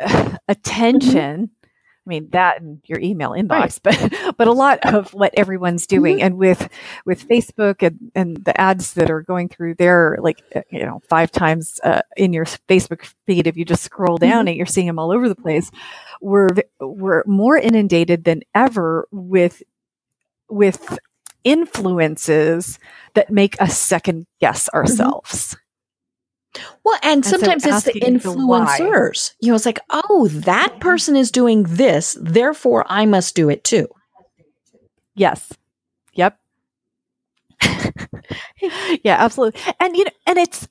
uh, 0.00 0.36
attention 0.48 1.46
mm-hmm. 1.46 1.58
I 2.08 2.08
mean 2.08 2.30
that 2.30 2.62
and 2.62 2.80
your 2.86 2.98
email 3.00 3.32
inbox, 3.32 3.78
right. 3.84 4.10
but 4.10 4.36
but 4.38 4.48
a 4.48 4.52
lot 4.52 4.78
of 4.94 5.12
what 5.12 5.34
everyone's 5.36 5.86
doing, 5.86 6.16
mm-hmm. 6.16 6.26
and 6.26 6.38
with 6.38 6.70
with 7.04 7.28
Facebook 7.28 7.86
and, 7.86 8.10
and 8.14 8.42
the 8.44 8.58
ads 8.58 8.94
that 8.94 9.10
are 9.10 9.20
going 9.20 9.50
through 9.50 9.74
there, 9.74 10.16
like 10.22 10.42
uh, 10.56 10.62
you 10.70 10.86
know, 10.86 11.02
five 11.06 11.30
times 11.30 11.78
uh, 11.84 12.00
in 12.16 12.32
your 12.32 12.46
Facebook 12.46 13.12
feed, 13.26 13.46
if 13.46 13.58
you 13.58 13.64
just 13.66 13.82
scroll 13.82 14.16
down 14.16 14.46
mm-hmm. 14.46 14.48
it, 14.48 14.56
you're 14.56 14.64
seeing 14.64 14.86
them 14.86 14.98
all 14.98 15.12
over 15.12 15.28
the 15.28 15.34
place. 15.34 15.70
We're 16.22 16.48
we're 16.80 17.24
more 17.26 17.58
inundated 17.58 18.24
than 18.24 18.40
ever 18.54 19.06
with 19.10 19.62
with 20.48 20.98
influences 21.44 22.78
that 23.14 23.30
make 23.30 23.60
us 23.60 23.76
second 23.76 24.26
guess 24.40 24.64
mm-hmm. 24.64 24.78
ourselves. 24.78 25.48
Mm-hmm. 25.48 25.67
Well, 26.84 26.98
and, 27.02 27.24
and 27.24 27.26
sometimes 27.26 27.64
so 27.64 27.76
it's 27.76 27.84
the 27.84 28.00
influencers. 28.00 29.34
You 29.40 29.50
know, 29.50 29.54
it's 29.54 29.66
like, 29.66 29.80
oh, 29.90 30.28
that 30.32 30.80
person 30.80 31.16
is 31.16 31.30
doing 31.30 31.64
this, 31.64 32.16
therefore 32.20 32.84
I 32.88 33.06
must 33.06 33.34
do 33.34 33.48
it 33.48 33.64
too. 33.64 33.88
Yes. 35.14 35.52
Yep. 36.14 36.38
yeah, 39.02 39.16
absolutely. 39.18 39.60
And 39.80 39.96
you 39.96 40.04
know, 40.04 40.10
and 40.26 40.38
it's 40.38 40.68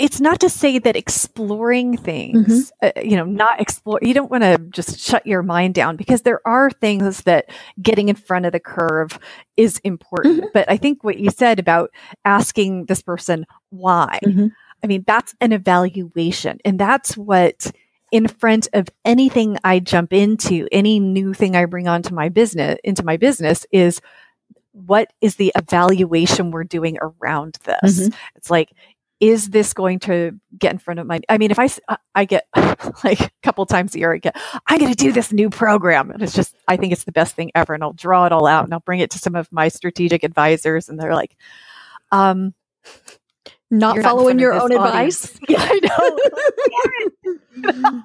it's 0.00 0.20
not 0.20 0.40
to 0.40 0.48
say 0.48 0.78
that 0.78 0.96
exploring 0.96 1.98
things, 1.98 2.72
mm-hmm. 2.82 2.98
uh, 2.98 3.02
you 3.02 3.16
know, 3.16 3.24
not 3.26 3.60
explore, 3.60 3.98
you 4.00 4.14
don't 4.14 4.30
want 4.30 4.42
to 4.42 4.56
just 4.70 4.98
shut 4.98 5.26
your 5.26 5.42
mind 5.42 5.74
down 5.74 5.96
because 5.96 6.22
there 6.22 6.40
are 6.46 6.70
things 6.70 7.22
that 7.24 7.50
getting 7.82 8.08
in 8.08 8.16
front 8.16 8.46
of 8.46 8.52
the 8.52 8.60
curve 8.60 9.18
is 9.58 9.78
important. 9.84 10.38
Mm-hmm. 10.38 10.46
But 10.54 10.70
I 10.70 10.78
think 10.78 11.04
what 11.04 11.18
you 11.18 11.30
said 11.30 11.58
about 11.58 11.90
asking 12.24 12.86
this 12.86 13.02
person 13.02 13.44
why, 13.68 14.18
mm-hmm. 14.24 14.46
I 14.82 14.86
mean, 14.86 15.04
that's 15.06 15.34
an 15.40 15.52
evaluation. 15.52 16.58
And 16.64 16.78
that's 16.78 17.16
what, 17.16 17.70
in 18.10 18.26
front 18.26 18.68
of 18.72 18.88
anything 19.04 19.56
I 19.62 19.78
jump 19.78 20.12
into, 20.12 20.68
any 20.72 20.98
new 20.98 21.32
thing 21.32 21.56
I 21.56 21.64
bring 21.66 21.88
onto 21.88 22.14
my 22.14 22.28
business, 22.28 22.78
into 22.82 23.04
my 23.04 23.16
business 23.16 23.66
is 23.70 24.00
what 24.72 25.12
is 25.20 25.36
the 25.36 25.52
evaluation 25.56 26.50
we're 26.50 26.64
doing 26.64 26.98
around 27.00 27.58
this? 27.64 28.00
Mm-hmm. 28.00 28.14
It's 28.36 28.50
like, 28.50 28.70
is 29.20 29.50
this 29.50 29.74
going 29.74 29.98
to 29.98 30.40
get 30.58 30.72
in 30.72 30.78
front 30.78 30.98
of 30.98 31.06
my, 31.06 31.20
I 31.28 31.36
mean, 31.36 31.50
if 31.50 31.58
I, 31.58 31.68
I 32.14 32.24
get 32.24 32.46
like 33.04 33.20
a 33.20 33.30
couple 33.42 33.66
times 33.66 33.94
a 33.94 33.98
year, 33.98 34.14
I 34.14 34.18
get, 34.18 34.36
I'm 34.66 34.78
going 34.78 34.92
to 34.92 34.96
do 34.96 35.12
this 35.12 35.32
new 35.32 35.50
program. 35.50 36.10
And 36.10 36.22
it's 36.22 36.34
just, 36.34 36.56
I 36.66 36.76
think 36.78 36.92
it's 36.92 37.04
the 37.04 37.12
best 37.12 37.36
thing 37.36 37.50
ever. 37.54 37.74
And 37.74 37.82
I'll 37.82 37.92
draw 37.92 38.24
it 38.24 38.32
all 38.32 38.46
out 38.46 38.64
and 38.64 38.72
I'll 38.72 38.80
bring 38.80 39.00
it 39.00 39.10
to 39.10 39.18
some 39.18 39.34
of 39.34 39.52
my 39.52 39.68
strategic 39.68 40.24
advisors. 40.24 40.88
And 40.88 40.98
they're 40.98 41.14
like, 41.14 41.36
um, 42.10 42.54
not 43.70 43.94
You're 43.94 44.04
following 44.04 44.36
not 44.36 44.42
your 44.42 44.54
own 44.54 44.72
audience. 44.72 45.24
advice. 45.24 45.40
Yeah, 45.48 45.58
I 45.60 45.80
know. 47.62 48.02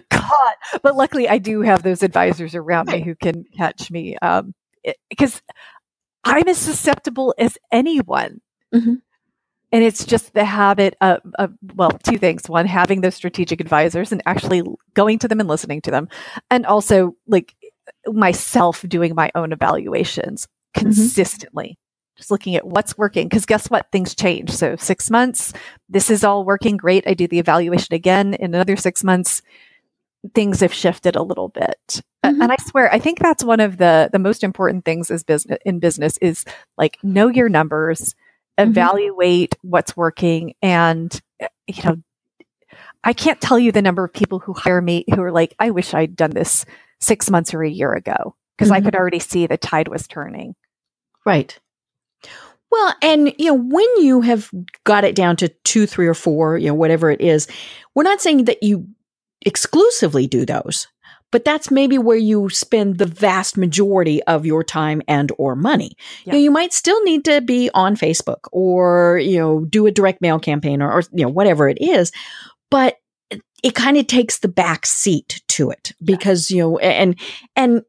God, 0.10 0.54
but 0.82 0.96
luckily 0.96 1.28
I 1.28 1.38
do 1.38 1.62
have 1.62 1.82
those 1.82 2.02
advisors 2.02 2.54
around 2.54 2.88
me 2.88 3.00
who 3.00 3.14
can 3.14 3.44
catch 3.56 3.90
me 3.90 4.16
um, 4.18 4.54
because 5.08 5.42
I'm 6.24 6.48
as 6.48 6.58
susceptible 6.58 7.34
as 7.38 7.58
anyone. 7.72 8.40
Mm-hmm. 8.74 8.94
And 9.72 9.82
it's 9.82 10.04
just 10.04 10.34
the 10.34 10.44
habit 10.44 10.94
of, 11.00 11.20
of, 11.36 11.52
well, 11.74 11.90
two 11.90 12.16
things. 12.16 12.48
One, 12.48 12.66
having 12.66 13.00
those 13.00 13.16
strategic 13.16 13.60
advisors 13.60 14.12
and 14.12 14.22
actually 14.24 14.62
going 14.94 15.18
to 15.20 15.28
them 15.28 15.40
and 15.40 15.48
listening 15.48 15.80
to 15.82 15.90
them. 15.90 16.08
And 16.48 16.64
also, 16.64 17.16
like, 17.26 17.54
myself 18.06 18.84
doing 18.86 19.16
my 19.16 19.32
own 19.34 19.52
evaluations 19.52 20.46
mm-hmm. 20.46 20.84
consistently 20.84 21.76
just 22.16 22.30
looking 22.30 22.54
at 22.56 22.66
what's 22.66 22.96
working 22.96 23.28
because 23.28 23.46
guess 23.46 23.68
what 23.70 23.90
things 23.92 24.14
change 24.14 24.50
so 24.50 24.76
six 24.76 25.10
months 25.10 25.52
this 25.88 26.10
is 26.10 26.22
all 26.24 26.44
working 26.44 26.76
great 26.76 27.04
i 27.06 27.14
do 27.14 27.26
the 27.26 27.38
evaluation 27.38 27.94
again 27.94 28.34
in 28.34 28.54
another 28.54 28.76
six 28.76 29.02
months 29.04 29.42
things 30.34 30.60
have 30.60 30.72
shifted 30.72 31.16
a 31.16 31.22
little 31.22 31.48
bit. 31.48 32.00
Mhm. 32.24 32.40
And 32.42 32.50
I 32.50 32.56
swear, 32.56 32.90
I 32.90 32.98
think 32.98 33.18
that's 33.18 33.44
one 33.44 33.60
of 33.60 33.76
the 33.76 34.08
the 34.10 34.18
most 34.18 34.42
important 34.42 34.86
things 34.86 35.10
is 35.10 35.22
business 35.22 35.58
in 35.66 35.80
business 35.80 36.16
is 36.22 36.46
like 36.78 36.96
know 37.02 37.28
your 37.28 37.50
numbers, 37.50 38.14
Mhm. 38.58 38.68
evaluate 38.70 39.54
what's 39.60 39.94
working, 39.94 40.54
and 40.62 41.20
uh, 41.42 41.48
you 41.66 41.82
know, 41.84 41.96
I 43.04 43.12
can't 43.12 43.38
tell 43.40 43.58
you 43.58 43.70
the 43.70 43.82
number 43.82 44.02
of 44.02 44.14
people 44.14 44.38
who 44.38 44.54
hire 44.54 44.80
me 44.80 45.04
who 45.14 45.20
are 45.20 45.30
like, 45.32 45.54
I 45.58 45.68
wish 45.70 45.92
I'd 45.92 46.16
done 46.16 46.30
this 46.30 46.64
six 47.00 47.28
months 47.30 47.52
or 47.52 47.62
a 47.62 47.68
year 47.68 47.92
ago 47.92 48.34
because 48.56 48.70
I 48.70 48.80
Mhm. 48.80 48.84
could 48.86 48.96
already 48.96 49.18
see 49.18 49.46
the 49.46 49.58
tide 49.58 49.88
was 49.88 50.06
turning. 50.08 50.54
Right. 51.26 51.58
Well, 52.74 52.94
and 53.02 53.32
you 53.38 53.46
know, 53.46 53.54
when 53.54 53.86
you 53.98 54.20
have 54.22 54.50
got 54.82 55.04
it 55.04 55.14
down 55.14 55.36
to 55.36 55.48
two, 55.62 55.86
three, 55.86 56.08
or 56.08 56.14
four, 56.14 56.58
you 56.58 56.66
know, 56.66 56.74
whatever 56.74 57.08
it 57.08 57.20
is, 57.20 57.46
we're 57.94 58.02
not 58.02 58.20
saying 58.20 58.46
that 58.46 58.64
you 58.64 58.88
exclusively 59.46 60.26
do 60.26 60.44
those, 60.44 60.88
but 61.30 61.44
that's 61.44 61.70
maybe 61.70 61.98
where 61.98 62.16
you 62.16 62.48
spend 62.48 62.98
the 62.98 63.06
vast 63.06 63.56
majority 63.56 64.24
of 64.24 64.44
your 64.44 64.64
time 64.64 65.02
and 65.06 65.30
or 65.38 65.54
money. 65.54 65.92
You, 66.24 66.32
know, 66.32 66.38
you 66.38 66.50
might 66.50 66.72
still 66.72 67.00
need 67.04 67.24
to 67.26 67.40
be 67.40 67.70
on 67.74 67.94
Facebook 67.94 68.48
or 68.50 69.20
you 69.22 69.38
know 69.38 69.64
do 69.66 69.86
a 69.86 69.92
direct 69.92 70.20
mail 70.20 70.40
campaign 70.40 70.82
or, 70.82 70.90
or 70.90 71.02
you 71.12 71.24
know 71.24 71.30
whatever 71.30 71.68
it 71.68 71.78
is, 71.80 72.10
but 72.72 72.96
it, 73.30 73.40
it 73.62 73.76
kind 73.76 73.96
of 73.96 74.08
takes 74.08 74.40
the 74.40 74.48
back 74.48 74.84
seat 74.84 75.42
to 75.46 75.70
it 75.70 75.92
because 76.02 76.50
you 76.50 76.58
know 76.58 76.78
and 76.78 77.14
and 77.54 77.82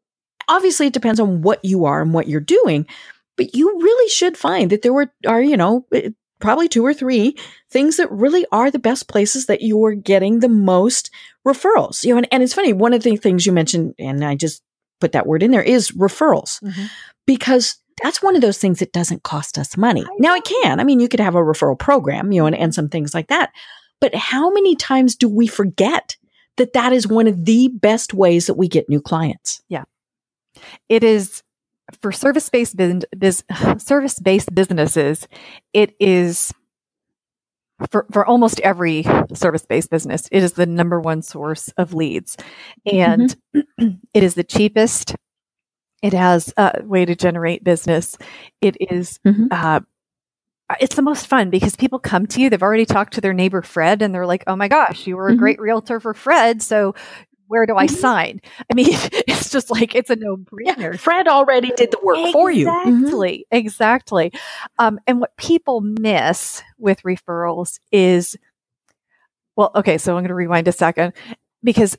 obviously 0.47 0.85
it 0.85 0.93
depends 0.93 1.19
on 1.19 1.41
what 1.41 1.65
you 1.65 1.85
are 1.85 2.03
and 2.03 2.13
what 2.13 2.27
you're 2.27 2.39
doing 2.39 2.85
but 3.37 3.55
you 3.55 3.67
really 3.81 4.09
should 4.09 4.37
find 4.37 4.69
that 4.69 4.81
there 4.81 4.93
were 4.93 5.11
are 5.27 5.41
you 5.41 5.57
know 5.57 5.85
eh, 5.93 6.09
probably 6.39 6.67
two 6.67 6.85
or 6.85 6.93
three 6.93 7.35
things 7.71 7.97
that 7.97 8.11
really 8.11 8.45
are 8.51 8.69
the 8.69 8.79
best 8.79 9.07
places 9.07 9.45
that 9.45 9.61
you 9.61 9.83
are 9.85 9.95
getting 9.95 10.39
the 10.39 10.49
most 10.49 11.09
referrals. 11.47 12.03
You 12.03 12.11
know 12.11 12.17
and, 12.17 12.27
and 12.31 12.43
it's 12.43 12.53
funny 12.53 12.73
one 12.73 12.93
of 12.93 13.03
the 13.03 13.15
things 13.17 13.45
you 13.45 13.51
mentioned 13.51 13.95
and 13.99 14.23
i 14.23 14.35
just 14.35 14.61
put 15.01 15.11
that 15.11 15.27
word 15.27 15.43
in 15.43 15.51
there 15.51 15.63
is 15.63 15.91
referrals. 15.91 16.61
Because 17.25 17.77
that's 18.03 18.21
one 18.21 18.35
of 18.35 18.41
those 18.41 18.57
things 18.57 18.79
that 18.79 18.93
doesn't 18.93 19.23
cost 19.23 19.57
us 19.57 19.77
money. 19.77 20.05
Now 20.19 20.35
it 20.35 20.43
can. 20.43 20.79
I 20.79 20.83
mean 20.83 20.99
you 20.99 21.09
could 21.09 21.19
have 21.19 21.35
a 21.35 21.39
referral 21.39 21.79
program 21.79 22.31
you 22.31 22.41
know 22.41 22.47
and, 22.47 22.55
and 22.55 22.73
some 22.73 22.89
things 22.89 23.13
like 23.13 23.27
that. 23.27 23.51
But 24.01 24.13
how 24.13 24.51
many 24.51 24.75
times 24.75 25.15
do 25.15 25.29
we 25.29 25.47
forget 25.47 26.17
that 26.57 26.73
that 26.73 26.93
is 26.93 27.07
one 27.07 27.27
of 27.27 27.45
the 27.45 27.69
best 27.69 28.13
ways 28.13 28.47
that 28.47 28.55
we 28.55 28.67
get 28.67 28.89
new 28.89 29.01
clients? 29.01 29.61
Yeah. 29.69 29.83
it 30.89 31.03
is 31.03 31.43
for 32.05 32.11
service 32.11 32.47
based 32.49 32.77
biz, 32.77 33.03
biz, 33.17 33.43
service 33.79 34.19
based 34.19 34.53
businesses. 34.53 35.27
It 35.73 35.95
is 35.99 36.53
for 37.89 38.05
for 38.13 38.23
almost 38.27 38.59
every 38.59 39.03
service 39.33 39.65
based 39.65 39.89
business. 39.89 40.29
It 40.31 40.43
is 40.43 40.53
the 40.53 40.67
number 40.67 41.01
one 41.01 41.23
source 41.23 41.69
of 41.77 41.95
leads, 41.95 42.37
and 42.85 43.35
it 43.53 44.23
is 44.23 44.35
the 44.35 44.43
cheapest. 44.43 45.15
It 46.03 46.13
has 46.13 46.53
a 46.57 46.83
way 46.83 47.05
to 47.05 47.15
generate 47.15 47.63
business. 47.63 48.19
It 48.61 48.77
is, 48.79 49.19
Mhm. 49.25 49.47
uh, 49.49 49.79
it's 50.79 50.95
the 50.95 51.01
most 51.01 51.25
fun 51.25 51.49
because 51.49 51.75
people 51.75 51.97
come 51.97 52.27
to 52.27 52.39
you. 52.41 52.51
They've 52.51 52.61
already 52.61 52.85
talked 52.85 53.15
to 53.15 53.21
their 53.21 53.33
neighbor 53.33 53.63
Fred, 53.63 54.03
and 54.03 54.13
they're 54.13 54.27
like, 54.27 54.43
"Oh 54.45 54.55
my 54.55 54.67
gosh, 54.67 55.07
you 55.07 55.17
were 55.17 55.29
a 55.29 55.33
Mhm. 55.33 55.39
great 55.39 55.59
realtor 55.59 55.99
for 55.99 56.13
Fred." 56.13 56.61
So, 56.61 56.93
where 57.47 57.65
do 57.65 57.75
I 57.75 57.87
Mhm. 57.87 57.91
sign? 57.91 58.41
I 58.69 58.73
mean, 58.73 58.87
it's 59.27 59.49
just 59.49 59.69
like 59.71 59.95
it's 59.95 60.09
a 60.09 60.15
no 60.15 60.37
brainer. 60.37 60.97
fred 60.99 61.27
already 61.27 61.71
did 61.77 61.91
the 61.91 61.99
work 62.03 62.17
for 62.31 62.51
you 62.51 62.67
Mhm. 62.67 63.01
Exactly, 63.01 63.45
exactly. 63.51 64.31
Um, 64.79 64.99
and 65.07 65.19
what 65.19 65.35
people 65.37 65.81
miss 65.81 66.61
with 66.77 67.01
referrals 67.03 67.79
is, 67.91 68.35
well, 69.55 69.71
okay, 69.75 69.97
so 69.97 70.13
I'm 70.15 70.21
going 70.23 70.29
to 70.29 70.33
rewind 70.35 70.67
a 70.67 70.71
second 70.71 71.13
because 71.63 71.97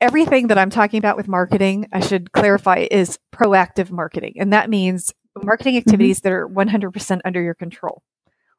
everything 0.00 0.46
that 0.48 0.58
I'm 0.58 0.70
talking 0.70 0.98
about 0.98 1.16
with 1.16 1.28
marketing, 1.28 1.88
I 1.92 2.00
should 2.00 2.32
clarify, 2.32 2.86
is 2.90 3.18
proactive 3.34 3.90
marketing. 3.90 4.34
And 4.38 4.52
that 4.52 4.70
means 4.70 5.12
marketing 5.42 5.74
Mm-hmm. 5.74 5.88
activities 5.88 6.20
that 6.20 6.32
are 6.32 6.46
100% 6.48 7.20
under 7.24 7.40
your 7.42 7.54
control. 7.54 8.02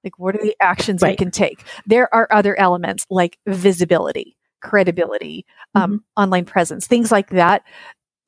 Like, 0.03 0.17
what 0.19 0.35
are 0.35 0.41
the 0.43 0.55
actions 0.59 1.01
you 1.01 1.07
Right. 1.09 1.17
can 1.17 1.31
take? 1.31 1.63
There 1.85 2.13
are 2.13 2.27
other 2.31 2.57
elements 2.59 3.05
like 3.09 3.37
visibility, 3.47 4.35
credibility, 4.61 5.45
um, 5.75 5.91
Mm-hmm. 5.91 6.21
online 6.21 6.45
presence, 6.45 6.87
things 6.87 7.11
like 7.11 7.29
that. 7.31 7.63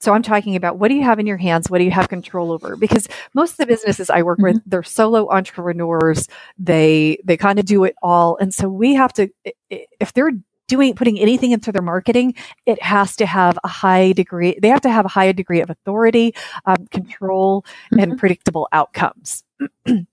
So 0.02 0.14
I'm 0.14 0.22
talking 0.24 0.58
about 0.58 0.80
what 0.80 0.90
do 0.90 0.96
you 0.96 1.04
have 1.04 1.20
in 1.20 1.26
your 1.28 1.38
hands? 1.38 1.70
What 1.70 1.78
do 1.78 1.86
you 1.86 1.92
have 1.92 2.10
control 2.10 2.52
over? 2.52 2.76
Because 2.76 3.08
most 3.34 3.52
of 3.52 3.58
the 3.58 3.68
businesses 3.68 4.10
I 4.10 4.22
work 4.24 4.40
with, 4.40 4.58
they're 4.66 4.84
solo 4.84 5.30
entrepreneurs. 5.32 6.28
They 6.58 7.20
they 7.24 7.38
kind 7.38 7.58
of 7.58 7.66
do 7.66 7.86
it 7.86 7.96
all, 8.04 8.36
and 8.38 8.54
so 8.54 8.68
we 8.68 8.96
have 8.96 9.14
to 9.14 9.30
if 9.70 10.12
they're 10.14 10.32
doing 10.68 10.96
putting 10.96 11.20
anything 11.20 11.52
into 11.52 11.72
their 11.72 11.82
marketing, 11.82 12.34
it 12.66 12.82
has 12.82 13.16
to 13.18 13.26
have 13.26 13.58
a 13.64 13.68
high 13.68 14.12
degree. 14.14 14.58
They 14.62 14.70
have 14.70 14.82
to 14.82 14.90
have 14.90 15.06
a 15.06 15.10
high 15.10 15.32
degree 15.32 15.62
of 15.62 15.70
authority, 15.70 16.36
um, 16.66 16.88
control, 16.88 17.66
and 17.92 18.18
predictable 18.18 18.68
outcomes. 18.74 19.44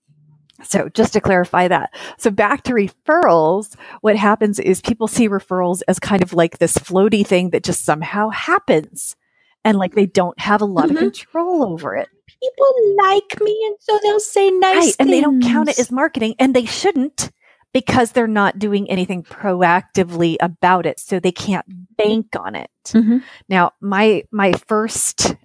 So 0.63 0.89
just 0.89 1.13
to 1.13 1.21
clarify 1.21 1.67
that. 1.67 1.93
So 2.17 2.29
back 2.31 2.63
to 2.63 2.73
referrals, 2.73 3.75
what 4.01 4.15
happens 4.15 4.59
is 4.59 4.81
people 4.81 5.07
see 5.07 5.27
referrals 5.29 5.81
as 5.87 5.99
kind 5.99 6.21
of 6.23 6.33
like 6.33 6.57
this 6.59 6.77
floaty 6.77 7.25
thing 7.25 7.49
that 7.51 7.63
just 7.63 7.83
somehow 7.85 8.29
happens. 8.29 9.15
And 9.63 9.77
like 9.77 9.93
they 9.93 10.05
don't 10.07 10.39
have 10.39 10.61
a 10.61 10.65
lot 10.65 10.87
Mhm. 10.87 10.91
of 10.91 10.97
control 10.97 11.63
over 11.63 11.95
it. 11.95 12.09
people 12.41 12.95
like 13.03 13.39
me 13.41 13.63
and 13.67 13.75
so 13.79 13.99
they'll 14.01 14.19
say 14.19 14.49
nice 14.49 14.73
Right. 14.85 14.95
And 14.99 15.09
they 15.13 15.21
don't 15.21 15.43
count 15.43 15.69
it 15.69 15.77
as 15.77 15.91
marketing 15.91 16.33
and 16.39 16.55
they 16.55 16.65
shouldn't 16.65 17.29
because 17.71 18.13
they're 18.13 18.25
not 18.25 18.57
doing 18.57 18.89
anything 18.89 19.21
proactively 19.21 20.37
about 20.41 20.85
it. 20.87 20.99
So 20.99 21.19
they 21.19 21.31
can't 21.31 21.65
bank 21.97 22.27
on 22.35 22.55
it. 22.55 22.71
Mhm. 22.87 23.21
Now, 23.47 23.73
my 23.79 24.23
my 24.31 24.53
first 24.65 25.35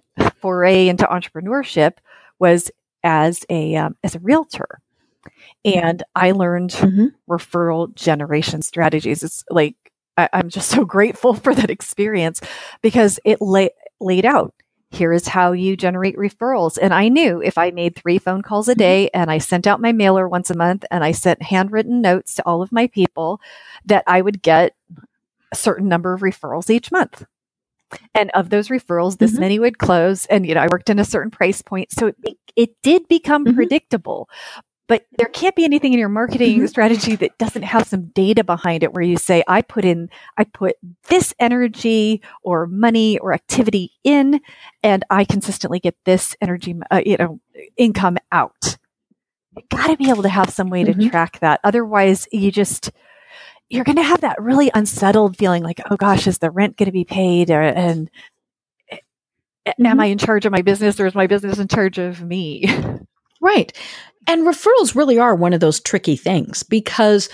foray 0.41 0.87
into 0.87 1.05
entrepreneurship 1.05 1.93
was 2.39 2.71
as 3.03 3.45
a 3.49 3.75
um, 3.75 3.95
as 4.03 4.15
a 4.15 4.19
realtor, 4.19 4.79
and 5.65 6.03
I 6.15 6.31
learned 6.31 6.71
Mhm. 6.71 7.13
referral 7.29 7.93
generation 7.95 8.61
strategies. 8.61 9.23
It's 9.23 9.43
like 9.49 9.75
I, 10.17 10.29
I'm 10.33 10.49
just 10.49 10.69
so 10.75 10.85
grateful 10.85 11.33
for 11.33 11.53
that 11.55 11.69
experience 11.69 12.41
because 12.81 13.19
it 13.25 13.41
lay, 13.41 13.69
laid 13.99 14.25
out. 14.25 14.53
Here 14.91 15.11
is 15.11 15.27
how 15.27 15.51
you 15.51 15.75
generate 15.75 16.15
referrals. 16.15 16.77
And 16.81 16.93
I 16.93 17.09
knew 17.09 17.41
if 17.41 17.57
I 17.57 17.71
made 17.71 17.95
three 17.95 18.17
phone 18.19 18.41
calls 18.41 18.69
a 18.69 18.75
day 18.75 19.09
and 19.13 19.29
I 19.29 19.37
sent 19.37 19.67
out 19.67 19.81
my 19.81 19.91
mailer 19.91 20.29
once 20.29 20.49
a 20.49 20.55
month 20.57 20.85
and 20.89 21.03
I 21.03 21.11
sent 21.11 21.41
handwritten 21.41 22.01
notes 22.01 22.35
to 22.35 22.43
all 22.45 22.61
of 22.61 22.71
my 22.71 22.87
people, 22.87 23.41
that 23.85 24.03
I 24.07 24.21
would 24.21 24.41
get 24.41 24.75
a 25.51 25.55
certain 25.55 25.89
number 25.89 26.13
of 26.13 26.21
referrals 26.21 26.69
each 26.69 26.91
month. 26.91 27.25
And 28.15 28.31
of 28.33 28.49
those 28.49 28.69
referrals, 28.69 29.17
this 29.17 29.33
Mhm. 29.33 29.39
many 29.39 29.59
would 29.59 29.77
close. 29.77 30.25
And, 30.27 30.45
you 30.45 30.53
know, 30.55 30.61
I 30.61 30.67
worked 30.71 30.89
in 30.89 30.99
a 30.99 31.05
certain 31.05 31.31
price 31.31 31.61
point. 31.61 31.91
So 31.91 32.07
it, 32.23 32.37
it 32.55 32.69
did 32.83 33.07
become 33.07 33.45
Mhm. 33.45 33.55
predictable. 33.55 34.29
But 34.87 35.05
there 35.17 35.27
can't 35.27 35.55
be 35.55 35.65
anything 35.65 35.91
in 35.93 35.99
your 35.99 36.07
marketing 36.09 36.61
Mhm. 36.61 36.69
strategy 36.69 37.15
that 37.17 37.37
doesn't 37.37 37.63
have 37.63 37.87
some 37.87 38.05
data 38.15 38.43
behind 38.43 38.83
it 38.83 38.93
where 38.93 39.03
you 39.03 39.17
say, 39.17 39.43
I 39.47 39.61
put 39.61 39.83
in, 39.83 40.09
I 40.37 40.45
put 40.45 40.77
this 41.09 41.33
energy 41.39 42.21
or 42.41 42.67
money 42.67 43.17
or 43.19 43.33
activity 43.33 43.91
in, 44.05 44.39
and 44.83 45.03
I 45.09 45.25
consistently 45.25 45.79
get 45.79 45.95
this 46.05 46.35
energy, 46.41 46.75
uh, 46.89 47.01
you 47.05 47.17
know, 47.17 47.39
income 47.75 48.17
out. 48.31 48.77
You 49.57 49.63
got 49.69 49.87
to 49.87 49.97
be 49.97 50.09
able 50.09 50.23
to 50.23 50.29
have 50.29 50.49
some 50.51 50.69
way 50.69 50.83
to 50.85 50.93
Mhm. 50.93 51.09
track 51.09 51.39
that. 51.39 51.59
Otherwise, 51.65 52.27
you 52.31 52.51
just, 52.51 52.91
you're 53.69 53.83
going 53.83 53.97
to 53.97 54.03
have 54.03 54.21
that 54.21 54.41
really 54.41 54.71
unsettled 54.73 55.35
feeling 55.35 55.63
like, 55.63 55.81
oh 55.91 55.97
gosh, 55.97 56.27
is 56.27 56.37
the 56.37 56.51
rent 56.51 56.77
going 56.77 56.85
to 56.85 56.91
be 56.93 57.03
paid? 57.03 57.51
Or, 57.51 57.61
and 57.61 58.09
a- 58.91 58.99
am 59.81 59.97
Mhm. 59.97 60.01
I 60.01 60.05
in 60.05 60.17
charge 60.17 60.45
of 60.45 60.51
my 60.53 60.61
business 60.61 60.99
or 60.99 61.07
is 61.07 61.15
my 61.15 61.27
business 61.27 61.59
in 61.59 61.67
charge 61.67 61.97
of 61.97 62.21
me? 62.23 62.63
Right. 63.39 63.71
And 64.27 64.45
referrals 64.45 64.93
really 64.95 65.17
are 65.17 65.33
one 65.33 65.53
of 65.53 65.59
those 65.61 65.79
tricky 65.79 66.15
things 66.17 66.63
because 66.63 67.29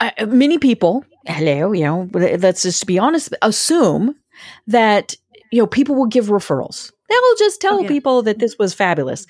uh, 0.00 0.10
many 0.26 0.58
people, 0.58 1.04
hello, 1.26 1.72
you 1.72 1.84
know, 1.84 2.08
let's 2.12 2.62
just 2.62 2.86
be 2.86 2.98
honest, 2.98 3.32
assume 3.42 4.16
that, 4.66 5.14
you 5.52 5.62
know, 5.62 5.66
people 5.66 5.94
will 5.94 6.06
give 6.06 6.26
referrals. 6.26 6.90
They'll 7.08 7.36
just 7.38 7.60
tell 7.60 7.76
Oh, 7.76 7.82
yeah. 7.82 7.88
people 7.88 8.22
that 8.22 8.40
this 8.40 8.58
was 8.58 8.74
fabulous. 8.74 9.26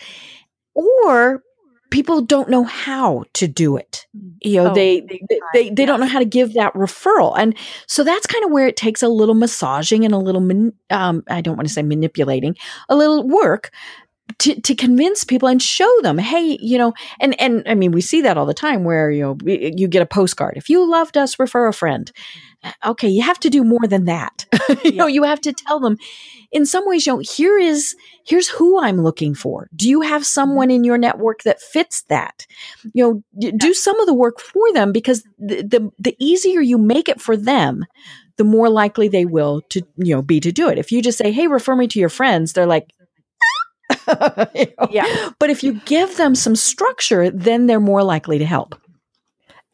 Or 0.75 1.43
people 1.91 2.23
don't 2.23 2.49
know 2.49 2.65
how 2.65 3.25
to 3.35 3.47
do 3.47 3.77
it. 3.77 4.07
You 4.43 4.65
know, 4.65 4.71
Oh, 4.71 4.75
they, 4.75 5.01
they, 5.01 5.21
they, 5.53 5.71
they 5.71 5.85
don't 5.85 6.01
know 6.01 6.07
how 6.07 6.19
to 6.19 6.25
give 6.25 6.55
that 6.55 6.73
referral. 6.75 7.35
And 7.39 7.55
so 7.87 8.03
that's 8.03 8.27
kind 8.27 8.45
of 8.45 8.51
where 8.51 8.67
it 8.67 8.77
takes 8.77 9.03
a 9.03 9.09
little 9.09 9.35
massaging 9.35 10.05
and 10.05 10.15
a 10.15 10.19
little, 10.19 10.41
man, 10.41 10.73
um, 10.91 11.23
I 11.29 11.41
don't 11.41 11.57
want 11.57 11.69
to 11.69 11.75
say 11.75 11.83
manipulating, 11.83 12.57
a 12.89 12.97
little 12.97 13.29
work 13.29 13.71
to, 14.39 14.61
to 14.61 14.75
convince 14.75 15.25
people 15.25 15.49
and 15.49 15.63
show 15.63 15.91
them, 16.03 16.19
hey, 16.19 16.59
you 16.61 16.79
know, 16.79 16.93
and, 17.21 17.39
and 17.41 17.63
I 17.67 17.75
mean, 17.75 17.93
we 17.93 18.01
see 18.01 18.23
that 18.23 18.37
all 18.37 18.47
the 18.47 18.55
time 18.55 18.85
where, 18.85 19.11
you 19.11 19.23
know, 19.23 19.37
you 19.45 19.87
get 19.87 20.03
a 20.03 20.07
postcard. 20.07 20.57
If 20.57 20.69
you 20.69 20.89
loved 20.89 21.17
us, 21.17 21.39
refer 21.39 21.69
a 21.69 21.73
friend. 21.73 22.11
Uh, 22.63 22.73
okay, 22.87 23.09
you 23.09 23.23
have 23.23 23.39
to 23.41 23.51
do 23.51 23.63
more 23.63 23.87
than 23.87 24.07
that. 24.07 24.47
you 24.85 24.93
know, 24.93 25.07
you 25.07 25.23
have 25.25 25.41
to 25.43 25.53
tell 25.53 25.79
them 25.79 25.99
in 26.53 26.65
some 26.65 26.87
ways, 26.87 27.07
you 27.07 27.13
know, 27.13 27.19
here 27.19 27.59
is, 27.59 27.95
here's 28.25 28.49
who 28.49 28.81
I'm 28.81 29.03
looking 29.03 29.35
for. 29.35 29.69
Do 29.75 29.89
you 29.89 30.01
have 30.01 30.23
mm-hmm. 30.23 30.25
someone 30.25 30.71
in 30.71 30.85
your 30.85 30.97
network 30.97 31.43
that 31.43 31.61
fits 31.61 32.03
that? 32.05 32.47
You 32.95 33.23
know, 33.39 33.51
do 33.57 33.75
some 33.75 33.99
of 34.01 34.07
the 34.07 34.15
work 34.15 34.41
for 34.41 34.73
them 34.73 34.93
because 34.93 35.25
the, 35.39 35.63
the, 35.63 35.91
the 35.99 36.17
easier 36.19 36.61
you 36.61 36.79
make 36.79 37.09
it 37.09 37.21
for 37.21 37.37
them, 37.37 37.85
the 38.37 38.45
more 38.45 38.69
likely 38.69 39.09
they 39.09 39.25
will 39.25 39.63
to, 39.71 39.83
you 39.97 40.15
know, 40.15 40.23
be 40.23 40.41
to 40.41 40.51
do 40.51 40.69
it. 40.69 40.79
If 40.79 40.91
you 40.91 41.03
just 41.03 41.19
say, 41.19 41.31
Hey, 41.31 41.47
refer 41.47 41.77
me 41.77 41.87
to 41.89 42.01
your 42.01 42.09
friends, 42.09 42.53
they're 42.53 42.67
like, 42.67 42.94
you 44.55 44.67
know? 44.79 44.89
Yeah. 44.91 45.31
But 45.39 45.51
if 45.51 45.63
you 45.63 45.81
give 45.85 46.17
them 46.17 46.35
some 46.35 46.57
structure, 46.57 47.31
then 47.31 47.67
they're 47.67 47.81
more 47.81 48.03
likely 48.03 48.39
to 48.39 48.47
help. 48.47 48.81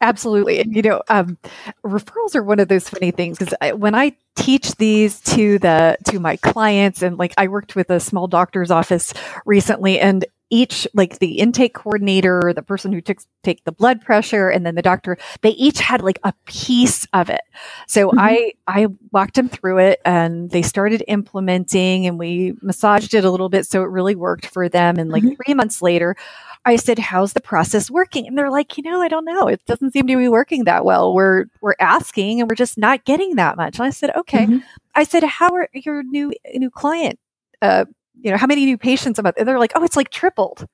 Absolutely. 0.03 0.61
And, 0.61 0.75
you 0.75 0.81
know, 0.83 1.03
um, 1.09 1.37
referrals 1.85 2.35
are 2.35 2.43
one 2.43 2.59
of 2.59 2.69
those 2.69 2.89
funny 2.89 3.11
things 3.11 3.39
because 3.39 3.55
when 3.75 3.95
I 3.95 4.17
teach 4.35 4.75
these 4.77 5.21
to 5.21 5.59
the, 5.59 5.99
to 6.07 6.19
my 6.19 6.37
clients 6.37 7.03
and 7.03 7.19
like 7.19 7.35
I 7.37 7.49
worked 7.49 7.77
with 7.77 7.91
a 7.91 8.01
small 8.01 8.27
doctor's 8.27 8.71
office 8.71 9.13
recently 9.45 10.01
and 10.01 10.25
each 10.51 10.87
like 10.95 11.19
the 11.21 11.39
intake 11.39 11.75
coordinator 11.75 12.53
the 12.55 12.63
person 12.63 12.93
who 12.93 13.01
took 13.01 13.19
take 13.43 13.65
the 13.65 13.73
blood 13.73 14.01
pressure 14.01 14.49
and 14.49 14.67
then 14.67 14.75
the 14.75 14.83
doctor 14.83 15.17
they 15.43 15.51
each 15.51 15.79
had 15.81 16.03
like 16.03 16.19
a 16.25 16.35
piece 16.45 17.07
of 17.13 17.31
it 17.31 17.43
so 17.87 18.09
mm-hmm. 18.09 18.19
i 18.19 18.53
i 18.67 18.87
walked 19.13 19.35
them 19.35 19.49
through 19.49 19.79
it 19.79 20.01
and 20.05 20.51
they 20.51 20.63
started 20.63 21.03
implementing 21.09 22.07
and 22.07 22.19
we 22.19 22.55
massaged 22.63 23.15
it 23.15 23.25
a 23.25 23.31
little 23.31 23.49
bit 23.49 23.65
so 23.67 23.83
it 23.83 23.89
really 23.89 24.15
worked 24.15 24.47
for 24.47 24.69
them 24.69 24.99
and 24.99 25.11
like 25.11 25.23
mm-hmm. 25.23 25.35
three 25.45 25.55
months 25.55 25.81
later 25.81 26.17
I 26.67 26.77
said, 26.77 26.99
"How's 26.99 27.33
the 27.33 27.41
process 27.41 27.91
working?" 27.91 28.27
And 28.27 28.37
they're 28.37 28.51
like, 28.51 28.77
"You 28.77 28.83
know, 28.83 29.01
I 29.01 29.09
don't 29.09 29.25
know. 29.25 29.49
It 29.49 29.65
doesn't 29.65 29.93
seem 29.93 30.07
to 30.07 30.17
be 30.17 30.29
working 30.29 30.65
that 30.65 30.85
well. 30.85 31.15
We're 31.15 31.47
we're 31.63 31.75
asking, 31.81 32.41
and 32.41 32.51
we're 32.51 32.55
just 32.55 32.77
not 32.77 33.05
getting 33.05 33.37
that 33.37 33.57
much." 33.57 33.79
And 33.79 33.87
I 33.87 33.91
said, 33.91 34.15
"Okay." 34.15 34.45
Mm-hmm. 34.45 34.59
I 34.95 35.05
said, 35.05 35.25
"How 35.25 35.55
are 35.55 35.69
your 35.73 36.03
new 36.03 36.33
new 36.55 36.71
client 36.71 37.19
uh, 37.63 37.87
you 38.21 38.31
know, 38.31 38.37
how 38.37 38.47
many 38.47 38.65
new 38.65 38.79
patients 38.79 39.19
a 39.19 39.23
month? 39.23 39.37
And 39.39 39.47
they're 39.47 39.59
like, 39.59 39.73
oh, 39.75 39.85
it's 39.85 39.97
like 39.97 40.11
tripled. 40.11 40.67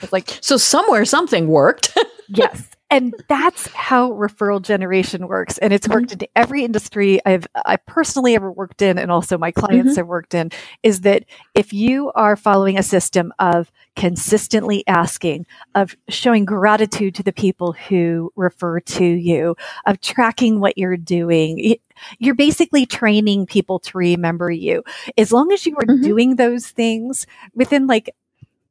It's 0.00 0.12
like, 0.12 0.38
so 0.40 0.56
somewhere 0.56 1.04
something 1.04 1.48
worked. 1.48 1.96
yes. 2.28 2.68
And 2.92 3.14
that's 3.26 3.68
how 3.68 4.10
referral 4.10 4.60
generation 4.60 5.26
works. 5.26 5.56
And 5.56 5.72
it's 5.72 5.88
worked 5.88 6.10
mm-hmm. 6.10 6.24
in 6.24 6.28
every 6.36 6.62
industry 6.62 7.24
I've 7.24 7.46
I 7.54 7.76
personally 7.76 8.34
ever 8.34 8.52
worked 8.52 8.82
in 8.82 8.98
and 8.98 9.10
also 9.10 9.38
my 9.38 9.50
clients 9.50 9.92
mm-hmm. 9.92 10.00
have 10.00 10.06
worked 10.06 10.34
in 10.34 10.50
is 10.82 11.00
that 11.00 11.24
if 11.54 11.72
you 11.72 12.12
are 12.14 12.36
following 12.36 12.78
a 12.78 12.82
system 12.82 13.32
of 13.38 13.72
consistently 13.96 14.84
asking, 14.86 15.46
of 15.74 15.96
showing 16.10 16.44
gratitude 16.44 17.14
to 17.14 17.22
the 17.22 17.32
people 17.32 17.72
who 17.72 18.30
refer 18.36 18.80
to 18.80 19.04
you, 19.04 19.56
of 19.86 19.98
tracking 20.02 20.60
what 20.60 20.76
you're 20.76 20.98
doing, 20.98 21.76
you're 22.18 22.34
basically 22.34 22.84
training 22.84 23.46
people 23.46 23.78
to 23.78 23.96
remember 23.96 24.50
you. 24.50 24.82
As 25.16 25.32
long 25.32 25.50
as 25.50 25.64
you 25.64 25.76
are 25.76 25.86
mm-hmm. 25.86 26.02
doing 26.02 26.36
those 26.36 26.68
things 26.68 27.26
within 27.54 27.86
like 27.86 28.10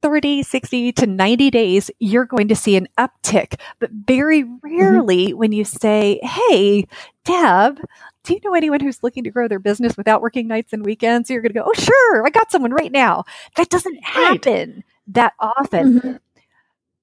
30, 0.02 0.44
60 0.44 0.92
to 0.94 1.06
90 1.08 1.52
days, 1.52 1.92
you're 2.00 2.26
going 2.26 2.48
to 2.48 2.56
see 2.56 2.76
an 2.76 2.88
uptick. 2.98 3.60
But 3.80 3.92
very 3.92 4.44
mm-hmm. 4.44 4.56
rarely 4.64 5.28
mm-hmm. 5.28 5.38
when 5.38 5.52
you 5.52 5.64
say, 5.64 6.20
Hey, 6.24 6.88
Deb, 7.26 7.80
do 8.24 8.34
you 8.34 8.40
know 8.44 8.54
anyone 8.54 8.80
who's 8.80 9.04
looking 9.04 9.24
to 9.24 9.32
grow 9.32 9.48
their 9.48 9.60
business 9.60 9.98
without 9.98 10.22
working 10.22 10.48
nights 10.48 10.74
and 10.74 10.86
weekends? 10.86 11.30
You're 11.30 11.42
going 11.42 11.54
to 11.54 11.60
go, 11.60 11.66
Oh, 11.66 11.74
sure. 11.74 12.26
I 12.26 12.30
got 12.30 12.52
someone 12.52 12.72
right 12.72 12.92
now. 12.92 13.24
That 13.56 13.70
doesn't 13.70 14.04
happen 14.04 14.74
right. 14.76 14.84
that 15.08 15.34
often. 15.40 16.00
Mm-hmm. 16.00 16.16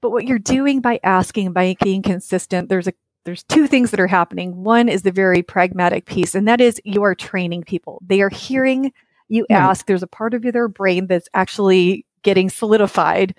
But 0.00 0.10
what 0.10 0.26
you're 0.26 0.38
doing 0.38 0.80
by 0.80 1.00
asking, 1.02 1.52
by 1.52 1.76
being 1.82 2.02
consistent, 2.02 2.68
there's 2.68 2.86
a 2.86 2.92
there's 3.24 3.42
two 3.42 3.66
things 3.66 3.90
that 3.90 4.00
are 4.00 4.06
happening. 4.06 4.62
One 4.62 4.88
is 4.88 5.02
the 5.02 5.10
very 5.10 5.42
pragmatic 5.42 6.06
piece, 6.06 6.34
and 6.34 6.48
that 6.48 6.62
is 6.62 6.80
you 6.84 7.02
are 7.02 7.14
training 7.14 7.64
people. 7.64 8.00
They 8.06 8.22
are 8.22 8.30
hearing 8.30 8.92
you 9.28 9.44
ask. 9.50 9.86
There's 9.86 10.02
a 10.02 10.06
part 10.06 10.32
of 10.32 10.42
their 10.42 10.68
brain 10.68 11.08
that's 11.08 11.28
actually 11.34 12.06
getting 12.28 12.50
solidified 12.50 13.34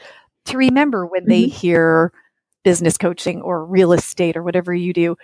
to 0.46 0.58
remember 0.58 1.06
when 1.06 1.22
mm-hmm. 1.22 1.30
they 1.30 1.46
hear 1.46 2.12
business 2.64 2.98
coaching 2.98 3.40
or 3.44 3.64
real 3.64 3.94
estate 3.94 4.36
or 4.36 4.42
whatever 4.42 4.74
you 4.74 4.94
do, 4.94 5.16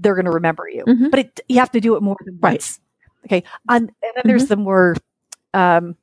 they're 0.00 0.16
going 0.16 0.24
to 0.24 0.32
remember 0.32 0.68
you. 0.68 0.84
Mm-hmm. 0.84 1.10
But 1.10 1.20
it, 1.20 1.40
you 1.48 1.60
have 1.60 1.70
to 1.70 1.80
do 1.80 1.94
it 1.94 2.02
more 2.02 2.16
than 2.24 2.40
right. 2.42 2.54
once. 2.54 2.80
Okay. 3.24 3.44
and 3.68 3.86
then 3.88 4.10
mm-hmm. 4.16 4.28
there's 4.28 4.46
the 4.46 4.56
more, 4.56 4.96
um, 5.54 5.94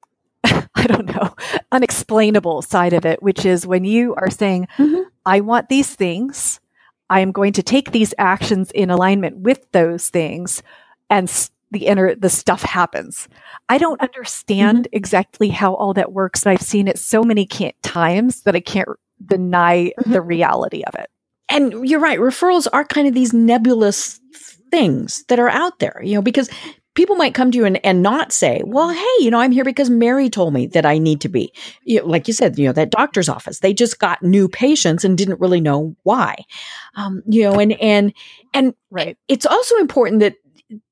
I 0.44 0.86
don't 0.86 1.06
know, 1.06 1.34
unexplainable 1.72 2.60
side 2.60 2.92
of 2.92 3.06
it, 3.06 3.22
which 3.22 3.46
is 3.46 3.66
when 3.66 3.84
you 3.84 4.14
are 4.16 4.28
saying, 4.28 4.68
mm-hmm. 4.76 5.08
I 5.24 5.40
want 5.40 5.70
these 5.70 5.94
things. 5.94 6.60
I 7.08 7.20
am 7.20 7.32
going 7.32 7.54
to 7.54 7.62
take 7.62 7.92
these 7.92 8.12
actions 8.18 8.70
in 8.72 8.90
alignment 8.90 9.38
with 9.38 9.64
those 9.72 10.10
things 10.10 10.62
and 11.08 11.30
the 11.70 11.86
inner 11.86 12.14
the 12.14 12.30
stuff 12.30 12.62
happens. 12.62 13.28
I 13.68 13.78
don't 13.78 14.00
understand 14.00 14.84
mm-hmm. 14.84 14.96
exactly 14.96 15.48
how 15.48 15.74
all 15.74 15.94
that 15.94 16.12
works, 16.12 16.44
and 16.44 16.52
I've 16.52 16.62
seen 16.62 16.88
it 16.88 16.98
so 16.98 17.22
many 17.22 17.46
times 17.82 18.42
that 18.42 18.56
I 18.56 18.60
can't 18.60 18.88
deny 19.24 19.92
mm-hmm. 19.98 20.12
the 20.12 20.20
reality 20.20 20.82
of 20.84 20.94
it. 20.94 21.10
And 21.48 21.88
you're 21.88 22.00
right, 22.00 22.18
referrals 22.18 22.66
are 22.72 22.84
kind 22.84 23.08
of 23.08 23.14
these 23.14 23.32
nebulous 23.32 24.20
things 24.70 25.24
that 25.28 25.38
are 25.38 25.48
out 25.48 25.78
there, 25.78 26.00
you 26.04 26.14
know, 26.14 26.22
because 26.22 26.50
people 26.94 27.14
might 27.16 27.32
come 27.32 27.50
to 27.52 27.56
you 27.56 27.64
and, 27.64 27.78
and 27.86 28.02
not 28.02 28.32
say, 28.32 28.60
well, 28.66 28.90
hey, 28.90 29.14
you 29.20 29.30
know, 29.30 29.38
I'm 29.38 29.52
here 29.52 29.64
because 29.64 29.88
Mary 29.88 30.28
told 30.28 30.52
me 30.52 30.66
that 30.66 30.84
I 30.84 30.98
need 30.98 31.20
to 31.20 31.28
be. 31.28 31.52
You 31.84 32.00
know, 32.00 32.06
like 32.06 32.26
you 32.26 32.34
said, 32.34 32.58
you 32.58 32.66
know, 32.66 32.72
that 32.72 32.90
doctor's 32.90 33.28
office, 33.28 33.60
they 33.60 33.72
just 33.72 34.00
got 34.00 34.22
new 34.22 34.48
patients 34.48 35.04
and 35.04 35.16
didn't 35.16 35.40
really 35.40 35.60
know 35.60 35.94
why. 36.02 36.34
Um, 36.96 37.22
you 37.26 37.44
know, 37.44 37.60
and, 37.60 37.80
and, 37.80 38.12
and 38.52 38.74
right. 38.90 39.16
it's 39.28 39.46
also 39.46 39.76
important 39.76 40.20
that 40.20 40.34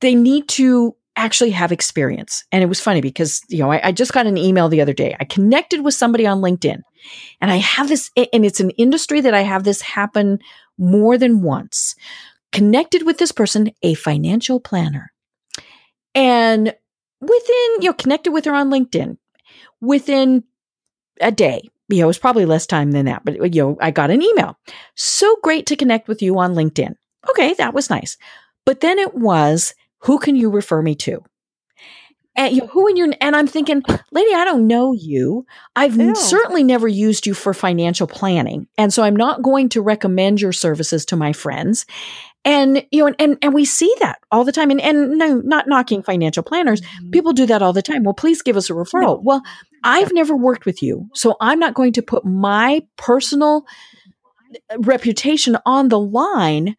they 0.00 0.14
need 0.14 0.48
to 0.48 0.96
actually 1.16 1.50
have 1.50 1.72
experience. 1.72 2.44
And 2.52 2.62
it 2.62 2.66
was 2.66 2.80
funny 2.80 3.00
because, 3.00 3.40
you 3.48 3.58
know, 3.58 3.72
I, 3.72 3.88
I, 3.88 3.92
just 3.92 4.12
got 4.12 4.26
an 4.26 4.36
email 4.36 4.68
the 4.68 4.82
other 4.82 4.92
day. 4.92 5.16
I 5.18 5.24
connected 5.24 5.82
with 5.82 5.94
somebody 5.94 6.26
on 6.26 6.42
LinkedIn 6.42 6.80
and 7.40 7.50
I 7.50 7.56
have 7.56 7.88
this, 7.88 8.10
and 8.16 8.44
it's 8.44 8.60
an 8.60 8.70
industry 8.70 9.22
that 9.22 9.34
I 9.34 9.40
have 9.40 9.64
this 9.64 9.80
happen 9.80 10.38
more 10.76 11.16
than 11.16 11.42
once. 11.42 11.94
Connected 12.52 13.04
with 13.04 13.18
this 13.18 13.32
person, 13.32 13.70
a 13.82 13.94
financial 13.94 14.60
planner. 14.60 15.12
And 16.14 16.74
within, 17.20 17.80
you 17.80 17.88
know, 17.88 17.92
connected 17.94 18.32
with 18.32 18.44
her 18.44 18.54
on 18.54 18.70
LinkedIn 18.70 19.16
within 19.80 20.44
a 21.20 21.32
day. 21.32 21.62
You 21.88 21.98
know, 21.98 22.04
it 22.04 22.08
was 22.08 22.18
probably 22.18 22.46
less 22.46 22.66
time 22.66 22.92
than 22.92 23.06
that, 23.06 23.24
but, 23.24 23.54
you 23.54 23.62
know, 23.62 23.76
I 23.80 23.90
got 23.90 24.10
an 24.10 24.22
email. 24.22 24.58
So 24.96 25.36
great 25.42 25.66
to 25.66 25.76
connect 25.76 26.08
with 26.08 26.20
you 26.20 26.38
on 26.38 26.54
LinkedIn. 26.54 26.94
Okay, 27.30 27.54
that 27.54 27.74
was 27.74 27.90
nice. 27.90 28.16
But 28.66 28.80
then 28.80 28.98
it 28.98 29.14
was, 29.14 29.74
who 30.00 30.18
can 30.18 30.36
you 30.36 30.50
refer 30.50 30.82
me 30.82 30.94
to? 30.96 31.22
And 32.36 32.54
you 32.54 32.62
know, 32.62 32.66
who 32.66 32.86
in 32.88 32.96
your 32.96 33.08
and 33.22 33.34
I'm 33.34 33.46
thinking, 33.46 33.82
lady, 34.12 34.34
I 34.34 34.44
don't 34.44 34.66
know 34.66 34.92
you. 34.92 35.46
I've 35.74 35.96
Ew. 35.96 36.14
certainly 36.14 36.62
never 36.62 36.86
used 36.86 37.26
you 37.26 37.32
for 37.32 37.54
financial 37.54 38.06
planning, 38.06 38.68
and 38.76 38.92
so 38.92 39.02
I'm 39.02 39.16
not 39.16 39.40
going 39.40 39.70
to 39.70 39.80
recommend 39.80 40.42
your 40.42 40.52
services 40.52 41.06
to 41.06 41.16
my 41.16 41.32
friends. 41.32 41.86
And 42.44 42.84
you 42.90 43.00
know, 43.00 43.06
and 43.06 43.16
and, 43.18 43.38
and 43.40 43.54
we 43.54 43.64
see 43.64 43.92
that 44.00 44.18
all 44.30 44.44
the 44.44 44.52
time. 44.52 44.70
And 44.70 44.82
and 44.82 45.16
no, 45.16 45.36
not 45.36 45.66
knocking 45.66 46.02
financial 46.02 46.42
planners, 46.42 46.82
mm-hmm. 46.82 47.10
people 47.10 47.32
do 47.32 47.46
that 47.46 47.62
all 47.62 47.72
the 47.72 47.80
time. 47.80 48.04
Well, 48.04 48.12
please 48.12 48.42
give 48.42 48.58
us 48.58 48.68
a 48.68 48.74
referral. 48.74 49.00
No. 49.00 49.20
Well, 49.24 49.42
I've 49.82 50.12
never 50.12 50.36
worked 50.36 50.66
with 50.66 50.82
you, 50.82 51.08
so 51.14 51.36
I'm 51.40 51.58
not 51.58 51.72
going 51.72 51.94
to 51.94 52.02
put 52.02 52.26
my 52.26 52.82
personal 52.98 53.64
reputation 54.78 55.56
on 55.64 55.88
the 55.88 55.98
line 55.98 56.76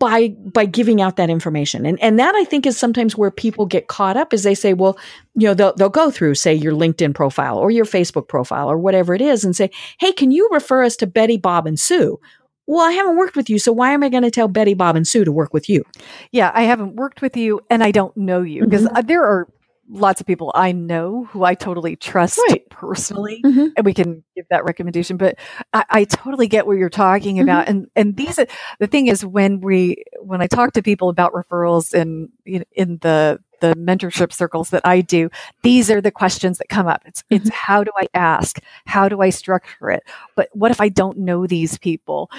by 0.00 0.28
by 0.28 0.64
giving 0.64 1.00
out 1.00 1.14
that 1.16 1.30
information. 1.30 1.86
And 1.86 2.00
and 2.00 2.18
that 2.18 2.34
i 2.34 2.42
think 2.42 2.66
is 2.66 2.76
sometimes 2.76 3.16
where 3.16 3.30
people 3.30 3.66
get 3.66 3.86
caught 3.86 4.16
up 4.16 4.32
is 4.32 4.42
they 4.42 4.54
say 4.56 4.72
well 4.72 4.98
you 5.36 5.46
know 5.46 5.54
they'll, 5.54 5.74
they'll 5.76 5.88
go 5.88 6.10
through 6.10 6.34
say 6.34 6.52
your 6.52 6.72
linkedin 6.72 7.14
profile 7.14 7.58
or 7.58 7.70
your 7.70 7.84
facebook 7.84 8.26
profile 8.26 8.68
or 8.68 8.78
whatever 8.78 9.14
it 9.14 9.20
is 9.20 9.44
and 9.44 9.54
say 9.54 9.70
hey 10.00 10.10
can 10.10 10.32
you 10.32 10.48
refer 10.50 10.82
us 10.82 10.96
to 10.96 11.06
betty 11.06 11.36
bob 11.36 11.66
and 11.66 11.78
sue? 11.78 12.18
Well 12.66 12.80
i 12.80 12.92
haven't 12.92 13.16
worked 13.16 13.36
with 13.36 13.48
you 13.50 13.58
so 13.58 13.72
why 13.72 13.92
am 13.92 14.02
i 14.02 14.08
going 14.08 14.22
to 14.22 14.30
tell 14.30 14.48
betty 14.48 14.74
bob 14.74 14.96
and 14.96 15.06
sue 15.06 15.24
to 15.24 15.32
work 15.32 15.52
with 15.52 15.68
you? 15.68 15.84
Yeah 16.32 16.50
i 16.54 16.62
haven't 16.62 16.96
worked 16.96 17.20
with 17.20 17.36
you 17.36 17.60
and 17.70 17.84
i 17.84 17.90
don't 17.90 18.16
know 18.16 18.42
you 18.42 18.64
because 18.64 18.84
mm-hmm. 18.84 19.06
there 19.06 19.22
are 19.22 19.48
lots 19.90 20.20
of 20.20 20.26
people 20.26 20.52
I 20.54 20.72
know 20.72 21.24
who 21.24 21.44
I 21.44 21.54
totally 21.54 21.96
trust 21.96 22.40
right. 22.48 22.68
personally, 22.70 23.40
mm-hmm. 23.44 23.68
and 23.76 23.84
we 23.84 23.92
can 23.92 24.22
give 24.34 24.46
that 24.50 24.64
recommendation. 24.64 25.16
But 25.16 25.38
I, 25.72 25.84
I 25.90 26.04
totally 26.04 26.48
get 26.48 26.66
what 26.66 26.78
you're 26.78 26.88
talking 26.88 27.36
mm-hmm. 27.36 27.42
about, 27.42 27.68
and 27.68 27.88
and 27.96 28.16
these 28.16 28.36
the 28.78 28.86
thing 28.86 29.08
is 29.08 29.24
when 29.24 29.60
we 29.60 30.04
when 30.20 30.40
I 30.40 30.46
talk 30.46 30.72
to 30.74 30.82
people 30.82 31.08
about 31.08 31.32
referrals 31.32 31.94
in 31.94 32.30
in 32.44 32.98
the 33.02 33.40
the 33.60 33.74
mentorship 33.74 34.32
circles 34.32 34.70
that 34.70 34.82
I 34.84 35.02
do, 35.02 35.28
these 35.62 35.90
are 35.90 36.00
the 36.00 36.10
questions 36.10 36.58
that 36.58 36.68
come 36.68 36.86
up. 36.86 37.02
It's 37.04 37.22
mm-hmm. 37.24 37.36
it's 37.36 37.50
how 37.50 37.84
do 37.84 37.90
I 37.96 38.06
ask? 38.14 38.60
How 38.86 39.08
do 39.08 39.20
I 39.20 39.30
structure 39.30 39.90
it? 39.90 40.02
But 40.36 40.48
what 40.52 40.70
if 40.70 40.80
I 40.80 40.88
don't 40.88 41.18
know 41.18 41.46
these 41.46 41.78
people? 41.78 42.30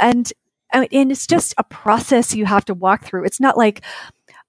And 0.00 0.32
and 0.72 1.12
it's 1.12 1.26
just 1.26 1.54
a 1.56 1.64
process 1.64 2.34
you 2.34 2.46
have 2.46 2.64
to 2.64 2.74
walk 2.74 3.04
through. 3.04 3.24
It's 3.24 3.40
not 3.40 3.56
like, 3.56 3.82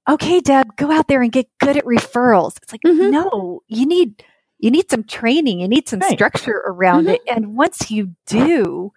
okay, 0.08 0.40
Deb, 0.42 0.76
go 0.76 0.92
out 0.92 1.08
there 1.08 1.22
and 1.22 1.32
get 1.32 1.48
good 1.60 1.78
at 1.78 1.86
referrals. 1.86 2.58
It's 2.62 2.72
like, 2.72 2.82
mm-hmm. 2.86 3.12
no, 3.12 3.62
you 3.68 3.86
need 3.86 4.24
you 4.60 4.72
need 4.72 4.90
some 4.90 5.04
training, 5.04 5.60
you 5.60 5.68
need 5.68 5.88
some 5.90 6.00
Right. 6.00 6.14
structure 6.14 6.64
around 6.66 7.06
Mhm. 7.06 7.16
it. 7.16 7.22
And 7.28 7.56
once 7.58 7.92
you 7.92 8.16
do, 8.26 8.92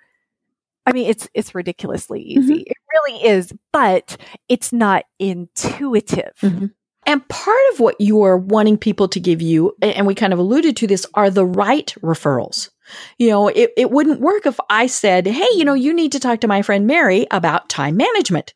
I 0.87 0.93
mean, 0.93 1.09
it's 1.11 1.29
it's 1.35 1.55
ridiculously 1.55 2.21
Mm-hmm. 2.21 2.41
easy. 2.53 2.63
It 2.63 2.77
really 2.95 3.25
is, 3.25 3.53
but 3.73 4.17
it's 4.49 4.73
not 4.73 5.05
intuitive. 5.19 6.33
Mhm. 6.43 6.73
And 7.07 7.27
part 7.29 7.59
of 7.73 7.81
what 7.81 7.99
you 8.01 8.23
are 8.23 8.37
wanting 8.37 8.77
people 8.77 9.09
to 9.09 9.19
give 9.21 9.41
you, 9.41 9.75
and 9.81 10.07
we 10.07 10.15
kind 10.15 10.33
of 10.33 10.39
alluded 10.39 10.77
to 10.77 10.87
this, 10.87 11.07
are 11.15 11.31
the 11.31 11.45
right 11.47 11.95
referrals. 12.03 12.69
You 13.19 13.31
know, 13.31 13.49
it, 13.49 13.73
it 13.77 13.91
wouldn't 13.91 14.21
work 14.21 14.45
if 14.47 14.59
I 14.69 14.87
said, 14.87 15.27
hey, 15.27 15.49
you 15.55 15.65
know, 15.65 15.75
you 15.75 15.95
need 15.95 16.13
to 16.13 16.21
talk 16.21 16.41
to 16.41 16.49
my 16.49 16.61
friend 16.63 16.87
Mary 16.87 17.27
about 17.31 17.69
time 17.71 17.97
management. 17.97 18.53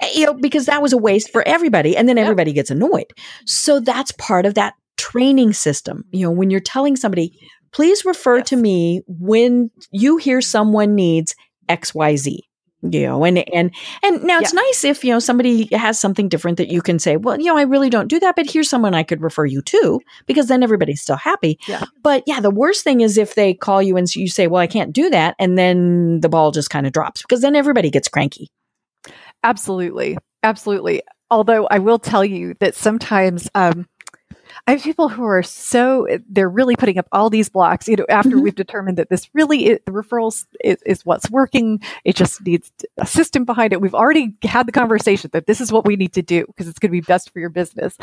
Eh, 0.00 0.10
You 0.14 0.26
know, 0.26 0.34
because 0.34 0.66
that 0.66 0.82
was 0.82 0.92
a 0.92 0.98
waste 0.98 1.30
for 1.30 1.46
everybody. 1.46 1.96
And 1.96 2.08
then 2.08 2.16
Yep. 2.16 2.24
everybody 2.24 2.52
gets 2.52 2.70
annoyed. 2.70 3.06
So 3.44 3.80
that's 3.80 4.12
part 4.12 4.46
of 4.46 4.54
that 4.54 4.74
training 4.96 5.52
system. 5.52 6.04
You 6.10 6.26
know, 6.26 6.30
when 6.30 6.50
you're 6.50 6.60
telling 6.60 6.96
somebody, 6.96 7.32
please 7.72 8.04
refer 8.04 8.40
to 8.42 8.56
me 8.56 9.02
when 9.06 9.70
you 9.90 10.16
hear 10.16 10.40
someone 10.40 10.94
needs 10.94 11.34
XYZ. 11.68 12.38
You 12.82 13.02
know, 13.06 13.24
and 13.24 13.38
and 13.52 13.74
and 14.02 14.22
now 14.22 14.38
it's 14.38 14.52
Yeah. 14.52 14.60
nice 14.60 14.84
if 14.84 15.02
you 15.02 15.10
know 15.10 15.18
somebody 15.18 15.68
has 15.72 15.98
something 15.98 16.28
different 16.28 16.58
that 16.58 16.68
you 16.68 16.82
can 16.82 16.98
say, 17.00 17.16
well, 17.16 17.36
you 17.36 17.46
know, 17.46 17.56
I 17.56 17.62
really 17.62 17.90
don't 17.90 18.06
do 18.06 18.20
that, 18.20 18.36
but 18.36 18.48
here's 18.48 18.68
someone 18.68 18.94
I 18.94 19.02
could 19.02 19.22
refer 19.22 19.44
you 19.46 19.60
to 19.62 19.98
because 20.26 20.46
then 20.46 20.62
everybody's 20.62 21.00
still 21.00 21.16
happy. 21.16 21.58
Yeah. 21.66 21.84
But 22.04 22.22
yeah, 22.26 22.38
the 22.38 22.50
worst 22.50 22.84
thing 22.84 23.00
is 23.00 23.18
if 23.18 23.34
they 23.34 23.54
call 23.54 23.82
you 23.82 23.96
and 23.96 24.14
you 24.14 24.28
say, 24.28 24.46
well, 24.46 24.60
I 24.62 24.66
can't 24.68 24.92
do 24.92 25.10
that, 25.10 25.34
and 25.40 25.58
then 25.58 26.20
the 26.20 26.28
ball 26.28 26.52
just 26.52 26.70
kind 26.70 26.86
of 26.86 26.92
drops 26.92 27.22
because 27.22 27.40
then 27.40 27.56
everybody 27.56 27.90
gets 27.90 28.08
cranky. 28.08 28.50
Absolutely. 29.46 30.18
Absolutely. 30.42 31.02
Although 31.30 31.66
I 31.68 31.78
will 31.78 32.00
tell 32.00 32.24
you 32.24 32.54
that 32.58 32.74
sometimes 32.74 33.48
um, 33.54 33.86
I 34.66 34.72
have 34.72 34.82
people 34.82 35.08
who 35.08 35.24
are 35.24 35.42
so, 35.44 36.06
they're 36.28 36.48
really 36.48 36.74
putting 36.74 36.98
up 36.98 37.06
all 37.12 37.30
these 37.30 37.48
blocks, 37.48 37.86
you 37.86 37.94
know, 37.94 38.06
after 38.08 38.30
Mhm. 38.36 38.42
we've 38.42 38.54
determined 38.56 38.98
that 38.98 39.08
this 39.08 39.28
really 39.34 39.66
is, 39.66 39.78
the 39.86 39.92
referrals 39.92 40.46
is, 40.64 40.78
is 40.84 41.06
what's 41.06 41.30
working. 41.30 41.80
It 42.04 42.16
just 42.16 42.44
needs 42.44 42.72
a 42.98 43.06
system 43.06 43.44
behind 43.44 43.72
it. 43.72 43.80
We've 43.80 43.94
already 43.94 44.34
had 44.42 44.66
the 44.66 44.72
conversation 44.72 45.30
that 45.32 45.46
this 45.46 45.60
is 45.60 45.70
what 45.70 45.84
we 45.86 45.94
need 45.94 46.12
to 46.14 46.22
do 46.22 46.44
because 46.46 46.66
it's 46.66 46.80
going 46.80 46.90
to 46.90 47.00
be 47.00 47.00
best 47.00 47.30
for 47.32 47.38
your 47.38 47.50
business. 47.50 47.96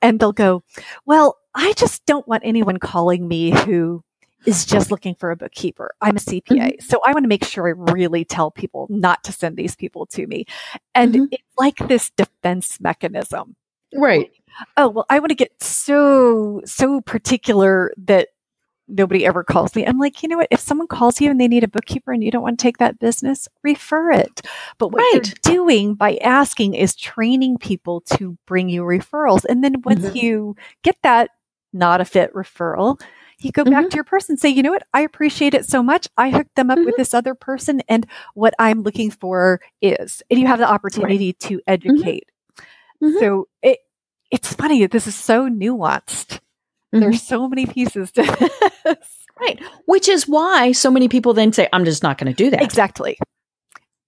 And 0.00 0.18
they'll 0.18 0.32
go, 0.32 0.62
well, 1.04 1.36
I 1.54 1.74
just 1.74 2.06
don't 2.06 2.26
want 2.26 2.42
anyone 2.44 2.78
calling 2.78 3.28
me 3.28 3.50
who 3.50 4.02
is 4.46 4.64
just 4.64 4.90
looking 4.90 5.14
for 5.14 5.30
a 5.30 5.36
bookkeeper. 5.36 5.94
I'm 6.00 6.16
a 6.16 6.20
CPA. 6.20 6.82
So 6.82 7.00
I 7.06 7.12
want 7.12 7.24
to 7.24 7.28
make 7.28 7.44
sure 7.44 7.68
I 7.68 7.92
really 7.92 8.24
tell 8.24 8.50
people 8.50 8.86
not 8.90 9.24
to 9.24 9.32
send 9.32 9.56
these 9.56 9.74
people 9.76 10.06
to 10.06 10.26
me. 10.26 10.46
And 10.94 11.14
Mhm. 11.14 11.28
it's 11.32 11.42
like 11.58 11.76
this 11.88 12.10
defense 12.10 12.80
mechanism. 12.80 13.56
Right. 13.94 14.30
Oh, 14.76 14.88
well, 14.88 15.06
I 15.10 15.18
want 15.18 15.30
to 15.30 15.34
get 15.34 15.62
so, 15.62 16.60
so 16.64 17.00
particular 17.00 17.92
that 17.98 18.28
nobody 18.88 19.26
ever 19.26 19.42
calls 19.42 19.74
me. 19.74 19.84
I'm 19.84 19.98
like, 19.98 20.22
you 20.22 20.28
know 20.28 20.36
what? 20.36 20.48
If 20.52 20.60
someone 20.60 20.86
calls 20.86 21.20
you 21.20 21.28
and 21.30 21.40
they 21.40 21.48
need 21.48 21.64
a 21.64 21.68
bookkeeper 21.68 22.12
and 22.12 22.22
you 22.22 22.30
don't 22.30 22.42
want 22.42 22.58
to 22.58 22.62
take 22.62 22.78
that 22.78 23.00
business, 23.00 23.48
refer 23.64 24.12
it. 24.12 24.42
But 24.78 24.92
what 24.92 25.00
Right. 25.00 25.26
you're 25.44 25.54
doing 25.54 25.94
by 25.94 26.16
asking 26.18 26.74
is 26.74 26.94
training 26.94 27.58
people 27.58 28.00
to 28.12 28.38
bring 28.46 28.68
you 28.68 28.82
referrals. 28.82 29.44
And 29.44 29.64
then 29.64 29.82
once 29.84 30.04
Mhm. 30.04 30.22
you 30.22 30.56
get 30.82 30.96
that 31.02 31.30
not 31.72 32.00
a 32.00 32.04
fit 32.04 32.32
referral, 32.32 33.00
you 33.40 33.52
go 33.52 33.64
back 33.64 33.86
Mhm. 33.86 33.90
to 33.90 33.94
your 33.96 34.04
person 34.04 34.32
and 34.32 34.40
say, 34.40 34.48
you 34.48 34.62
know 34.62 34.70
what? 34.72 34.82
I 34.94 35.02
appreciate 35.02 35.54
it 35.54 35.66
so 35.66 35.82
much. 35.82 36.08
I 36.16 36.30
hooked 36.30 36.54
them 36.54 36.70
up 36.70 36.78
with 36.78 36.94
Mhm. 36.94 36.96
this 36.98 37.12
other 37.14 37.34
person, 37.34 37.82
and 37.88 38.06
what 38.34 38.54
I'm 38.58 38.82
looking 38.82 39.10
for 39.10 39.60
is, 39.82 40.22
and 40.30 40.40
you 40.40 40.46
have 40.46 40.58
the 40.58 40.68
opportunity 40.70 41.32
to 41.34 41.60
educate. 41.66 42.28
Mhm. 43.02 43.18
So 43.20 43.48
it 43.62 43.78
it's 44.32 44.52
funny 44.52 44.80
that 44.82 44.90
this 44.90 45.06
is 45.06 45.14
so 45.14 45.48
nuanced. 45.48 46.40
There's 46.92 47.22
so 47.22 47.46
many 47.48 47.66
pieces 47.66 48.10
to 48.12 48.22
this. 48.22 49.26
Right. 49.40 49.60
Which 49.84 50.08
is 50.08 50.26
why 50.26 50.72
so 50.72 50.90
many 50.90 51.08
people 51.08 51.32
then 51.34 51.52
say, 51.52 51.68
I'm 51.72 51.84
just 51.84 52.02
not 52.02 52.16
going 52.18 52.32
to 52.32 52.44
do 52.44 52.48
that. 52.50 52.62
Exactly. 52.62 53.18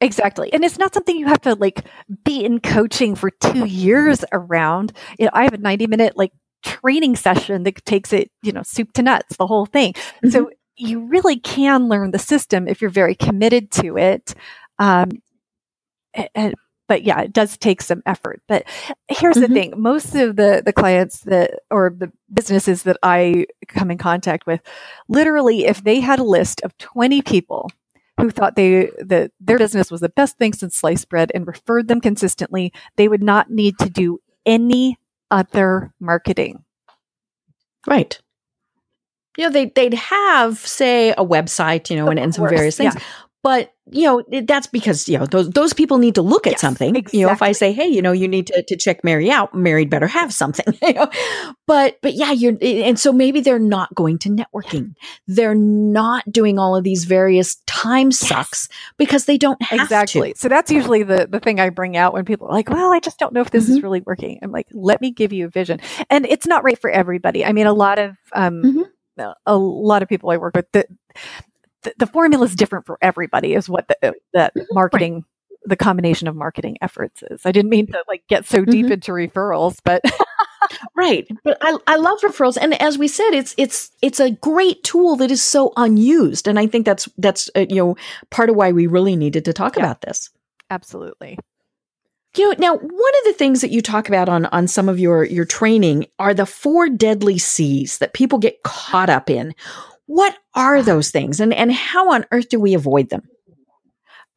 Exactly. 0.00 0.52
And 0.52 0.64
it's 0.64 0.78
not 0.78 0.94
something 0.94 1.16
you 1.16 1.26
have 1.26 1.40
to 1.42 1.54
like 1.54 1.84
be 2.24 2.44
in 2.44 2.60
coaching 2.60 3.14
for 3.14 3.30
two 3.30 3.66
years 3.66 4.24
around. 4.32 4.92
You 5.18 5.26
know, 5.26 5.30
I 5.34 5.44
have 5.44 5.52
a 5.54 5.58
90 5.58 5.86
minute 5.86 6.16
like 6.16 6.32
training 6.62 7.16
session 7.16 7.62
that 7.64 7.84
takes 7.84 8.12
it, 8.12 8.30
you 8.42 8.52
know, 8.52 8.62
soup 8.62 8.92
to 8.94 9.02
nuts, 9.02 9.36
the 9.36 9.46
whole 9.46 9.66
thing. 9.66 9.94
So 10.30 10.50
you 10.76 11.00
really 11.06 11.38
can 11.38 11.88
learn 11.88 12.10
the 12.12 12.18
system 12.18 12.68
if 12.68 12.80
you're 12.80 12.90
very 12.90 13.14
committed 13.14 13.70
to 13.72 13.96
it. 13.98 14.34
Um, 14.78 15.10
and, 16.34 16.54
but 16.88 17.02
yeah, 17.02 17.20
it 17.20 17.32
does 17.32 17.56
take 17.58 17.82
some 17.82 18.02
effort. 18.06 18.40
But 18.48 18.64
here's 19.08 19.36
the 19.36 19.46
Mhm. 19.46 19.52
thing: 19.52 19.74
most 19.76 20.14
of 20.14 20.36
the 20.36 20.62
the 20.64 20.72
clients 20.72 21.20
that 21.20 21.60
or 21.70 21.94
the 21.96 22.10
businesses 22.32 22.84
that 22.84 22.96
I 23.02 23.46
come 23.68 23.90
in 23.90 23.98
contact 23.98 24.46
with, 24.46 24.60
literally, 25.08 25.66
if 25.66 25.84
they 25.84 26.00
had 26.00 26.18
a 26.18 26.24
list 26.24 26.62
of 26.62 26.76
20 26.78 27.20
people 27.22 27.70
who 28.18 28.30
thought 28.30 28.56
they 28.56 28.90
that 29.04 29.32
their 29.38 29.58
business 29.58 29.90
was 29.90 30.00
the 30.00 30.08
best 30.08 30.38
thing 30.38 30.52
since 30.54 30.76
sliced 30.76 31.08
bread 31.10 31.30
and 31.34 31.46
referred 31.46 31.88
them 31.88 32.00
consistently, 32.00 32.72
they 32.96 33.06
would 33.08 33.22
not 33.22 33.50
need 33.50 33.78
to 33.78 33.90
do 33.90 34.18
any 34.46 34.98
other 35.30 35.92
marketing. 36.00 36.64
Right. 37.86 38.20
You 39.36 39.44
know, 39.44 39.50
they, 39.50 39.66
they'd 39.66 39.94
have, 39.94 40.58
say, 40.58 41.10
a 41.10 41.24
website, 41.24 41.90
you 41.90 41.96
know, 41.96 42.04
Of 42.04 42.10
and, 42.10 42.18
and 42.18 42.34
some 42.34 42.48
various 42.48 42.76
things. 42.76 42.94
yeah. 42.94 43.02
But, 43.42 43.72
you 43.90 44.02
know, 44.02 44.22
that's 44.42 44.66
because, 44.66 45.08
you 45.08 45.16
know, 45.16 45.24
those, 45.24 45.48
those 45.50 45.72
people 45.72 45.98
need 45.98 46.16
to 46.16 46.22
look 46.22 46.46
at 46.46 46.54
Yes, 46.54 46.60
something. 46.60 47.06
You 47.12 47.24
know, 47.26 47.32
if 47.32 47.40
I 47.40 47.52
say, 47.52 47.72
hey, 47.72 47.86
you 47.86 48.02
know, 48.02 48.10
you 48.10 48.26
need 48.26 48.48
to, 48.48 48.64
to 48.66 48.76
check 48.76 49.04
Mary 49.04 49.30
out, 49.30 49.54
Mary'd 49.54 49.88
better 49.90 50.08
have 50.08 50.32
something. 50.34 50.66
you 50.82 50.92
know? 50.94 51.08
But, 51.66 51.98
but 52.02 52.14
yeah, 52.14 52.32
you're, 52.32 52.56
and 52.60 52.98
so 52.98 53.12
maybe 53.12 53.40
they're 53.40 53.60
not 53.60 53.94
going 53.94 54.18
to 54.20 54.28
networking. 54.28 54.94
They're 55.28 55.54
not 55.54 56.24
doing 56.30 56.58
all 56.58 56.74
of 56.74 56.82
these 56.82 57.04
various 57.04 57.56
time 57.66 58.10
sucks 58.10 58.68
because 58.96 59.26
they 59.26 59.38
don't 59.38 59.62
have 59.62 59.80
exactly. 59.82 60.32
to. 60.32 60.38
So 60.38 60.48
that's 60.48 60.70
usually 60.70 61.04
the 61.04 61.28
the 61.30 61.38
thing 61.40 61.60
I 61.60 61.70
bring 61.70 61.96
out 61.96 62.12
when 62.12 62.24
people 62.24 62.48
are 62.48 62.52
like, 62.52 62.68
"Well, 62.68 62.92
I 62.92 62.98
just 63.00 63.18
don't 63.18 63.32
know 63.32 63.40
if 63.40 63.50
this 63.50 63.64
Mm-hmm. 63.64 63.72
is 63.72 63.82
really 63.82 64.00
working." 64.00 64.38
I'm 64.42 64.50
like, 64.50 64.66
"Let 64.72 65.00
me 65.00 65.10
give 65.12 65.32
you 65.32 65.46
a 65.46 65.48
vision." 65.48 65.80
And 66.10 66.26
it's 66.26 66.46
not 66.46 66.64
right 66.64 66.78
for 66.78 66.90
everybody. 66.90 67.44
I 67.44 67.52
mean, 67.52 67.66
a 67.66 67.72
lot 67.72 67.98
of 67.98 68.16
um 68.32 68.62
Mhm. 69.18 69.32
a 69.46 69.56
lot 69.56 70.02
of 70.02 70.08
people 70.08 70.30
I 70.30 70.36
work 70.38 70.54
with 70.56 70.70
the 70.72 70.86
the, 71.88 71.94
the 71.98 72.06
formula 72.06 72.44
is 72.44 72.54
different 72.54 72.86
for 72.86 72.98
everybody 73.02 73.54
is 73.54 73.68
what 73.68 73.88
the 73.88 74.14
that 74.34 74.52
marketing 74.72 75.24
the 75.64 75.76
combination 75.76 76.28
of 76.28 76.36
marketing 76.36 76.78
efforts 76.80 77.22
is. 77.30 77.42
I 77.44 77.52
didn't 77.52 77.70
mean 77.70 77.88
to 77.88 78.02
like 78.08 78.22
get 78.28 78.46
so 78.46 78.64
deep 78.64 78.86
Mhm. 78.86 78.92
into 78.92 79.12
referrals, 79.12 79.78
but 79.84 80.02
Right. 80.94 81.26
But 81.44 81.56
I, 81.60 81.76
I 81.86 81.96
love 81.96 82.20
referrals. 82.20 82.58
And 82.60 82.80
as 82.80 82.98
we 82.98 83.08
said, 83.08 83.30
it's, 83.32 83.54
it's, 83.56 83.90
it's 84.02 84.20
a 84.20 84.30
great 84.32 84.82
tool 84.84 85.16
that 85.16 85.30
is 85.30 85.42
so 85.42 85.72
unused. 85.76 86.46
And 86.48 86.58
I 86.58 86.66
think 86.66 86.84
that's, 86.84 87.08
that's, 87.16 87.48
uh, 87.56 87.66
you 87.68 87.76
know, 87.76 87.96
part 88.30 88.50
of 88.50 88.56
why 88.56 88.72
we 88.72 88.86
really 88.86 89.16
needed 89.16 89.44
to 89.46 89.52
talk 89.52 89.76
Yeah. 89.76 89.84
about 89.84 90.00
this. 90.02 90.30
absolutely. 90.70 91.38
You 92.36 92.50
know, 92.50 92.54
now 92.58 92.76
one 92.76 92.84
of 93.18 93.24
the 93.24 93.32
things 93.32 93.62
that 93.62 93.70
you 93.70 93.80
talk 93.80 94.08
about 94.08 94.28
on, 94.28 94.44
on 94.46 94.68
some 94.68 94.88
of 94.88 94.98
your, 95.00 95.24
your 95.24 95.46
training 95.46 96.06
are 96.18 96.34
the 96.34 96.44
four 96.46 96.88
deadly 96.88 97.38
C's 97.38 97.98
that 97.98 98.12
people 98.12 98.38
get 98.38 98.62
caught 98.62 99.08
up 99.08 99.30
in. 99.30 99.54
What 100.08 100.36
are 100.54 100.82
those 100.82 101.10
things 101.10 101.38
and, 101.38 101.52
and 101.52 101.70
how 101.70 102.12
on 102.12 102.24
earth 102.32 102.48
do 102.48 102.58
we 102.58 102.72
avoid 102.74 103.10
them? 103.10 103.28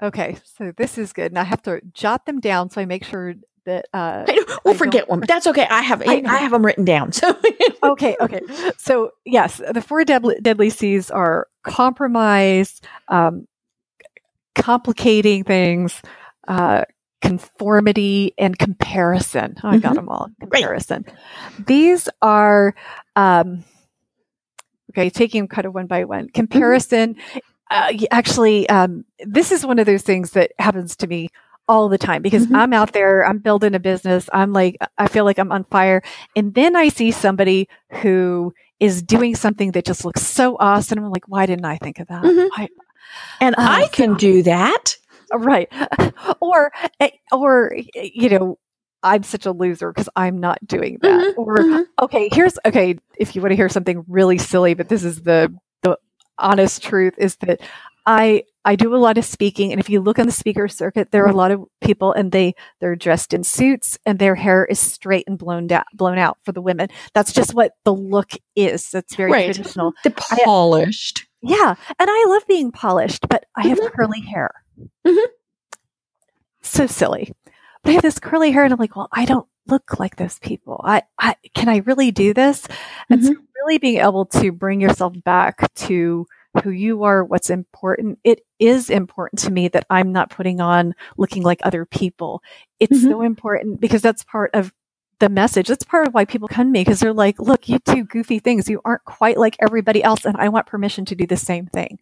Okay, 0.03 0.37
so 0.43 0.73
this 0.75 0.97
is 0.97 1.13
good, 1.13 1.31
and 1.31 1.39
I 1.39 1.43
have 1.43 1.61
to 1.63 1.79
jot 1.93 2.25
them 2.25 2.39
down 2.41 2.69
so 2.69 2.81
I 2.81 2.85
make 2.85 3.05
sure 3.05 3.35
that 3.65 3.85
uh, 3.93 4.25
We'll 4.65 4.73
I 4.73 4.77
forget 4.77 5.07
one. 5.07 5.21
That's 5.21 5.47
okay. 5.47 5.65
I 5.69 5.81
have, 5.81 6.01
I 6.01 6.23
I, 6.27 6.37
have 6.37 6.51
them 6.51 6.65
written 6.65 6.83
down. 6.85 7.11
So 7.13 7.35
okay, 7.83 8.15
okay. 8.19 8.41
So 8.77 9.11
yes, 9.25 9.61
the 9.71 9.81
four 9.81 10.03
deadly, 10.03 10.35
deadly 10.41 10.69
C's 10.69 11.09
are 11.09 11.47
compromise, 11.63 12.81
um, 13.07 13.47
complicating 14.55 15.43
things, 15.43 16.01
uh, 16.47 16.83
conformity, 17.21 18.33
and 18.37 18.57
comparison. 18.57 19.55
Oh, 19.63 19.69
I 19.69 19.77
got 19.77 19.93
Mhm. 19.93 19.95
them 19.95 20.09
all. 20.09 20.29
Comparison. 20.39 21.05
These 21.65 22.09
are 22.21 22.75
um, 23.15 23.63
okay. 24.91 25.09
Taking 25.09 25.41
them 25.41 25.47
kind 25.47 25.65
of 25.65 25.73
one 25.73 25.87
by 25.87 26.03
one. 26.05 26.29
Comparison. 26.29 27.15
Uh, 27.69 27.93
actually, 28.11 28.67
um, 28.69 29.05
this 29.25 29.51
is 29.51 29.65
one 29.65 29.79
of 29.79 29.85
those 29.85 30.01
things 30.03 30.31
that 30.31 30.51
happens 30.59 30.95
to 30.97 31.07
me 31.07 31.29
all 31.67 31.87
the 31.87 31.97
time 31.97 32.21
because 32.21 32.45
Mhm. 32.47 32.55
I'm 32.57 32.73
out 32.73 32.91
there, 32.91 33.25
I'm 33.25 33.37
building 33.39 33.73
a 33.75 33.79
business, 33.79 34.27
I'm 34.33 34.51
like, 34.51 34.75
I 34.97 35.07
feel 35.07 35.23
like 35.23 35.37
I'm 35.39 35.51
on 35.53 35.63
fire. 35.65 36.01
And 36.35 36.53
then 36.53 36.75
I 36.75 36.89
see 36.89 37.11
somebody 37.11 37.69
who 38.01 38.53
is 38.81 39.01
doing 39.01 39.35
something 39.35 39.71
that 39.71 39.85
just 39.85 40.03
looks 40.03 40.21
so 40.21 40.57
awesome. 40.59 40.99
I'm 40.99 41.11
like, 41.11 41.27
why 41.29 41.45
didn't 41.45 41.63
I 41.65 41.77
think 41.77 41.99
of 41.99 42.07
that? 42.07 42.23
Mhm. 42.23 42.49
Why- 42.57 42.67
and 43.39 43.55
Uh, 43.57 43.61
I 43.83 43.87
can 43.87 44.15
do 44.15 44.43
that. 44.43 44.97
right. 45.33 45.69
or, 46.41 46.71
eh, 46.99 47.11
or, 47.31 47.73
you 47.95 48.27
know, 48.29 48.57
I'm 49.03 49.23
such 49.23 49.45
a 49.45 49.51
loser 49.51 49.91
because 49.91 50.09
I'm 50.15 50.37
not 50.39 50.65
doing 50.67 50.99
that. 51.01 51.33
Mhm, 51.35 51.37
Or, 51.37 51.57
mhm. 51.57 51.85
okay, 52.01 52.29
here's, 52.31 52.57
okay, 52.65 52.97
if 53.17 53.35
you 53.35 53.41
want 53.41 53.51
to 53.51 53.55
hear 53.55 53.69
something 53.69 54.03
really 54.07 54.37
silly, 54.37 54.73
but 54.73 54.89
this 54.89 55.03
is 55.03 55.21
the, 55.21 55.53
the 55.81 55.97
honest 56.37 56.83
truth 56.83 57.15
is 57.17 57.35
that 57.37 57.61
I 58.05 58.43
I 58.63 58.75
do 58.75 58.95
a 58.95 58.97
lot 58.97 59.17
of 59.17 59.25
speaking, 59.25 59.71
and 59.71 59.79
if 59.79 59.89
you 59.89 60.01
look 60.01 60.19
on 60.19 60.27
the 60.27 60.31
speaker 60.31 60.67
circuit, 60.67 61.11
there 61.11 61.23
are 61.25 61.29
a 61.29 61.35
lot 61.35 61.49
of 61.51 61.63
people, 61.81 62.13
and 62.13 62.31
they 62.31 62.53
they're 62.79 62.95
dressed 62.95 63.33
in 63.33 63.43
suits, 63.43 63.97
and 64.05 64.19
their 64.19 64.35
hair 64.35 64.65
is 64.65 64.79
straight 64.79 65.23
and 65.27 65.37
blown 65.37 65.65
down, 65.65 65.83
blown 65.93 66.19
out 66.19 66.37
for 66.43 66.51
the 66.51 66.61
women. 66.61 66.89
That's 67.15 67.33
just 67.33 67.55
what 67.55 67.71
the 67.85 67.93
look 67.93 68.33
is. 68.55 68.89
That's 68.91 69.15
very 69.15 69.31
Right. 69.31 69.45
traditional. 69.53 69.93
The 70.03 70.11
polished. 70.11 71.25
Yeah, 71.41 71.73
and 71.99 72.09
I 72.11 72.25
love 72.27 72.43
being 72.47 72.71
polished, 72.71 73.27
but 73.29 73.45
I 73.55 73.67
have 73.67 73.79
Mhm. 73.79 73.91
curly 73.93 74.21
hair. 74.21 74.51
Mhm. 75.07 75.25
So 76.61 76.85
silly. 76.87 77.33
But 77.83 77.89
I 77.91 77.93
have 77.93 78.01
this 78.03 78.19
curly 78.19 78.51
hair, 78.51 78.63
and 78.63 78.73
I'm 78.73 78.79
like, 78.79 78.95
well, 78.95 79.09
I 79.11 79.25
don't 79.25 79.47
look 79.67 79.99
like 79.99 80.15
those 80.17 80.39
people. 80.39 80.81
I, 80.83 81.03
I 81.19 81.35
can 81.53 81.69
I 81.69 81.77
really 81.77 82.11
do 82.11 82.33
this? 82.33 82.67
And 83.09 83.23
so, 83.25 83.35
really 83.63 83.77
being 83.77 83.97
able 83.99 84.25
to 84.25 84.51
bring 84.51 84.81
yourself 84.81 85.13
back 85.23 85.73
to 85.75 86.25
who 86.63 86.69
you 86.71 87.03
are, 87.03 87.23
what's 87.23 87.49
important. 87.49 88.19
It 88.23 88.41
is 88.59 88.89
important 88.89 89.39
to 89.41 89.51
me 89.51 89.67
that 89.69 89.85
I'm 89.89 90.11
not 90.11 90.29
putting 90.29 90.59
on 90.59 90.93
looking 91.17 91.43
like 91.43 91.59
other 91.63 91.85
people. 91.85 92.41
It's 92.79 92.97
Mhm. 92.99 93.09
so 93.09 93.21
important 93.21 93.79
because 93.79 94.01
that's 94.01 94.23
part 94.23 94.51
of 94.53 94.73
the 95.19 95.29
message. 95.29 95.67
That's 95.67 95.85
part 95.85 96.07
of 96.07 96.13
why 96.13 96.25
people 96.25 96.47
come 96.47 96.67
to 96.67 96.71
me 96.71 96.81
because 96.81 96.99
they're 96.99 97.13
like, 97.13 97.39
look, 97.39 97.69
you 97.69 97.79
do 97.85 98.03
goofy 98.03 98.39
things. 98.39 98.67
You 98.67 98.81
aren't 98.83 99.05
quite 99.05 99.37
like 99.37 99.55
everybody 99.59 100.03
else. 100.03 100.25
And 100.25 100.35
I 100.37 100.49
want 100.49 100.65
permission 100.65 101.05
to 101.05 101.15
do 101.15 101.25
the 101.27 101.37
same 101.37 101.67
thing. 101.67 101.99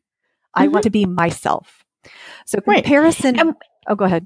I 0.56 0.68
want 0.68 0.84
to 0.84 0.90
be 0.90 1.06
myself. 1.06 1.84
So 2.46 2.60
Right. 2.66 2.84
comparison. 2.84 3.40
And- 3.40 3.56
oh, 3.88 3.96
go 3.96 4.06
ahead. 4.06 4.26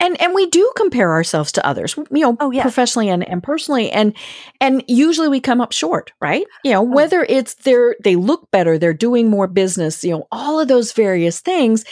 And 0.00 0.20
and 0.20 0.34
we 0.34 0.46
do 0.46 0.72
compare 0.76 1.12
ourselves 1.12 1.52
to 1.52 1.66
others 1.66 1.94
you 2.10 2.20
know 2.22 2.36
Oh, 2.40 2.50
yeah. 2.50 2.62
professionally 2.62 3.08
and, 3.10 3.26
and 3.28 3.42
personally 3.42 3.90
and 3.92 4.14
and 4.60 4.82
usually 4.88 5.28
we 5.28 5.40
come 5.40 5.60
up 5.60 5.72
short 5.72 6.12
right 6.20 6.46
you 6.64 6.70
Oh. 6.72 6.74
know 6.74 6.82
whether 6.82 7.24
it's 7.28 7.54
they're 7.56 7.96
they 8.02 8.16
look 8.16 8.50
better 8.50 8.78
they're 8.78 8.92
doing 8.94 9.28
more 9.30 9.46
business 9.46 10.02
you 10.02 10.10
know 10.12 10.26
all 10.32 10.58
of 10.60 10.68
those 10.68 10.92
various 10.92 11.40
things 11.40 11.84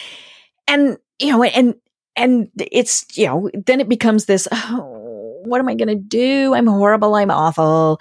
and 0.66 0.96
you 1.20 1.32
know 1.32 1.42
and 1.42 1.74
and 2.16 2.48
it's 2.59 3.04
you 3.16 3.26
know 3.26 3.50
then 3.66 3.80
it 3.80 3.88
becomes 3.88 4.24
this 4.24 4.48
oh, 4.50 5.40
what 5.44 5.61
am 5.61 5.68
i 5.68 5.74
going 5.74 5.88
to 5.88 5.94
do 5.94 6.54
i'm 6.54 6.66
horrible 6.66 7.14
i'm 7.14 7.30
awful 7.30 8.00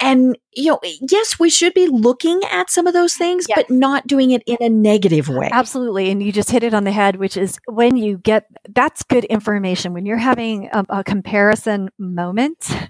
and 0.00 0.36
you 0.52 0.70
know 0.70 0.80
yes 0.82 1.38
we 1.38 1.48
should 1.50 1.74
be 1.74 1.86
looking 1.86 2.40
at 2.50 2.70
some 2.70 2.86
of 2.86 2.92
those 2.94 3.14
things 3.14 3.46
Yes. 3.48 3.56
but 3.58 3.70
not 3.70 4.06
doing 4.06 4.30
it 4.32 4.42
in 4.46 4.56
a 4.60 4.68
negative 4.68 5.28
way 5.28 5.48
Absolutely. 5.52 6.10
And 6.10 6.22
you 6.22 6.32
just 6.32 6.50
hit 6.50 6.62
it 6.62 6.74
on 6.74 6.84
the 6.84 6.90
head, 6.92 7.16
which 7.16 7.36
is 7.36 7.58
when 7.66 7.96
you 7.96 8.18
get 8.18 8.46
that's 8.70 9.02
good 9.02 9.24
information. 9.26 9.92
When 9.92 10.06
you're 10.06 10.16
having 10.16 10.68
a, 10.72 10.84
a 10.88 11.04
comparison 11.04 11.90
moment, 11.98 12.58
that 12.68 12.88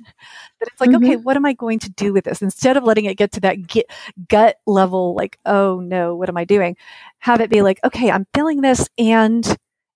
it's 0.62 0.80
like, 0.80 0.90
Mhm. 0.90 0.96
okay, 1.04 1.16
what 1.16 1.36
am 1.36 1.44
I 1.46 1.52
going 1.54 1.78
to 1.80 1.90
do 1.90 2.12
with 2.12 2.24
this? 2.24 2.42
Instead 2.42 2.76
of 2.76 2.84
letting 2.84 3.04
it 3.06 3.16
get 3.16 3.32
to 3.32 3.40
that 3.40 3.66
get, 3.66 3.86
gut 4.28 4.56
level, 4.66 5.14
like, 5.14 5.38
oh 5.46 5.80
no, 5.80 6.14
what 6.14 6.28
am 6.28 6.36
I 6.36 6.44
doing? 6.44 6.76
Have 7.18 7.40
it 7.40 7.50
be 7.50 7.62
like, 7.62 7.80
okay, 7.84 8.10
I'm 8.10 8.26
feeling 8.34 8.60
this. 8.60 8.88
And 8.98 9.46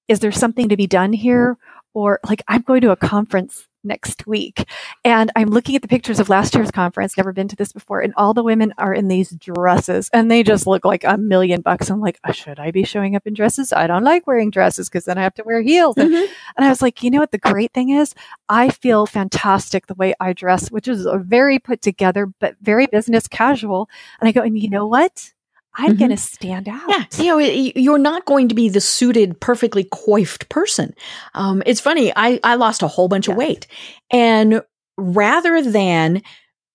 is 0.09 0.21
there 0.21 0.33
something 0.33 0.69
to 0.69 0.77
be 0.77 0.87
done 0.87 1.13
here? 1.13 1.57
Or 1.95 2.21
like, 2.29 2.43
I'm 2.49 2.63
going 2.63 2.81
to 2.83 2.91
a 2.91 2.97
conference 2.97 3.67
next 3.85 4.27
week 4.27 4.69
and 5.05 5.31
I'm 5.37 5.49
looking 5.49 5.77
at 5.77 5.83
the 5.83 5.89
pictures 5.89 6.21
of 6.21 6.29
last 6.29 6.55
year's 6.55 6.71
conference, 6.71 7.17
never 7.17 7.33
been 7.33 7.49
to 7.49 7.57
this 7.57 7.73
before, 7.73 8.01
and 8.01 8.15
all 8.17 8.35
the 8.35 8.43
women 8.43 8.73
are 8.79 8.95
in 8.95 9.09
these 9.09 9.31
dresses 9.31 10.09
and 10.13 10.31
they 10.31 10.43
just 10.43 10.67
look 10.67 10.85
like 10.85 11.05
a 11.05 11.19
million 11.19 11.61
bucks. 11.61 11.91
I'm 11.91 12.01
like, 12.01 12.19
oh, 12.27 12.33
should 12.33 12.59
I 12.59 12.71
be 12.71 12.85
showing 12.85 13.17
up 13.17 13.27
in 13.27 13.35
dresses? 13.35 13.73
I 13.73 13.87
don't 13.87 14.05
like 14.05 14.27
wearing 14.27 14.51
dresses 14.51 14.89
because 14.89 15.05
then 15.05 15.19
I 15.19 15.23
have 15.23 15.35
to 15.35 15.45
wear 15.45 15.61
heels. 15.61 15.97
And, 15.97 16.11
Mhm. 16.13 16.29
and 16.57 16.67
I 16.67 16.69
was 16.69 16.81
like, 16.83 17.03
you 17.03 17.11
know 17.11 17.19
what? 17.21 17.33
The 17.33 17.39
great 17.39 17.73
thing 17.73 17.91
is, 17.91 18.15
I 18.49 18.71
feel 18.71 19.07
fantastic 19.07 19.87
the 19.87 19.95
way 19.95 20.15
I 20.21 20.33
dress, 20.33 20.71
which 20.71 20.89
is 20.89 21.05
a 21.07 21.19
very 21.19 21.59
put 21.59 21.83
together, 21.83 22.27
but 22.41 22.57
very 22.63 22.87
business 22.87 23.29
casual. 23.29 23.89
And 24.21 24.29
I 24.29 24.33
go, 24.33 24.41
and 24.43 24.59
you 24.59 24.71
know 24.71 24.87
what? 24.87 25.34
I'm 25.77 25.95
Mhm. 25.95 25.99
going 25.99 26.11
to 26.11 26.17
stand 26.17 26.69
out. 26.69 26.89
Yeah, 26.89 27.05
You 27.19 27.25
know, 27.25 27.39
you're 27.39 27.99
not 27.99 28.25
going 28.27 28.49
to 28.49 28.55
be 28.55 28.69
the 28.69 28.81
suited, 28.81 29.41
perfectly 29.41 29.89
coiffed 29.91 30.49
person. 30.49 30.95
Um, 31.35 31.63
it's 31.67 31.81
funny. 31.81 32.13
I 32.15 32.39
I 32.45 32.55
lost 32.55 32.83
a 32.83 32.89
whole 32.89 33.09
bunch 33.09 33.29
of 33.29 33.37
weight, 33.37 33.67
and 34.11 34.63
rather 34.97 35.61
than 35.63 36.23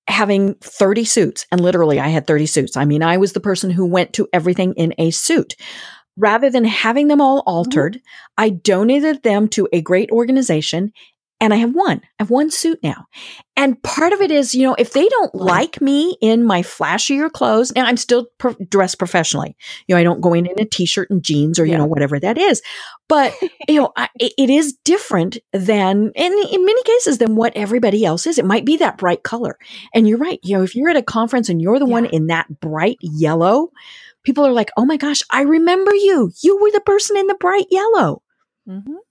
having 0.07 0.55
30 0.55 1.05
suits, 1.05 1.45
and 1.51 1.61
literally 1.61 1.99
I 1.99 2.07
had 2.07 2.25
30 2.25 2.47
suits. 2.47 2.75
I 2.75 2.83
mean, 2.83 3.03
I 3.03 3.17
was 3.17 3.33
the 3.33 3.39
person 3.39 3.69
who 3.69 3.85
went 3.85 4.11
to 4.13 4.27
everything 4.33 4.73
in 4.73 4.93
a 4.97 5.11
suit. 5.11 5.55
Rather 6.17 6.49
than 6.49 6.65
having 6.65 7.07
them 7.07 7.21
all 7.21 7.43
altered, 7.45 8.01
I 8.37 8.49
donated 8.49 9.23
them 9.23 9.47
to 9.49 9.69
a 9.71 9.81
great 9.81 10.09
organization. 10.11 10.91
And 11.41 11.53
I 11.53 11.57
have 11.57 11.73
one. 11.73 12.01
I 12.19 12.23
have 12.23 12.29
one 12.29 12.51
suit 12.51 12.79
now. 12.83 13.05
And 13.55 13.81
part 13.83 14.13
of 14.13 14.21
it 14.21 14.31
is, 14.31 14.53
you 14.55 14.63
know, 14.63 14.75
if 14.77 14.93
they 14.93 15.07
don't 15.07 15.33
like 15.35 15.81
me 15.81 16.17
in 16.21 16.43
my 16.45 16.61
flashier 16.61 17.31
clothes, 17.31 17.73
now 17.75 17.85
I'm 17.85 17.97
still 17.97 18.27
pro- 18.37 18.55
dressed 18.69 18.99
professionally 18.99 19.55
you 19.87 19.95
know, 19.95 19.99
I 19.99 20.03
don't 20.03 20.21
go 20.21 20.33
in 20.33 20.45
in 20.45 20.59
a 20.59 20.65
t-shirt 20.65 21.09
and 21.09 21.23
jeans 21.23 21.59
or, 21.59 21.65
you 21.65 21.71
Yeah. 21.71 21.79
know, 21.79 21.85
whatever 21.85 22.19
that 22.19 22.37
is. 22.37 22.61
But, 23.07 23.33
you 23.67 23.79
know, 23.79 23.91
I, 23.95 24.09
it 24.19 24.49
is 24.49 24.73
different 24.85 25.37
than, 25.51 26.11
in, 26.15 26.33
in 26.51 26.65
many 26.65 26.83
cases, 26.83 27.17
than 27.17 27.35
what 27.35 27.53
everybody 27.55 28.05
else 28.05 28.27
is. 28.27 28.37
It 28.37 28.45
might 28.45 28.65
be 28.65 28.77
that 28.77 28.97
bright 28.97 29.23
color. 29.23 29.57
And 29.93 30.07
you're 30.07 30.17
right. 30.17 30.39
You 30.43 30.57
know, 30.57 30.63
if 30.63 30.75
you're 30.75 30.89
at 30.89 30.95
a 30.97 31.01
conference 31.03 31.49
and 31.49 31.61
you're 31.61 31.79
the 31.79 31.85
one 31.85 32.05
in 32.05 32.27
that 32.27 32.47
bright 32.59 32.97
yellow, 33.01 33.71
people 34.23 34.45
are 34.45 34.51
like, 34.53 34.69
oh 34.77 34.85
my 34.85 34.97
gosh, 34.97 35.23
I 35.31 35.41
remember 35.41 35.93
you. 35.93 36.31
You 36.43 36.57
were 36.61 36.71
the 36.71 36.81
person 36.81 37.17
in 37.17 37.27
the 37.27 37.35
bright 37.35 37.67
yellow. 37.71 38.21
hmm 38.67 38.81
Yep. 38.85 39.08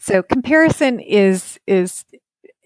So 0.00 0.22
comparison 0.22 1.00
is 1.00 1.58
is 1.66 2.04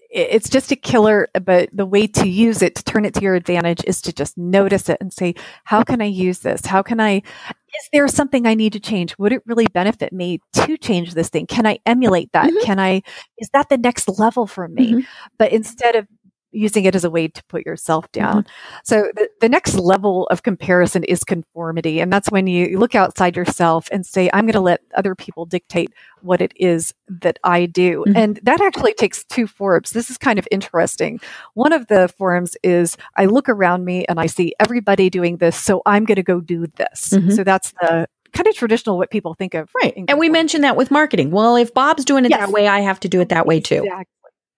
it's 0.09 0.49
just 0.49 0.71
a 0.71 0.77
killer, 0.77 1.27
but 1.43 1.67
the 1.73 1.85
way 1.85 2.07
to 2.07 2.27
use 2.29 2.61
it 2.61 2.75
to 2.75 2.83
turn 2.85 3.03
it 3.03 3.13
to 3.15 3.21
your 3.21 3.35
advantage 3.35 3.81
is 3.85 4.01
to 4.03 4.13
just 4.13 4.37
notice 4.37 4.87
it 4.87 4.97
and 5.01 5.11
say, 5.11 5.35
how 5.65 5.83
can 5.83 6.01
I 6.01 6.05
use 6.05 6.39
this? 6.39 6.65
How 6.65 6.81
can 6.81 7.01
I? 7.01 7.15
Is 7.15 7.89
there 7.91 8.07
something 8.07 8.47
I 8.47 8.53
need 8.53 8.71
to 8.73 8.79
change? 8.79 9.17
Would 9.17 9.33
it 9.33 9.41
really 9.45 9.65
benefit 9.73 10.13
me 10.13 10.39
to 10.53 10.77
change 10.77 11.13
this 11.15 11.27
thing? 11.27 11.47
Can 11.47 11.65
I 11.67 11.79
emulate 11.85 12.31
that? 12.31 12.49
Mhm. 12.49 12.61
Can 12.63 12.79
I? 12.79 13.01
Is 13.37 13.49
that 13.51 13.67
the 13.67 13.77
next 13.77 14.07
level 14.17 14.47
for 14.47 14.69
me? 14.69 14.93
Mhm. 14.93 15.05
But 15.37 15.51
instead 15.51 15.95
of 15.97 16.07
using 16.55 16.85
it 16.85 16.95
as 16.95 17.03
a 17.03 17.09
way 17.09 17.27
to 17.27 17.43
put 17.45 17.65
yourself 17.65 18.11
down. 18.11 18.45
So 18.83 19.11
the, 19.15 19.29
the 19.41 19.49
next 19.49 19.75
level 19.75 20.27
of 20.27 20.43
comparison 20.43 21.03
is 21.03 21.23
conformity. 21.23 21.99
And 21.99 22.11
that's 22.11 22.31
when 22.31 22.47
you 22.47 22.79
look 22.79 22.95
outside 22.95 23.35
yourself 23.35 23.87
and 23.91 24.05
say, 24.05 24.29
I'm 24.33 24.45
going 24.45 24.53
to 24.53 24.59
let 24.61 24.81
other 24.95 25.15
people 25.15 25.45
dictate 25.45 25.91
what 26.21 26.41
it 26.41 26.53
is 26.55 26.93
that 27.07 27.37
I 27.43 27.65
do. 27.65 28.03
Mhm. 28.07 28.15
And 28.15 28.39
that 28.43 28.61
actually 28.61 28.93
takes 28.93 29.23
two 29.25 29.47
forms. 29.47 29.91
This 29.91 30.09
is 30.09 30.17
kind 30.17 30.39
of 30.39 30.47
interesting. 30.51 31.19
One 31.53 31.73
of 31.73 31.87
the 31.87 32.07
forms 32.07 32.55
is 32.63 32.97
I 33.15 33.25
look 33.25 33.49
around 33.49 33.85
me 33.85 34.05
and 34.05 34.19
I 34.19 34.25
see 34.25 34.53
everybody 34.59 35.09
doing 35.09 35.37
this. 35.37 35.55
So 35.55 35.81
I'm 35.85 36.05
going 36.05 36.15
to 36.15 36.23
go 36.23 36.39
do 36.39 36.67
this. 36.77 37.09
Mhm. 37.09 37.35
So 37.35 37.43
that's 37.43 37.71
the 37.81 38.07
kind 38.33 38.47
of 38.47 38.55
traditional 38.55 38.97
what 38.97 39.09
people 39.11 39.33
think 39.33 39.53
of. 39.53 39.69
Right. 39.81 39.93
And 40.09 40.19
we 40.19 40.27
mentioned 40.29 40.63
that 40.65 40.75
with 40.75 40.91
marketing. 40.91 41.31
Well, 41.31 41.55
if 41.55 41.73
Bob's 41.73 42.03
doing 42.03 42.25
it 42.25 42.31
Yes. 42.31 42.39
that 42.41 42.51
way, 42.51 42.67
I 42.67 42.81
have 42.81 42.99
to 43.01 43.07
do 43.07 43.21
it 43.21 43.29
that 43.29 43.45
way 43.45 43.61
too. 43.61 43.83
Exactly. 43.85 44.05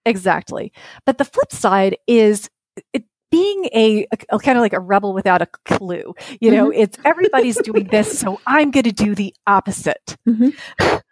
Exactly. 0.08 0.72
But 1.06 1.18
the 1.18 1.24
flip 1.24 1.52
side 1.52 1.96
is 2.06 2.48
it 2.92 3.04
being 3.30 3.66
a, 3.74 4.06
a, 4.30 4.38
kind 4.38 4.56
of 4.56 4.62
like 4.62 4.72
a 4.72 4.80
rebel 4.80 5.12
without 5.12 5.42
a 5.42 5.46
clue. 5.66 6.14
You 6.40 6.50
know, 6.50 6.70
Mm-hmm. 6.70 6.80
it's 6.80 6.98
everybody's 7.04 7.58
doing 7.58 7.84
this, 7.88 8.18
so 8.18 8.40
I'm 8.46 8.70
going 8.70 8.84
to 8.84 8.92
do 8.92 9.14
the 9.14 9.34
opposite 9.46 10.16
Mhm. 10.26 10.54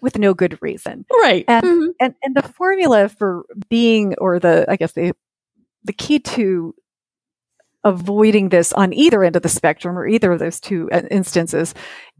with 0.00 0.16
no 0.16 0.32
good 0.32 0.56
reason. 0.62 1.04
Right. 1.10 1.44
And- 1.48 1.64
Mhm. 1.66 1.88
And 2.00 2.14
and 2.22 2.34
the 2.36 2.42
formula 2.42 3.08
for 3.08 3.44
being, 3.68 4.14
or 4.18 4.38
the 4.38 4.64
I 4.68 4.76
guess 4.76 4.92
the 4.92 5.12
the 5.84 5.92
key 5.92 6.18
to 6.20 6.74
avoiding 7.84 8.50
this 8.50 8.72
on 8.74 8.92
either 8.92 9.24
end 9.24 9.36
of 9.36 9.42
the 9.42 9.48
spectrum 9.48 9.98
or 9.98 10.06
either 10.06 10.32
of 10.32 10.38
those 10.38 10.60
two 10.60 10.90
uh, 10.92 11.02
instances 11.10 11.74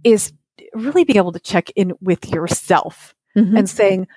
is 0.05 0.33
really 0.75 1.05
being 1.05 1.19
able 1.19 1.33
to 1.33 1.41
check 1.41 1.71
in 1.77 1.93
with 2.01 2.31
yourself 2.31 3.15
Mhm. 3.37 3.59
and 3.59 3.69
saying, 3.71 4.09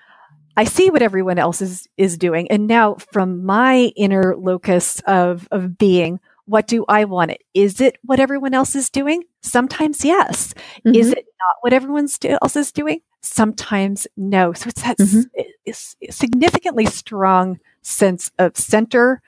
I 0.55 0.63
see 0.65 0.89
what 0.89 1.01
everyone 1.01 1.39
else 1.39 1.61
is 1.61 1.87
is 1.97 2.17
doing, 2.17 2.49
and 2.51 2.67
now 2.67 2.95
from 3.11 3.43
my 3.45 3.91
inner 3.95 4.35
locus 4.37 5.01
of 5.07 5.47
of 5.51 5.77
being, 5.77 6.19
what 6.45 6.67
do 6.67 6.85
I 6.87 7.05
want? 7.05 7.31
It 7.31 7.41
is 7.53 7.81
it 7.81 7.97
what 8.03 8.19
everyone 8.19 8.53
else 8.53 8.75
is 8.75 8.89
doing? 8.89 9.23
Sometimes 9.41 10.03
yes. 10.05 10.53
Is 10.85 11.09
Mhm. 11.09 11.13
it 11.13 11.25
not 11.39 11.55
what 11.61 11.73
everyone 11.73 12.07
else 12.23 12.55
is 12.55 12.71
doing? 12.71 12.99
Sometimes 13.21 14.07
no. 14.17 14.53
So 14.53 14.67
it's 14.67 14.83
that 14.83 14.99
s- 14.99 15.13
Mhm. 15.15 15.25
it's 15.65 15.95
significantly 16.11 16.85
strong 16.85 17.59
sense 17.81 18.29
of 18.37 18.55
center 18.57 19.21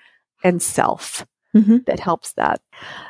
and 0.44 0.62
self 0.62 1.26
Mhm. 1.56 1.86
that 1.86 2.00
helps 2.02 2.34
that. 2.34 2.62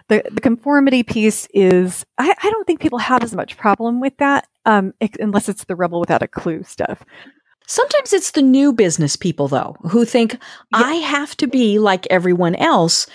The, 0.08 0.24
the 0.32 0.42
conformity 0.42 1.02
piece 1.04 1.48
is, 1.54 2.06
I, 2.20 2.34
I 2.44 2.50
don't 2.52 2.66
think 2.68 2.80
people 2.80 3.00
have 3.00 3.24
as 3.24 3.36
much 3.36 3.58
problem 3.58 4.00
with 4.00 4.16
that, 4.18 4.48
um, 4.66 4.94
unless 5.20 5.50
it's 5.50 5.66
the 5.66 5.76
rebel 5.76 6.00
without 6.00 6.22
a 6.24 6.28
clue 6.28 6.64
stuff. 6.64 7.04
Sometimes 7.68 8.14
it's 8.14 8.32
the 8.32 8.42
new 8.42 8.72
business 8.72 9.16
people, 9.16 9.48
though, 9.48 9.76
who 9.90 10.06
think 10.06 10.38
I 10.74 10.96
have 10.96 11.36
to 11.38 11.48
be 11.48 11.80
like 11.80 12.06
everyone 12.10 12.56
else. 12.56 13.08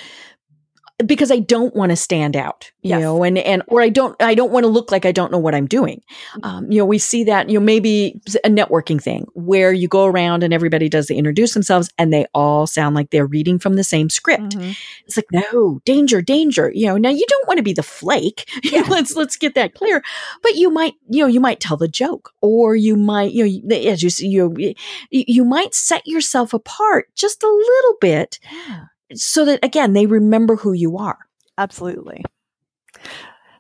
Because 1.07 1.31
I 1.31 1.39
don't 1.39 1.75
want 1.75 1.91
to 1.91 1.97
stand 1.97 2.37
out, 2.37 2.71
you 2.83 2.91
Yes. 2.91 3.01
know, 3.01 3.23
and, 3.23 3.39
and, 3.39 3.63
or 3.69 3.81
I 3.81 3.89
don't, 3.89 4.21
I 4.23 4.35
don't 4.35 4.51
want 4.53 4.65
to 4.65 4.69
look 4.69 4.91
like 4.91 5.05
I 5.05 5.13
don't 5.13 5.31
know 5.33 5.39
what 5.39 5.55
I'm 5.55 5.67
doing. 5.67 6.03
Mm-hmm. 6.35 6.45
Um, 6.45 6.71
you 6.73 6.79
know, 6.79 6.85
we 6.85 6.99
see 6.99 7.25
that, 7.25 7.49
you 7.49 7.59
know, 7.59 7.65
maybe 7.65 8.21
a 8.45 8.49
networking 8.49 9.03
thing 9.03 9.27
where 9.35 9.73
you 9.73 9.89
go 9.89 10.07
around 10.07 10.43
and 10.43 10.53
everybody 10.53 10.89
does, 10.89 11.07
they 11.07 11.17
introduce 11.17 11.55
themselves 11.55 11.91
and 11.99 12.13
they 12.13 12.27
all 12.35 12.67
sound 12.67 12.95
like 12.95 13.11
they're 13.11 13.27
reading 13.27 13.59
from 13.59 13.75
the 13.75 13.85
same 13.85 14.11
script. 14.11 14.57
Mhm. 14.57 14.77
It's 15.07 15.17
like, 15.17 15.27
no, 15.33 15.81
danger, 15.85 16.21
danger. 16.23 16.71
You 16.75 16.87
know, 16.89 16.97
now 16.97 17.11
you 17.11 17.25
don't 17.29 17.49
want 17.49 17.59
to 17.59 17.63
be 17.63 17.73
the 17.73 17.83
flake. 17.83 18.49
let's, 18.89 19.17
let's 19.17 19.37
get 19.37 19.55
that 19.55 19.75
clear. 19.75 20.03
But 20.43 20.57
you 20.57 20.71
might, 20.71 20.95
you 21.09 21.23
know, 21.23 21.29
you 21.29 21.41
might 21.41 21.61
tell 21.61 21.77
the 21.77 21.89
joke 21.89 22.33
or 22.41 22.77
you 22.77 22.97
might, 22.97 23.33
you 23.33 23.63
know, 23.65 23.77
as 23.77 24.03
you 24.03 24.11
see, 24.11 24.29
you, 24.29 24.55
you, 24.59 24.75
you 25.11 25.45
might 25.45 25.75
set 25.75 26.07
yourself 26.07 26.53
apart 26.53 27.09
just 27.15 27.43
a 27.43 27.49
little 27.49 27.97
bit 28.01 28.39
Yeah. 28.51 28.85
So 29.15 29.45
that 29.45 29.65
again, 29.65 29.93
they 29.93 30.07
remember 30.07 30.57
who 30.57 30.73
you 30.73 30.99
are. 30.99 31.19
Absolutely. 31.59 32.25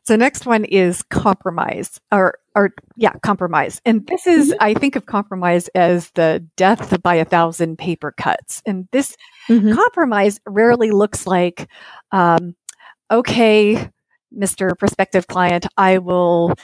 So 0.04 0.16
next 0.16 0.46
one 0.46 0.64
is 0.64 1.02
compromise 1.04 2.00
or 2.10 2.38
or 2.56 2.70
yeah, 2.96 3.12
compromise. 3.22 3.80
And 3.84 4.06
this 4.06 4.26
is 4.26 4.54
I 4.58 4.74
think 4.74 4.96
of 4.96 5.06
compromise 5.06 5.68
as 5.68 6.10
the 6.12 6.44
death 6.56 7.00
by 7.02 7.14
a 7.16 7.24
thousand 7.24 7.78
paper 7.78 8.12
cuts. 8.12 8.62
And 8.66 8.88
this 8.92 9.16
compromise 9.74 10.40
rarely 10.46 10.90
looks 10.90 11.26
like 11.26 11.68
um, 12.12 12.56
okay, 13.10 13.90
Mr. 14.36 14.76
prospective 14.78 15.26
client, 15.26 15.66
I 15.76 15.98
will 15.98 16.54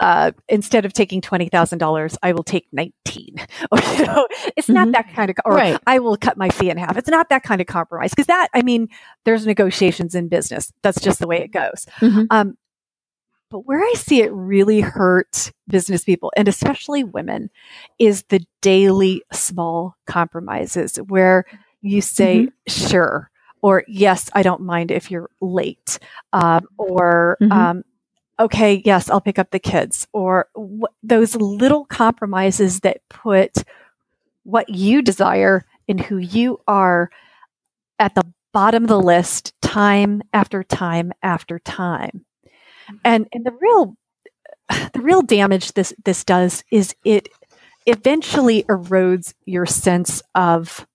uh, 0.00 0.32
instead 0.48 0.84
of 0.84 0.92
taking 0.92 1.20
twenty 1.20 1.48
thousand 1.48 1.78
dollars, 1.78 2.16
I 2.22 2.32
will 2.32 2.42
take 2.44 2.66
nineteen. 2.72 3.36
Or 3.70 3.78
you 3.96 4.06
know, 4.06 4.26
it's 4.56 4.68
not 4.68 4.88
Mhm. 4.88 4.92
that 4.92 5.12
kind 5.14 5.30
of, 5.30 5.36
or 5.44 5.54
Right. 5.54 5.78
I 5.86 5.98
will 5.98 6.16
cut 6.16 6.36
my 6.36 6.48
fee 6.50 6.70
in 6.70 6.76
half. 6.78 6.96
It's 6.96 7.08
not 7.08 7.28
that 7.28 7.42
kind 7.42 7.60
of 7.60 7.66
compromise 7.66 8.10
because 8.10 8.26
that, 8.26 8.48
I 8.54 8.62
mean, 8.62 8.88
there's 9.24 9.46
negotiations 9.46 10.14
in 10.14 10.28
business. 10.28 10.72
That's 10.82 11.00
just 11.00 11.18
the 11.20 11.26
way 11.26 11.38
it 11.42 11.52
goes. 11.52 11.86
Mhm. 12.00 12.26
Um, 12.30 12.56
but 13.50 13.66
where 13.66 13.80
I 13.80 13.92
see 13.96 14.22
it 14.22 14.32
really 14.32 14.80
hurt 14.80 15.52
business 15.68 16.04
people, 16.04 16.32
and 16.36 16.48
especially 16.48 17.04
women, 17.04 17.50
is 17.98 18.22
the 18.30 18.40
daily 18.62 19.22
small 19.32 19.94
compromises 20.06 20.96
where 21.08 21.44
you 21.82 22.00
say, 22.00 22.48
sure, 22.66 23.30
or 23.60 23.84
yes, 23.88 24.30
I 24.34 24.42
don't 24.42 24.62
mind 24.62 24.90
if 24.90 25.10
you're 25.10 25.28
late, 25.40 25.98
um, 26.32 26.66
or 26.78 27.36
Mhm. 27.42 27.52
um, 27.52 27.82
okay, 28.38 28.82
yes, 28.84 29.10
I'll 29.10 29.20
pick 29.20 29.38
up 29.38 29.50
the 29.50 29.58
kids, 29.58 30.06
or 30.12 30.48
wh- 30.56 30.92
those 31.02 31.36
little 31.36 31.84
compromises 31.84 32.80
that 32.80 33.06
put 33.08 33.52
what 34.44 34.68
you 34.68 35.02
desire 35.02 35.64
and 35.88 36.00
who 36.00 36.16
you 36.16 36.60
are 36.66 37.10
at 37.98 38.14
the 38.14 38.24
bottom 38.52 38.84
of 38.84 38.88
the 38.88 39.00
list 39.00 39.54
time 39.62 40.22
after 40.32 40.62
time 40.62 41.12
after 41.22 41.58
time. 41.58 42.24
And 43.04 43.26
and 43.32 43.44
the 43.44 43.52
real 43.60 43.96
the 44.92 45.00
real 45.00 45.22
damage 45.22 45.72
this 45.72 45.94
this 46.04 46.24
does 46.24 46.64
is 46.70 46.94
it 47.04 47.28
eventually 47.86 48.64
erodes 48.64 49.34
your 49.44 49.66
sense 49.66 50.22
of 50.34 50.86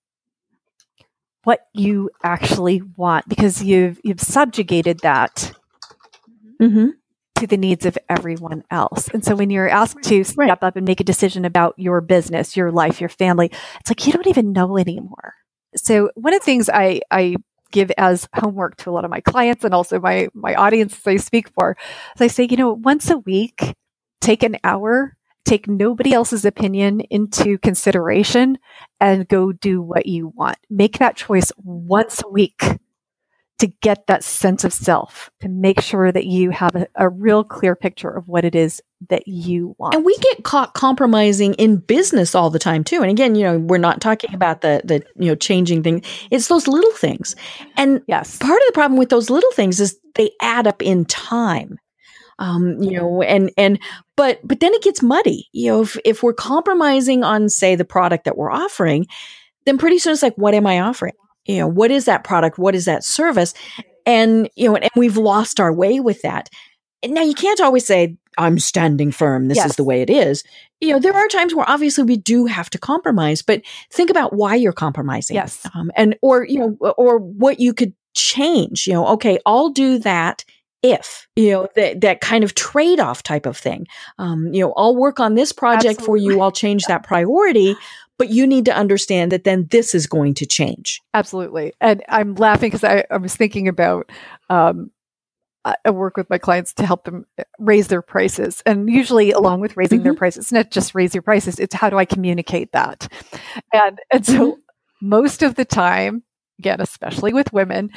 what 1.44 1.68
you 1.74 2.10
actually 2.24 2.82
want 2.98 3.28
because 3.30 3.64
you've 3.64 4.00
you've 4.04 4.22
subjugated 4.22 5.00
that 5.00 5.54
Mm-hmm. 6.62 6.90
To 7.40 7.48
the 7.48 7.58
needs 7.58 7.86
of 7.86 7.98
everyone 8.10 8.64
else. 8.72 9.08
And 9.10 9.24
so 9.24 9.36
when 9.36 9.50
you're 9.50 9.70
asked 9.70 10.04
to 10.04 10.24
step 10.24 10.38
Right. 10.38 10.64
up 10.64 10.76
and 10.76 10.86
make 10.88 11.00
a 11.00 11.04
decision 11.04 11.46
about 11.46 11.74
your 11.78 12.02
business, 12.02 12.56
your 12.58 12.72
life, 12.72 13.00
your 13.00 13.10
family, 13.10 13.52
it's 13.80 13.90
like 13.90 14.06
you 14.08 14.14
don't 14.14 14.28
even 14.28 14.52
know 14.54 14.78
anymore. 14.78 15.34
So 15.76 16.10
one 16.16 16.34
of 16.34 16.40
the 16.40 16.46
things 16.46 16.70
I, 16.70 17.02
I 17.12 17.36
give 17.72 17.92
as 17.98 18.28
homework 18.34 18.78
to 18.78 18.90
a 18.90 18.92
lot 18.92 19.06
of 19.06 19.12
my 19.12 19.20
clients 19.22 19.64
and 19.64 19.74
also 19.74 20.00
my 20.00 20.30
my 20.34 20.56
audiences 20.56 21.06
I 21.06 21.18
speak 21.18 21.50
for 21.50 21.76
is 22.16 22.22
I 22.22 22.28
say, 22.28 22.48
you 22.50 22.58
know, 22.58 22.74
once 22.74 23.10
a 23.10 23.18
week, 23.20 23.76
take 24.22 24.44
an 24.44 24.58
hour, 24.64 25.16
take 25.46 25.68
nobody 25.68 26.14
else's 26.14 26.46
opinion 26.46 27.02
into 27.02 27.58
consideration 27.60 28.58
and 29.00 29.28
go 29.28 29.52
do 29.52 29.82
what 29.82 30.06
you 30.06 30.30
want. 30.36 30.58
Make 30.70 31.00
that 31.00 31.16
choice 31.18 31.52
once 31.58 32.24
a 32.24 32.30
week 32.30 32.64
to 33.60 33.68
get 33.82 34.06
that 34.08 34.24
sense 34.24 34.64
of 34.64 34.72
self, 34.72 35.32
to 35.40 35.50
make 35.50 35.82
sure 35.82 36.12
that 36.12 36.26
you 36.26 36.52
have 36.52 36.76
a, 36.76 36.88
a 36.96 37.10
real 37.10 37.44
clear 37.44 37.76
picture 37.76 38.10
of 38.10 38.28
what 38.28 38.46
it 38.46 38.54
is 38.54 38.82
that 39.10 39.28
you 39.28 39.76
want. 39.80 39.96
And 39.96 40.06
we 40.06 40.16
get 40.18 40.44
caught 40.44 40.74
compromising 40.74 41.56
in 41.56 41.78
business 41.78 42.36
all 42.36 42.50
the 42.50 42.60
time 42.60 42.84
too. 42.84 43.02
And 43.02 43.10
again, 43.10 43.36
you 43.36 43.44
know, 43.44 43.58
we're 43.58 43.78
not 43.78 44.00
talking 44.00 44.34
about 44.34 44.62
the 44.62 44.82
the 44.84 45.04
you 45.16 45.30
know 45.30 45.36
changing 45.36 45.82
thing. 45.84 46.04
It's 46.30 46.48
those 46.48 46.68
little 46.68 46.94
things. 46.94 47.36
And 47.78 48.02
yes. 48.08 48.38
part 48.38 48.60
of 48.62 48.68
the 48.68 48.74
problem 48.74 48.98
with 48.98 49.10
those 49.10 49.30
little 49.30 49.52
things 49.52 49.80
is 49.80 50.00
they 50.16 50.32
add 50.42 50.68
up 50.68 50.82
in 50.82 51.06
time. 51.06 51.80
Um, 52.40 52.80
you 52.84 52.92
know, 53.00 53.24
and 53.24 53.52
and 53.58 53.80
but 54.16 54.40
but 54.44 54.60
then 54.60 54.72
it 54.76 54.84
gets 54.84 55.02
muddy. 55.02 55.48
You 55.54 55.72
know, 55.72 55.82
if 55.82 55.98
if 56.06 56.22
we're 56.22 56.34
compromising 56.34 57.24
on 57.24 57.50
say 57.50 57.76
the 57.76 57.86
product 57.86 58.26
that 58.26 58.38
we're 58.38 58.52
offering, 58.52 59.08
then 59.66 59.80
pretty 59.80 59.98
soon 59.98 60.14
it's 60.14 60.22
like, 60.22 60.36
what 60.36 60.54
am 60.54 60.68
I 60.68 60.82
offering? 60.82 61.14
You 61.48 61.60
know, 61.60 61.68
what 61.68 61.92
is 61.92 62.06
that 62.06 62.24
product? 62.24 62.58
What 62.58 62.76
is 62.76 62.86
that 62.86 63.04
service? 63.04 63.54
And 64.06 64.50
you 64.56 64.68
know, 64.68 64.76
and, 64.76 64.84
and 64.84 64.92
we've 64.96 65.18
lost 65.18 65.60
our 65.60 65.74
way 65.74 66.00
with 66.00 66.22
that. 66.22 66.50
Now 67.06 67.22
you 67.22 67.34
can't 67.34 67.62
always 67.62 67.86
say, 67.86 68.18
I'm 68.38 68.60
standing 68.60 69.12
firm. 69.12 69.48
This 69.48 69.58
Yes. 69.58 69.72
is 69.72 69.76
the 69.76 69.84
way 69.84 70.02
it 70.02 70.10
is. 70.10 70.44
You 70.80 70.94
know, 70.94 71.00
there 71.00 71.14
are 71.14 71.28
times 71.28 71.56
where 71.56 71.68
obviously 71.70 72.04
we 72.04 72.18
do 72.18 72.46
have 72.46 72.70
to 72.72 72.78
compromise, 72.78 73.42
but 73.42 73.62
think 73.92 74.10
about 74.10 74.34
why 74.34 74.56
you're 74.56 74.74
compromising. 74.74 75.36
Yes. 75.36 75.68
Um, 75.74 75.92
and, 75.96 76.16
or, 76.22 76.46
you 76.46 76.60
know, 76.60 76.78
or 76.98 77.18
what 77.18 77.60
you 77.60 77.74
could 77.74 77.94
change, 78.16 78.88
you 78.88 78.94
know, 78.94 79.08
okay, 79.08 79.40
I'll 79.46 79.70
do 79.70 80.00
that 80.00 80.44
if, 80.84 81.28
you 81.36 81.52
know, 81.52 81.68
that, 81.76 82.02
that 82.02 82.22
kind 82.22 82.44
of 82.44 82.56
trade 82.56 83.00
off 83.00 83.24
type 83.24 83.46
of 83.46 83.58
thing. 83.58 83.88
Um, 84.18 84.54
you 84.54 84.62
know, 84.62 84.74
I'll 84.78 84.96
work 84.96 85.20
on 85.20 85.36
this 85.36 85.52
project 85.52 86.02
for 86.02 86.18
you. 86.18 86.42
I'll 86.42 86.52
change 86.52 86.84
that 86.86 87.04
priority, 87.04 87.76
but 88.18 88.30
you 88.30 88.46
need 88.48 88.66
to 88.66 88.76
understand 88.76 89.32
that 89.32 89.44
then 89.44 89.68
this 89.72 89.96
is 89.96 90.08
going 90.08 90.36
to 90.36 90.46
change. 90.46 91.02
Absolutely. 91.14 91.74
And 91.82 92.04
I'm 92.10 92.36
laughing 92.36 92.70
because 92.70 92.84
I, 92.84 93.06
I 93.10 93.18
was 93.18 93.36
thinking 93.36 93.68
about 93.68 94.12
um, 94.50 94.92
I 95.86 95.90
work 95.90 96.18
with 96.18 96.30
my 96.30 96.38
clients 96.38 96.74
to 96.76 96.86
help 96.86 97.04
them 97.04 97.26
uh, 97.38 97.44
raise 97.60 97.88
their 97.88 98.02
prices. 98.02 98.62
And 98.66 98.90
usually, 98.90 99.32
along 99.32 99.60
with 99.60 99.76
raising 99.76 100.04
their 100.04 100.14
prices, 100.14 100.46
it's 100.46 100.52
not 100.52 100.72
just 100.72 100.96
raise 100.96 101.14
your 101.14 101.22
prices, 101.22 101.60
it's 101.60 101.76
how 101.76 101.90
do 101.90 101.98
I 101.98 102.06
communicate 102.06 102.72
that? 102.72 103.12
And, 103.74 104.00
and 104.12 104.26
so, 104.26 104.60
most 105.02 105.44
of 105.44 105.56
the 105.56 105.66
time, 105.66 106.24
again, 106.60 106.82
especially 106.82 107.34
with 107.34 107.52
women, 107.54 107.90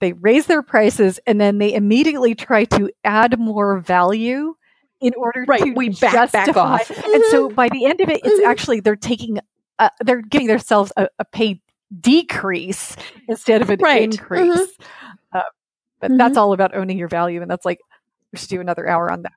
they 0.00 0.12
raise 0.14 0.46
their 0.46 0.62
prices 0.62 1.18
and 1.26 1.40
then 1.40 1.58
they 1.58 1.72
immediately 1.74 2.34
try 2.34 2.64
to 2.64 2.90
add 3.04 3.38
more 3.38 3.78
value 3.80 4.54
in 5.00 5.12
order 5.16 5.44
Right, 5.46 5.62
to 5.62 5.72
we 5.72 5.90
back- 5.90 6.32
back 6.32 6.32
justify- 6.46 6.60
off. 6.60 6.90
And 6.90 7.22
so 7.30 7.48
by 7.50 7.68
the 7.68 7.84
end 7.86 8.00
of 8.00 8.08
it, 8.08 8.20
it's 8.24 8.40
Mhm. 8.40 8.46
actually 8.46 8.80
they're 8.80 8.96
taking, 8.96 9.38
uh, 9.78 9.90
they're 10.04 10.22
giving 10.22 10.48
themselves 10.48 10.92
a, 10.96 11.08
a 11.18 11.24
pay 11.24 11.60
decrease 12.00 12.96
instead 13.28 13.62
of 13.62 13.70
an 13.70 13.78
Right. 13.80 14.02
increase. 14.02 14.68
Uh, 15.32 15.42
but 16.00 16.10
Mhm. 16.10 16.18
that's 16.18 16.36
all 16.36 16.52
about 16.52 16.74
owning 16.76 16.98
your 16.98 17.08
value, 17.08 17.40
and 17.42 17.50
that's 17.50 17.64
like 17.64 17.78
we 18.32 18.38
should 18.38 18.48
do 18.48 18.60
another 18.60 18.88
hour 18.88 19.10
on 19.10 19.22
that. 19.22 19.32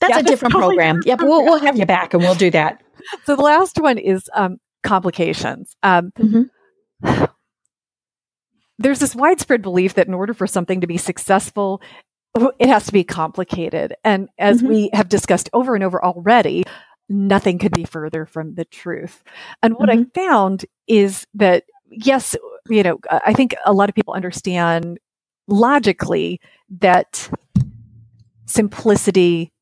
That's 0.00 0.10
Yeah, 0.10 0.16
a 0.16 0.22
that's 0.22 0.30
different 0.30 0.52
totally 0.52 0.76
program. 0.76 0.96
different 1.00 1.06
Yep. 1.20 1.28
We'll, 1.28 1.44
we'll 1.44 1.58
have 1.60 1.78
you 1.78 1.86
back 1.86 2.14
and 2.14 2.22
we'll 2.22 2.34
do 2.34 2.50
that. 2.50 2.82
So 3.24 3.34
the 3.36 3.42
last 3.42 3.78
one 3.80 3.98
is 3.98 4.28
um, 4.34 4.58
complications. 4.82 5.74
Um, 5.82 6.12
Mhm. 6.18 6.50
There's 8.80 8.98
this 8.98 9.14
widespread 9.14 9.60
belief 9.60 9.94
that 9.94 10.08
in 10.08 10.14
order 10.14 10.32
for 10.32 10.46
something 10.46 10.80
to 10.80 10.86
be 10.86 10.96
successful, 10.96 11.82
it 12.58 12.68
has 12.68 12.86
to 12.86 12.92
be 12.92 13.04
complicated. 13.04 13.94
And 14.04 14.28
as 14.38 14.62
Mhm. 14.62 14.68
we 14.68 14.90
have 14.94 15.08
discussed 15.08 15.50
over 15.52 15.74
and 15.74 15.84
over 15.84 16.02
already, 16.02 16.64
nothing 17.08 17.58
could 17.58 17.72
be 17.72 17.84
further 17.84 18.24
from 18.24 18.54
the 18.54 18.64
truth. 18.64 19.22
And 19.62 19.74
what 19.74 19.90
I 19.90 20.04
found 20.14 20.64
is 20.86 21.26
that, 21.34 21.64
yes, 21.90 22.34
you 22.70 22.82
know, 22.82 22.98
I 23.10 23.20
I 23.26 23.32
think 23.34 23.54
a 23.66 23.72
lot 23.74 23.90
of 23.90 23.94
people 23.94 24.14
understand 24.14 24.98
logically 25.46 26.40
that 26.80 27.28
simplicity 28.46 29.52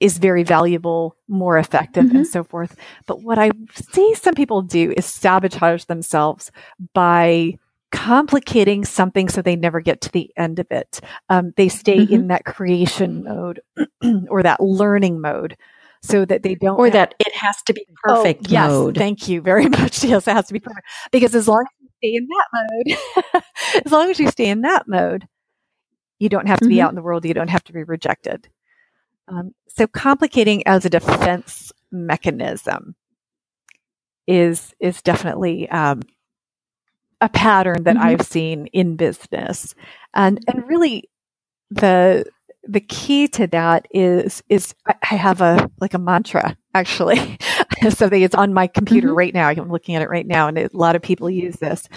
is 0.00 0.18
very 0.18 0.44
valuable, 0.44 1.16
more 1.28 1.58
effective, 1.58 2.10
and 2.10 2.26
so 2.26 2.44
forth. 2.44 2.76
But 3.06 3.22
what 3.22 3.38
I 3.38 3.50
see 3.72 4.14
some 4.14 4.34
people 4.34 4.62
do 4.62 4.92
is 4.96 5.04
sabotage 5.06 5.84
themselves 5.84 6.50
by 6.94 7.58
complicating 7.96 8.84
something 8.84 9.28
so 9.28 9.40
they 9.42 9.56
never 9.56 9.80
get 9.80 10.00
to 10.02 10.12
the 10.12 10.30
end 10.36 10.58
of 10.58 10.66
it. 10.70 11.00
Um, 11.30 11.52
they 11.56 11.68
stay 11.68 12.06
Mhm. 12.06 12.10
in 12.10 12.28
that 12.28 12.44
creation 12.44 13.24
mode 13.24 13.60
or 14.28 14.42
that 14.42 14.60
learning 14.60 15.20
mode 15.20 15.56
so 16.02 16.24
that 16.26 16.42
they 16.42 16.54
don't 16.54 16.78
Or 16.78 16.84
have- 16.86 16.92
that 16.92 17.14
it 17.18 17.34
has 17.34 17.62
to 17.62 17.72
be 17.72 17.86
Oh, 18.06 18.22
perfect 18.22 18.50
yes, 18.50 18.68
mode. 18.70 18.96
Thank 18.96 19.28
you 19.28 19.40
very 19.40 19.68
much. 19.78 20.04
Yes, 20.04 20.28
it 20.28 20.32
has 20.32 20.46
to 20.48 20.52
be 20.52 20.60
perfect. 20.60 20.86
Because 21.10 21.34
as 21.34 21.48
long 21.48 21.64
as 21.64 21.80
you 21.80 21.88
stay 21.98 22.14
in 22.14 22.28
that 22.28 22.48
mode, 23.34 23.42
as 23.86 23.92
long 23.92 24.10
as 24.10 24.20
you 24.20 24.28
stay 24.30 24.48
in 24.48 24.60
that 24.60 24.86
mode, 24.86 25.26
you 26.18 26.28
don't 26.28 26.46
have 26.48 26.60
to 26.60 26.68
be 26.68 26.76
Mhm. 26.76 26.80
out 26.82 26.90
in 26.90 26.96
the 26.96 27.02
world. 27.02 27.24
You 27.24 27.34
don't 27.34 27.48
have 27.50 27.64
to 27.64 27.72
be 27.72 27.82
rejected. 27.82 28.48
Um, 29.28 29.54
so 29.68 29.86
complicating 29.86 30.66
as 30.66 30.84
a 30.84 30.90
defense 30.90 31.72
mechanism 31.90 32.94
is 34.26 34.74
is 34.80 35.02
definitely 35.02 35.68
um, 35.70 36.02
a 37.20 37.28
pattern 37.28 37.84
that 37.84 37.96
Mhm. 37.96 38.00
I've 38.02 38.22
seen 38.22 38.66
in 38.68 38.96
business. 38.96 39.74
And 40.14 40.40
and 40.48 40.66
really 40.68 41.08
the 41.70 42.26
the 42.68 42.80
key 42.80 43.28
to 43.28 43.46
that 43.48 43.86
is 43.92 44.42
is 44.48 44.74
I 45.10 45.14
have 45.16 45.40
a 45.40 45.70
like 45.80 45.94
a 45.94 45.98
mantra 45.98 46.56
actually. 46.74 47.38
Something 47.90 48.22
it's 48.22 48.34
on 48.34 48.54
my 48.54 48.66
computer 48.66 49.10
Mhm. 49.10 49.16
right 49.16 49.34
now. 49.34 49.48
I'm 49.48 49.70
looking 49.70 49.94
at 49.96 50.02
it 50.02 50.10
right 50.10 50.26
now, 50.26 50.48
and 50.48 50.58
a 50.58 50.68
lot 50.72 50.96
of 50.96 51.02
people 51.02 51.30
use 51.30 51.56
this. 51.56 51.88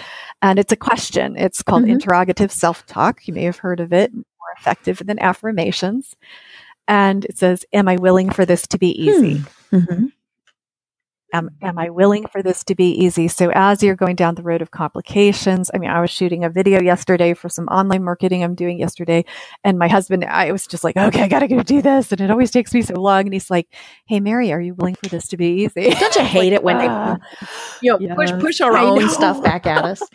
And 0.42 0.58
it's 0.58 0.72
a 0.72 0.76
question. 0.76 1.36
It's 1.36 1.62
called 1.62 1.84
Mhm. 1.84 1.90
interrogative 1.90 2.52
self 2.52 2.86
talk. 2.86 3.26
You 3.28 3.34
may 3.34 3.44
have 3.44 3.58
heard 3.58 3.80
of 3.80 3.92
it. 3.92 4.12
More 4.14 4.24
effective 4.58 5.02
than 5.06 5.18
affirmations. 5.20 6.16
And 6.88 7.24
it 7.26 7.38
says, 7.38 7.64
"Am 7.72 7.88
I 7.88 7.96
willing 7.96 8.30
for 8.30 8.44
this 8.46 8.66
to 8.68 8.78
be 8.78 8.90
easy?" 9.00 9.42
Mhm. 9.72 10.12
Am, 11.32 11.50
am 11.62 11.78
I 11.78 11.90
willing 11.90 12.26
for 12.26 12.42
this 12.42 12.64
to 12.64 12.74
be 12.74 12.90
easy? 12.92 13.28
So 13.28 13.50
as 13.54 13.82
you're 13.82 13.96
going 13.96 14.16
down 14.16 14.34
the 14.36 14.42
road 14.42 14.62
of 14.62 14.70
complications, 14.72 15.70
I 15.74 15.78
mean, 15.78 15.90
I 15.90 16.00
was 16.00 16.10
shooting 16.10 16.44
a 16.44 16.50
video 16.50 16.80
yesterday 16.82 17.34
for 17.34 17.48
some 17.48 17.66
online 17.68 18.04
marketing 18.04 18.44
I'm 18.44 18.54
doing 18.54 18.78
yesterday, 18.78 19.24
and 19.64 19.78
my 19.78 19.88
husband, 19.88 20.24
I 20.24 20.52
was 20.52 20.66
just 20.66 20.84
like, 20.84 20.96
okay, 20.96 21.22
I 21.22 21.28
gotta 21.28 21.48
go 21.48 21.62
do 21.62 21.82
this, 21.82 22.12
and 22.12 22.20
it 22.20 22.30
always 22.30 22.50
takes 22.50 22.74
me 22.74 22.82
so 22.82 22.94
long. 23.00 23.22
And 23.24 23.32
he's 23.34 23.50
like, 23.50 23.68
Hey, 24.06 24.20
Mary, 24.20 24.52
are 24.52 24.60
you 24.60 24.74
willing 24.74 24.96
for 24.96 25.08
this 25.08 25.28
to 25.28 25.36
be 25.36 25.64
easy? 25.64 25.90
Don't 25.98 26.16
you 26.16 26.24
hate 26.26 26.52
it 26.52 26.62
when 26.64 26.78
they 26.78 26.88
"Ah." 26.88 27.18
you 27.80 27.92
know 27.92 28.00
push 28.14 28.32
Yes, 28.32 28.40
push 28.40 28.60
our 28.62 28.76
I 28.76 28.84
own 28.84 29.08
know. 29.08 29.08
stuff 29.08 29.42
back 29.42 29.66
at 29.66 29.84
us? 29.84 30.10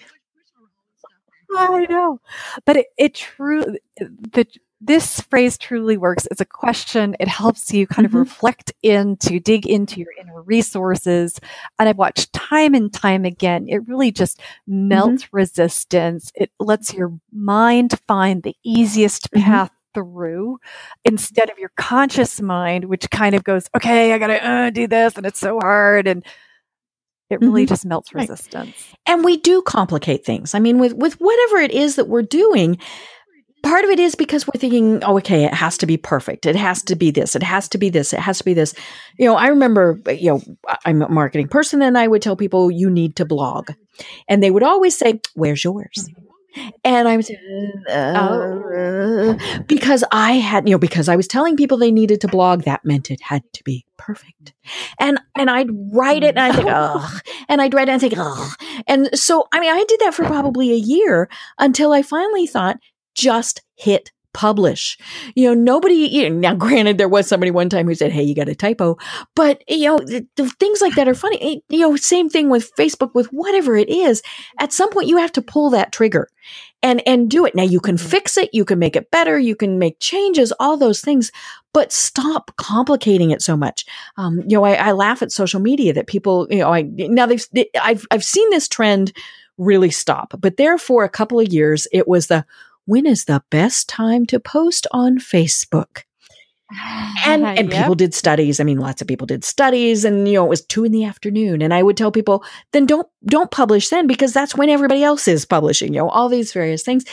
I 1.55 1.85
know, 1.89 2.19
but 2.65 2.77
it, 2.77 2.87
it 2.97 3.15
truly 3.15 3.79
the 3.97 4.47
this 4.85 5.19
phrase 5.21 5.57
truly 5.57 5.97
works. 5.97 6.27
It's 6.31 6.41
a 6.41 6.45
question. 6.45 7.15
It 7.19 7.27
helps 7.27 7.73
you 7.73 7.87
kind 7.87 8.05
Mhm. 8.07 8.11
of 8.11 8.13
reflect 8.15 8.71
into, 8.83 9.39
dig 9.39 9.65
into 9.65 9.99
your 9.99 10.09
inner 10.19 10.41
resources. 10.41 11.39
And 11.79 11.89
I've 11.89 11.97
watched 11.97 12.31
time 12.33 12.73
and 12.73 12.93
time 12.93 13.25
again. 13.25 13.65
It 13.67 13.87
really 13.87 14.11
just 14.11 14.39
melts 14.67 15.33
resistance. 15.33 16.31
It 16.35 16.51
lets 16.59 16.93
your 16.93 17.13
mind 17.33 17.99
find 18.07 18.43
the 18.43 18.55
easiest 18.63 19.31
Mhm. 19.31 19.43
path 19.43 19.71
through 19.93 20.59
instead 21.05 21.49
of 21.49 21.57
your 21.57 21.71
conscious 21.77 22.41
mind, 22.41 22.85
which 22.85 23.09
kind 23.09 23.33
of 23.33 23.43
goes, 23.43 23.69
okay, 23.75 24.13
I 24.13 24.17
got 24.17 24.27
to 24.27 24.45
uh, 24.47 24.69
do 24.69 24.87
this 24.87 25.15
and 25.15 25.25
it's 25.25 25.39
so 25.39 25.57
hard. 25.59 26.05
And 26.07 26.23
it 27.29 27.39
really 27.41 27.65
Mhm. 27.65 27.69
just 27.69 27.85
melts 27.85 28.13
Right. 28.13 28.29
resistance. 28.29 28.75
and 29.07 29.23
we 29.23 29.37
do 29.37 29.61
complicate 29.61 30.25
things. 30.25 30.53
I 30.53 30.59
mean, 30.59 30.79
with 30.79 30.93
with 30.93 31.13
whatever 31.21 31.57
it 31.57 31.71
is 31.71 31.95
that 31.95 32.07
we're 32.07 32.21
doing, 32.23 32.77
part 33.65 33.83
of 33.83 33.89
it 33.89 33.99
is 33.99 34.15
because 34.15 34.47
we're 34.47 34.59
thinking, 34.59 35.03
oh, 35.03 35.17
okay, 35.17 35.43
it 35.43 35.53
has 35.53 35.77
to 35.79 35.85
be 35.85 35.97
perfect. 35.97 36.45
It 36.45 36.55
has 36.55 36.83
to 36.83 36.95
be 36.95 37.11
this. 37.11 37.35
It 37.35 37.43
has 37.43 37.67
to 37.69 37.77
be 37.77 37.89
this. 37.89 38.13
It 38.13 38.19
has 38.19 38.37
to 38.37 38.45
be 38.45 38.53
this. 38.53 38.73
You 39.17 39.25
know, 39.25 39.35
I 39.35 39.47
remember, 39.47 39.99
you 40.07 40.33
know, 40.33 40.41
I'm 40.85 41.01
a 41.01 41.09
marketing 41.09 41.47
person, 41.47 41.81
and 41.81 41.97
I 41.97 42.07
would 42.07 42.21
tell 42.21 42.35
people 42.35 42.71
you 42.71 42.89
need 42.89 43.15
to 43.17 43.25
blog, 43.25 43.71
and 44.27 44.41
they 44.41 44.51
would 44.51 44.63
always 44.63 44.97
say, 44.97 45.19
"Where's 45.33 45.63
yours?" 45.63 46.09
And 46.85 47.07
I 47.07 47.17
was 47.17 47.29
uh, 47.89 49.37
because 49.67 50.05
I 50.11 50.33
had, 50.33 50.69
you 50.69 50.75
know, 50.75 50.79
because 50.79 51.09
I 51.09 51.17
was 51.17 51.27
telling 51.27 51.57
people 51.57 51.77
they 51.77 51.91
needed 51.91 52.21
to 52.21 52.29
blog, 52.29 52.63
that 52.63 52.85
meant 52.85 53.11
it 53.11 53.21
had 53.21 53.43
to 53.53 53.63
be 53.63 53.85
perfect. 53.97 54.53
And 54.99 55.19
and 55.35 55.49
I'd 55.49 55.69
write 55.91 56.23
it 56.23 56.37
and 56.37 56.39
I'd 56.39 56.55
think, 56.55 56.69
ugh. 56.71 57.21
And 57.49 57.61
I'd 57.61 57.73
write 57.73 57.89
it 57.89 57.91
and 57.91 58.01
think, 58.01 58.13
ugh. 58.17 58.55
And 58.87 59.09
so 59.19 59.47
I 59.51 59.59
mean 59.59 59.73
I 59.73 59.83
did 59.85 59.99
that 60.01 60.13
for 60.13 60.23
probably 60.25 60.71
a 60.71 60.77
year 60.77 61.27
until 61.59 61.91
I 61.91 62.01
finally 62.01 62.47
thought, 62.47 62.77
just 63.15 63.61
hit 63.75 64.11
publish. 64.35 64.97
You 65.33 65.47
know, 65.47 65.53
nobody 65.53 65.95
you 65.95 66.29
know, 66.29 66.35
now 66.35 66.55
granted 66.65 66.97
there 66.97 67.09
was 67.09 67.25
somebody 67.25 67.51
one 67.51 67.69
time 67.69 67.87
who 67.87 67.95
said, 67.95 68.11
Hey, 68.11 68.21
you 68.21 68.35
got 68.35 68.49
a 68.49 68.53
typo. 68.53 68.97
But 69.33 69.63
you 69.67 69.87
know, 69.87 69.99
things 70.37 70.81
like 70.81 70.93
that 70.95 71.07
are 71.07 71.15
funny. 71.15 71.63
You 71.69 71.79
know, 71.79 71.95
same 71.95 72.29
thing 72.29 72.49
with 72.49 72.75
Facebook, 72.75 73.15
with 73.15 73.27
whatever 73.27 73.75
it 73.77 73.89
is. 73.89 74.21
At 74.59 74.73
some 74.73 74.91
point 74.91 75.07
you 75.07 75.17
have 75.17 75.31
to 75.31 75.41
pull 75.41 75.69
that 75.71 75.93
trigger 75.93 76.27
and 76.83 77.01
and 77.07 77.31
do 77.31 77.45
it. 77.45 77.55
Now 77.55 77.63
you 77.63 77.79
can 77.79 77.97
fix 77.97 78.37
it, 78.37 78.49
you 78.51 78.65
can 78.65 78.77
make 78.77 78.97
it 78.97 79.09
better, 79.09 79.39
you 79.39 79.55
can 79.55 79.79
make 79.79 79.99
changes, 79.99 80.51
all 80.59 80.75
those 80.75 80.99
things, 80.99 81.31
but 81.73 81.93
stop 81.93 82.51
complicating 82.57 83.31
it 83.31 83.41
so 83.41 83.55
much. 83.55 83.85
Um, 84.17 84.41
you 84.41 84.57
know, 84.57 84.65
I, 84.65 84.73
I 84.73 84.91
laugh 84.91 85.21
at 85.21 85.31
social 85.31 85.61
media 85.61 85.93
that 85.93 86.07
people, 86.07 86.45
you 86.49 86.59
know, 86.59 86.73
I 86.73 86.81
now 86.83 87.25
they've 87.25 87.45
they, 87.53 87.69
I've 87.81 88.05
I've 88.11 88.23
seen 88.23 88.49
this 88.49 88.67
trend 88.67 89.13
really 89.57 89.91
stop, 89.91 90.33
but 90.41 90.57
there 90.57 90.77
for 90.77 91.05
a 91.05 91.09
couple 91.09 91.39
of 91.39 91.47
years 91.53 91.87
it 91.93 92.05
was 92.09 92.27
the 92.27 92.45
when 92.85 93.05
is 93.05 93.25
the 93.25 93.43
best 93.49 93.89
time 93.89 94.25
to 94.27 94.39
post 94.39 94.87
on 94.91 95.17
Facebook? 95.19 96.03
and 97.25 97.45
and 97.45 97.71
Yep. 97.71 97.81
people 97.81 97.95
did 97.95 98.13
studies. 98.13 98.59
I 98.59 98.63
mean, 98.63 98.79
lots 98.79 99.01
of 99.01 99.07
people 99.07 99.27
did 99.27 99.43
studies, 99.43 100.03
and 100.03 100.27
you 100.27 100.35
know, 100.35 100.45
it 100.45 100.49
was 100.49 100.65
two 100.65 100.83
in 100.83 100.91
the 100.91 101.05
afternoon. 101.05 101.61
And 101.61 101.73
I 101.73 101.83
would 101.83 101.97
tell 101.97 102.11
people, 102.11 102.43
then 102.71 102.85
don't 102.85 103.07
don't 103.25 103.51
publish 103.51 103.89
then 103.89 104.07
because 104.07 104.33
that's 104.33 104.55
when 104.55 104.69
everybody 104.69 105.03
else 105.03 105.27
is 105.27 105.45
publishing. 105.45 105.93
You 105.93 106.01
know, 106.01 106.09
all 106.09 106.29
these 106.29 106.53
various 106.53 106.83
things. 106.83 107.05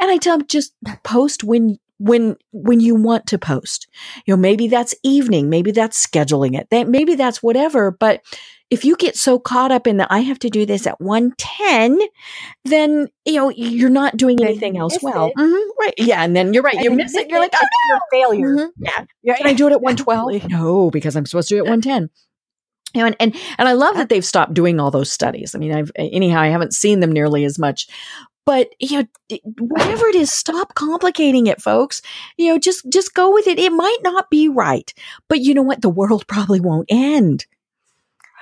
And 0.00 0.10
I 0.10 0.18
tell 0.18 0.38
them 0.38 0.46
just 0.48 0.74
post 1.04 1.44
when 1.44 1.78
when 1.98 2.36
when 2.52 2.80
you 2.80 2.94
want 2.94 3.26
to 3.28 3.38
post. 3.38 3.88
You 4.26 4.34
know, 4.34 4.40
maybe 4.40 4.68
that's 4.68 4.94
evening, 5.02 5.50
maybe 5.50 5.70
that's 5.70 6.04
scheduling 6.04 6.58
it. 6.58 6.68
That 6.70 6.88
maybe 6.88 7.14
that's 7.14 7.42
whatever. 7.42 7.90
But 7.90 8.20
if 8.68 8.84
you 8.84 8.96
get 8.96 9.16
so 9.16 9.38
caught 9.38 9.70
up 9.70 9.86
in 9.86 9.96
the 9.96 10.12
I 10.12 10.20
have 10.20 10.38
to 10.40 10.50
do 10.50 10.66
this 10.66 10.86
at 10.86 11.00
one 11.00 11.32
ten, 11.38 11.98
then 12.64 13.08
you 13.24 13.34
know 13.36 13.50
you're 13.50 13.88
not 13.90 14.16
doing 14.16 14.42
anything 14.42 14.76
else 14.76 14.98
well. 15.02 15.30
Mhm, 15.38 15.66
right? 15.80 15.94
Yeah, 15.98 16.22
and 16.22 16.34
then 16.34 16.52
you're 16.52 16.62
right. 16.64 16.80
You 16.80 16.90
miss 16.90 17.14
it. 17.14 17.28
You're 17.30 17.40
like, 17.40 17.52
oh 17.54 17.66
you're 17.88 17.96
a 17.96 18.00
failure. 18.10 18.46
Mhm. 18.48 18.70
Yeah. 18.78 19.04
Yeah. 19.22 19.36
Can 19.36 19.46
I 19.46 19.52
do 19.54 19.66
it 19.68 19.72
at 19.72 19.80
112? 19.82 20.48
No, 20.50 20.90
because 20.90 21.16
I'm 21.16 21.26
supposed 21.26 21.48
to 21.48 21.54
do 21.54 21.58
it 21.58 21.66
at 21.66 21.70
110. 21.70 22.10
You 22.94 23.00
know, 23.02 23.06
and, 23.06 23.16
and 23.20 23.36
and 23.58 23.68
I 23.68 23.72
love 23.72 23.96
that 23.96 24.08
they've 24.08 24.24
stopped 24.24 24.54
doing 24.54 24.80
all 24.80 24.90
those 24.90 25.12
studies. 25.12 25.54
I 25.54 25.58
mean, 25.58 25.72
I've 25.74 25.92
anyhow, 25.96 26.40
I 26.40 26.48
haven't 26.48 26.72
seen 26.72 27.00
them 27.00 27.12
nearly 27.12 27.44
as 27.44 27.58
much. 27.58 27.86
But 28.46 28.70
you 28.78 29.02
know, 29.02 29.38
whatever 29.58 30.06
it 30.06 30.14
is, 30.14 30.32
stop 30.32 30.74
complicating 30.74 31.48
it, 31.48 31.60
folks. 31.60 32.00
You 32.38 32.48
know, 32.48 32.58
just 32.58 32.88
just 32.88 33.12
go 33.12 33.32
with 33.34 33.46
it. 33.48 33.58
It 33.58 33.72
might 33.72 33.98
not 34.02 34.30
be 34.30 34.48
right, 34.48 34.92
but 35.28 35.40
you 35.40 35.52
know 35.52 35.62
what? 35.62 35.82
The 35.82 35.88
world 35.90 36.26
probably 36.28 36.60
won't 36.60 36.86
end. 36.88 37.44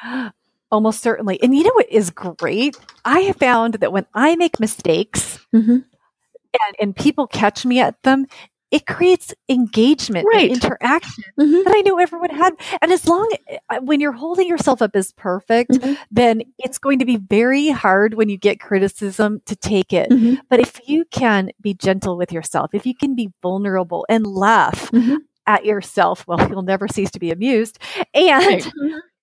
Almost 0.71 1.03
certainly. 1.03 1.41
And 1.43 1.55
you 1.55 1.63
know 1.65 1.73
what 1.75 1.91
is 1.91 2.11
great? 2.11 2.77
I 3.05 3.21
have 3.21 3.37
found 3.37 3.75
that 3.75 3.93
when 3.93 4.07
I 4.15 4.37
make 4.37 4.61
mistakes 4.61 5.39
Mm-hmm. 5.55 5.71
and, 5.73 6.77
and 6.81 6.97
people 6.97 7.27
catch 7.29 7.65
me 7.65 7.79
at 7.81 8.03
them, 8.03 8.27
it 8.71 8.87
creates 8.87 9.33
engagement 9.49 10.27
Right. 10.33 10.51
and 10.51 10.63
interaction 10.65 11.25
Mm-hmm. 11.39 11.63
that 11.65 11.75
I 11.77 11.81
know 11.83 11.99
everyone 11.99 12.31
had. 12.31 12.55
And 12.83 12.91
as 12.93 13.07
long 13.07 13.31
uh, 13.71 13.79
when 13.81 14.01
you're 14.01 14.13
holding 14.13 14.49
yourself 14.49 14.83
up 14.83 14.97
as 14.97 15.13
perfect, 15.13 15.71
Mhm. 15.73 15.97
then 16.11 16.43
it's 16.59 16.79
going 16.79 16.99
to 16.99 17.05
be 17.05 17.17
very 17.19 17.69
hard 17.69 18.15
when 18.15 18.29
you 18.29 18.37
get 18.37 18.59
criticism 18.61 19.41
to 19.47 19.55
take 19.57 19.93
it. 19.93 20.11
Mhm. 20.11 20.39
But 20.51 20.61
if 20.61 20.81
you 20.89 21.05
can 21.11 21.51
be 21.61 21.75
gentle 21.75 22.17
with 22.17 22.33
yourself, 22.33 22.71
if 22.75 22.85
you 22.87 22.95
can 22.95 23.15
be 23.15 23.31
vulnerable 23.43 24.05
and 24.09 24.27
laugh 24.27 24.91
Mhm. 24.91 25.19
at 25.47 25.65
yourself, 25.65 26.25
well, 26.27 26.39
you'll 26.59 26.63
never 26.63 26.89
cease 26.89 27.11
to 27.13 27.21
be 27.21 27.31
amused. 27.31 27.79
And 28.15 28.45
Right. 28.47 28.73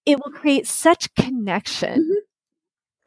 it 0.05 0.17
will 0.23 0.31
create 0.31 0.67
such 0.67 1.13
connection. 1.15 1.99
Mhm. 2.09 2.15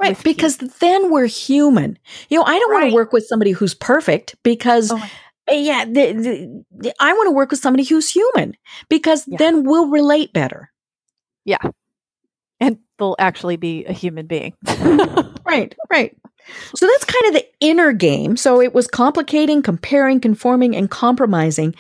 Right, 0.01 0.23
because 0.25 0.57
then 0.59 1.11
we're 1.11 1.27
human. 1.27 1.97
You 2.29 2.39
know, 2.39 2.45
I 2.45 2.59
don't 2.59 2.73
want 2.73 2.89
to 2.91 2.95
work 2.95 3.13
with 3.13 3.27
somebody 3.27 3.53
who's 3.53 3.75
perfect 3.75 4.35
because 4.43 4.91
Oh 4.91 5.03
yeah, 5.51 5.85
the, 5.85 6.13
the, 6.13 6.65
the- 6.79 6.95
I 7.01 7.13
want 7.13 7.29
to 7.29 7.33
work 7.35 7.51
with 7.51 7.61
somebody 7.61 7.85
who's 7.85 8.11
human 8.11 8.57
because 8.89 9.25
Yeah. 9.27 9.37
then 9.39 9.65
we'll 9.65 9.89
relate 9.89 10.33
better. 10.33 10.71
Yeah. 11.45 11.59
And 12.61 12.79
they'll 12.99 13.17
actually 13.19 13.57
be 13.57 13.85
a 13.85 13.93
human 13.93 14.27
being. 14.27 14.55
Right, 15.47 15.75
right. 15.91 16.17
So 16.75 16.87
that's 16.87 17.05
kind 17.05 17.27
of 17.27 17.35
the 17.35 17.47
inner 17.61 17.93
game. 17.93 18.37
So 18.37 18.61
it 18.63 18.73
was 18.75 18.87
complicating, 18.89 19.61
comparing, 19.63 20.21
conforming, 20.21 20.75
and 20.75 20.91
compromising. 20.91 21.75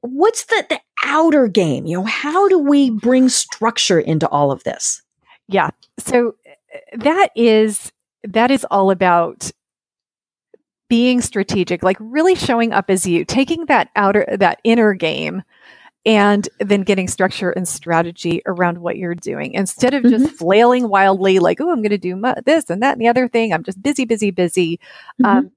What's 0.00 0.44
the, 0.46 0.66
the 0.68 0.80
outer 1.04 1.46
game? 1.46 1.86
You 1.86 1.98
know, 1.98 2.04
how 2.04 2.48
do 2.48 2.58
we 2.58 2.90
bring 2.90 3.28
structure 3.28 4.00
into 4.00 4.28
all 4.28 4.50
of 4.50 4.64
this? 4.64 5.00
yeah. 5.48 5.70
So 6.00 6.34
uh, 6.44 6.78
that 6.98 7.28
is 7.36 7.92
that 8.24 8.50
is 8.50 8.66
all 8.70 8.90
about 8.90 9.50
being 10.92 11.22
strategic, 11.22 11.82
like 11.82 11.96
really 12.00 12.34
showing 12.34 12.70
up 12.74 12.90
as 12.90 13.06
you, 13.06 13.24
taking 13.24 13.64
that 13.64 13.88
outer 13.96 14.26
that 14.30 14.60
inner 14.62 14.92
game 14.92 15.42
and 16.04 16.50
then 16.60 16.82
getting 16.82 17.08
structure 17.08 17.50
and 17.50 17.66
strategy 17.66 18.42
around 18.44 18.76
what 18.76 18.98
you're 18.98 19.14
doing 19.14 19.54
instead 19.54 19.94
of 19.94 20.04
just 20.04 20.28
flailing 20.28 20.90
wildly 20.90 21.38
like 21.38 21.62
oh 21.62 21.70
i'm 21.70 21.80
going 21.80 21.88
to 21.88 21.96
do 21.96 22.14
mu- 22.14 22.34
this 22.44 22.68
and 22.68 22.82
that 22.82 22.92
and 22.92 23.00
the 23.00 23.08
other 23.08 23.26
thing 23.26 23.54
i'm 23.54 23.62
just 23.62 23.80
busy 23.80 24.04
busy 24.04 24.30
busy 24.30 24.78
um, 25.24 25.50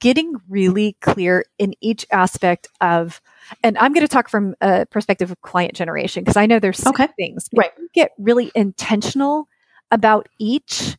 getting 0.00 0.34
really 0.48 0.96
clear 1.02 1.44
in 1.58 1.72
each 1.80 2.04
aspect 2.10 2.66
of 2.80 3.20
and 3.62 3.78
i'm 3.78 3.92
going 3.92 4.04
to 4.04 4.08
talk 4.12 4.28
from 4.28 4.56
a 4.60 4.86
perspective 4.86 5.30
of 5.30 5.40
client 5.42 5.74
generation 5.74 6.24
because 6.24 6.36
i 6.36 6.46
know 6.46 6.58
there's 6.58 6.78
some 6.78 6.94
Okay. 6.94 7.08
things 7.16 7.48
Right. 7.54 7.70
If 7.74 7.78
you 7.78 7.88
get 7.94 8.10
really 8.18 8.50
intentional 8.56 9.46
about 9.92 10.28
each 10.40 10.96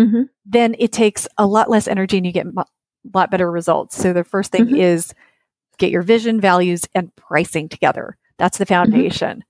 Mm-hmm. 0.00 0.22
then 0.44 0.74
it 0.78 0.90
takes 0.92 1.28
a 1.38 1.46
lot 1.46 1.70
less 1.70 1.86
energy 1.86 2.16
and 2.16 2.26
you 2.26 2.32
get 2.32 2.46
lot 3.14 3.30
better 3.30 3.50
results 3.50 3.96
so 3.96 4.12
the 4.12 4.24
first 4.24 4.52
thing 4.52 4.66
Mhm. 4.66 4.78
is 4.78 5.14
get 5.78 5.90
your 5.90 6.02
vision 6.02 6.40
values 6.40 6.86
and 6.94 7.14
pricing 7.16 7.68
together 7.68 8.16
that's 8.38 8.58
the 8.58 8.66
foundation 8.66 9.44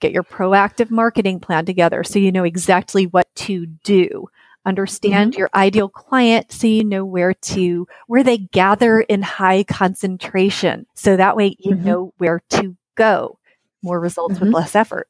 get 0.00 0.12
your 0.12 0.22
proactive 0.24 0.90
marketing 0.90 1.40
plan 1.40 1.64
together 1.64 2.02
so 2.04 2.18
you 2.18 2.32
know 2.32 2.44
exactly 2.44 3.06
what 3.06 3.32
to 3.34 3.66
do 3.66 4.26
understand 4.66 5.32
mm-hmm. 5.32 5.38
your 5.38 5.50
ideal 5.54 5.88
client 5.88 6.52
so 6.52 6.66
you 6.66 6.84
know 6.84 7.04
where 7.04 7.32
to 7.34 7.86
where 8.08 8.22
they 8.22 8.38
gather 8.38 9.00
in 9.00 9.22
high 9.22 9.64
concentration 9.64 10.86
so 10.94 11.16
that 11.16 11.36
way 11.36 11.56
you 11.58 11.74
mm-hmm. 11.74 11.84
know 11.84 12.14
where 12.18 12.42
to 12.50 12.76
go 12.94 13.38
more 13.82 13.98
results 13.98 14.34
with 14.34 14.48
mm-hmm. 14.48 14.56
less 14.56 14.74
effort 14.74 15.08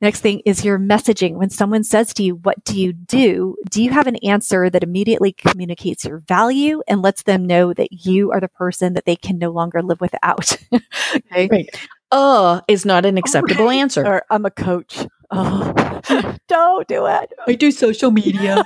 Next 0.00 0.20
thing 0.20 0.42
is 0.44 0.64
your 0.64 0.78
messaging. 0.78 1.34
When 1.36 1.48
someone 1.48 1.82
says 1.82 2.12
to 2.14 2.22
you, 2.22 2.36
What 2.36 2.62
do 2.64 2.78
you 2.78 2.92
do? 2.92 3.56
Do 3.70 3.82
you 3.82 3.90
have 3.90 4.06
an 4.06 4.16
answer 4.16 4.68
that 4.68 4.82
immediately 4.82 5.32
communicates 5.32 6.04
your 6.04 6.18
value 6.28 6.82
and 6.86 7.02
lets 7.02 7.22
them 7.22 7.46
know 7.46 7.72
that 7.72 7.88
you 7.90 8.30
are 8.32 8.40
the 8.40 8.48
person 8.48 8.92
that 8.92 9.06
they 9.06 9.16
can 9.16 9.38
no 9.38 9.50
longer 9.50 9.82
live 9.82 10.00
without? 10.00 10.56
okay. 11.16 11.48
Right. 11.50 11.68
Uh 12.12 12.60
is 12.68 12.84
not 12.84 13.04
an 13.04 13.18
acceptable 13.18 13.66
right. 13.66 13.78
answer. 13.78 14.06
Or 14.06 14.22
I'm 14.30 14.44
a 14.44 14.50
coach. 14.50 15.06
Oh, 15.30 15.72
don't 16.48 16.86
do 16.88 17.06
it. 17.06 17.32
I 17.46 17.54
do 17.54 17.70
social 17.70 18.10
media. 18.10 18.64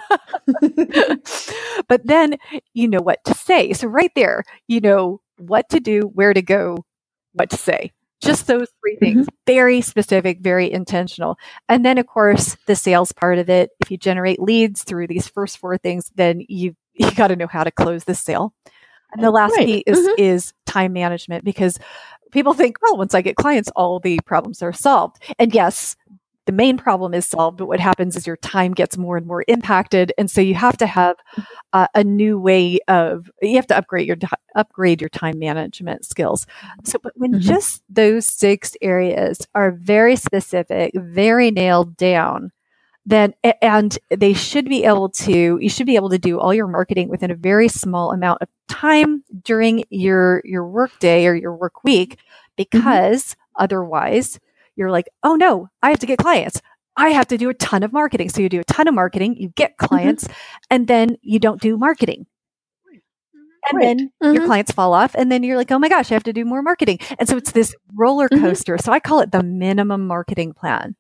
but 1.88 2.06
then 2.06 2.36
you 2.74 2.88
know 2.88 3.00
what 3.00 3.24
to 3.24 3.34
say. 3.34 3.72
So, 3.72 3.88
right 3.88 4.12
there, 4.14 4.44
you 4.68 4.80
know 4.80 5.20
what 5.38 5.68
to 5.70 5.80
do, 5.80 6.02
where 6.14 6.34
to 6.34 6.42
go, 6.42 6.84
what 7.32 7.50
to 7.50 7.56
say. 7.56 7.92
Just 8.20 8.46
those 8.46 8.68
three 8.80 8.96
things. 8.96 9.26
Mm-hmm. 9.26 9.34
Very 9.46 9.80
specific, 9.80 10.40
very 10.40 10.70
intentional. 10.70 11.38
And 11.68 11.84
then 11.84 11.98
of 11.98 12.06
course 12.06 12.56
the 12.66 12.76
sales 12.76 13.12
part 13.12 13.38
of 13.38 13.48
it. 13.48 13.70
If 13.80 13.90
you 13.90 13.96
generate 13.96 14.40
leads 14.40 14.84
through 14.84 15.06
these 15.06 15.26
first 15.26 15.58
four 15.58 15.78
things, 15.78 16.10
then 16.14 16.42
you 16.48 16.76
you 16.94 17.10
got 17.12 17.28
to 17.28 17.36
know 17.36 17.46
how 17.46 17.64
to 17.64 17.70
close 17.70 18.04
the 18.04 18.14
sale. 18.14 18.52
And 19.12 19.24
the 19.24 19.30
last 19.30 19.56
right. 19.56 19.66
piece 19.66 19.82
is, 19.86 19.98
mm-hmm. 19.98 20.22
is 20.22 20.52
time 20.66 20.92
management 20.92 21.44
because 21.44 21.78
people 22.30 22.54
think, 22.54 22.76
well, 22.82 22.96
once 22.96 23.14
I 23.14 23.22
get 23.22 23.36
clients, 23.36 23.70
all 23.74 23.98
the 23.98 24.20
problems 24.24 24.62
are 24.62 24.72
solved. 24.72 25.22
And 25.38 25.52
yes, 25.52 25.96
the 26.50 26.56
main 26.56 26.76
problem 26.76 27.14
is 27.14 27.28
solved, 27.28 27.58
but 27.58 27.68
what 27.68 27.78
happens 27.78 28.16
is 28.16 28.26
your 28.26 28.36
time 28.38 28.72
gets 28.72 28.98
more 28.98 29.16
and 29.16 29.24
more 29.24 29.44
impacted, 29.46 30.12
and 30.18 30.28
so 30.28 30.40
you 30.40 30.56
have 30.56 30.76
to 30.78 30.86
have 30.86 31.14
uh, 31.72 31.86
a 31.94 32.02
new 32.02 32.40
way 32.40 32.80
of 32.88 33.30
you 33.40 33.54
have 33.54 33.68
to 33.68 33.76
upgrade 33.76 34.08
your 34.08 34.16
upgrade 34.56 35.00
your 35.00 35.10
time 35.10 35.38
management 35.38 36.04
skills. 36.04 36.48
So, 36.82 36.98
but 37.00 37.12
when 37.14 37.34
mm-hmm. 37.34 37.40
just 37.42 37.84
those 37.88 38.26
six 38.26 38.76
areas 38.82 39.46
are 39.54 39.70
very 39.70 40.16
specific, 40.16 40.90
very 40.96 41.52
nailed 41.52 41.96
down, 41.96 42.50
then 43.06 43.32
and 43.62 43.96
they 44.10 44.32
should 44.32 44.68
be 44.68 44.82
able 44.82 45.08
to 45.10 45.56
you 45.60 45.68
should 45.68 45.86
be 45.86 45.94
able 45.94 46.10
to 46.10 46.18
do 46.18 46.40
all 46.40 46.52
your 46.52 46.66
marketing 46.66 47.10
within 47.10 47.30
a 47.30 47.36
very 47.36 47.68
small 47.68 48.10
amount 48.10 48.42
of 48.42 48.48
time 48.66 49.22
during 49.44 49.84
your 49.88 50.42
your 50.44 50.66
work 50.66 50.98
day 50.98 51.28
or 51.28 51.34
your 51.36 51.54
work 51.54 51.84
week 51.84 52.14
mm-hmm. 52.14 52.52
because 52.56 53.22
mm-hmm. 53.22 53.62
otherwise 53.62 54.40
you're 54.76 54.90
like, 54.90 55.08
oh 55.22 55.36
no, 55.36 55.68
I 55.82 55.90
have 55.90 55.98
to 56.00 56.06
get 56.06 56.18
clients. 56.18 56.60
I 56.96 57.10
have 57.10 57.28
to 57.28 57.38
do 57.38 57.48
a 57.48 57.54
ton 57.54 57.82
of 57.82 57.92
marketing. 57.92 58.28
So 58.28 58.42
you 58.42 58.48
do 58.48 58.60
a 58.60 58.64
ton 58.64 58.88
of 58.88 58.94
marketing, 58.94 59.36
you 59.36 59.48
get 59.48 59.72
mm-hmm. 59.72 59.86
clients, 59.86 60.24
mm-hmm. 60.24 60.34
and 60.70 60.88
then 60.88 61.16
you 61.22 61.38
don't 61.38 61.60
do 61.60 61.76
marketing. 61.76 62.26
And 63.70 63.76
right. 63.78 63.84
then 63.84 64.10
mm-hmm. 64.22 64.34
your 64.34 64.46
clients 64.46 64.72
fall 64.72 64.94
off, 64.94 65.14
and 65.14 65.30
then 65.30 65.42
you're 65.42 65.56
like, 65.56 65.70
oh 65.70 65.78
my 65.78 65.88
gosh, 65.88 66.10
I 66.10 66.14
have 66.14 66.24
to 66.24 66.32
do 66.32 66.44
more 66.44 66.62
marketing. 66.62 66.98
And 67.18 67.28
so 67.28 67.36
it's 67.36 67.52
this 67.52 67.74
roller 67.94 68.28
mm-hmm. 68.28 68.42
coaster. 68.42 68.74
Mm-hmm. 68.76 68.84
So 68.84 68.92
I 68.92 69.00
call 69.00 69.20
it 69.20 69.32
the 69.32 69.42
minimum 69.42 70.06
marketing 70.06 70.54
plan. 70.54 70.96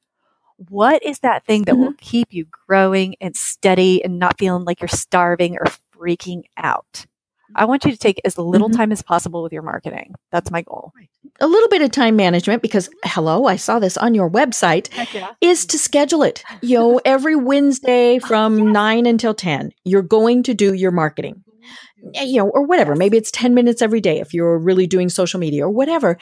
What 0.68 1.02
is 1.02 1.20
that 1.20 1.46
thing 1.46 1.64
that 1.64 1.76
will 1.76 1.92
mm-hmm. 1.92 2.04
keep 2.04 2.28
you 2.32 2.46
growing 2.68 3.16
and 3.20 3.34
steady 3.34 4.04
and 4.04 4.18
not 4.18 4.38
feeling 4.38 4.64
like 4.64 4.82
you're 4.82 4.88
starving 4.88 5.56
or 5.56 5.64
freaking 5.96 6.42
out? 6.56 7.06
I 7.54 7.64
want 7.64 7.84
you 7.84 7.92
to 7.92 7.98
take 7.98 8.20
as 8.24 8.38
little 8.38 8.68
mm-hmm. 8.68 8.76
time 8.76 8.92
as 8.92 9.02
possible 9.02 9.42
with 9.42 9.52
your 9.52 9.62
marketing. 9.62 10.14
That's 10.30 10.50
my 10.50 10.62
goal. 10.62 10.92
A 11.40 11.46
little 11.46 11.68
bit 11.68 11.82
of 11.82 11.90
time 11.90 12.16
management 12.16 12.62
because 12.62 12.90
hello, 13.04 13.46
I 13.46 13.56
saw 13.56 13.78
this 13.78 13.96
on 13.96 14.14
your 14.14 14.30
website 14.30 14.88
yeah. 15.14 15.32
is 15.40 15.66
to 15.66 15.78
schedule 15.78 16.22
it. 16.22 16.42
You 16.62 16.78
know, 16.78 17.00
every 17.04 17.36
Wednesday 17.36 18.18
from 18.18 18.58
yes. 18.58 18.72
9 18.72 19.06
until 19.06 19.34
10, 19.34 19.72
you're 19.84 20.02
going 20.02 20.42
to 20.44 20.54
do 20.54 20.74
your 20.74 20.90
marketing. 20.90 21.44
Eh, 22.14 22.24
you 22.24 22.38
know, 22.38 22.48
or 22.48 22.66
whatever. 22.66 22.96
Maybe 22.96 23.16
it's 23.16 23.30
10 23.30 23.54
minutes 23.54 23.82
every 23.82 24.00
day 24.00 24.20
if 24.20 24.32
you're 24.32 24.58
really 24.58 24.86
doing 24.86 25.08
social 25.08 25.40
media 25.40 25.66
or 25.66 25.70
whatever. 25.70 26.18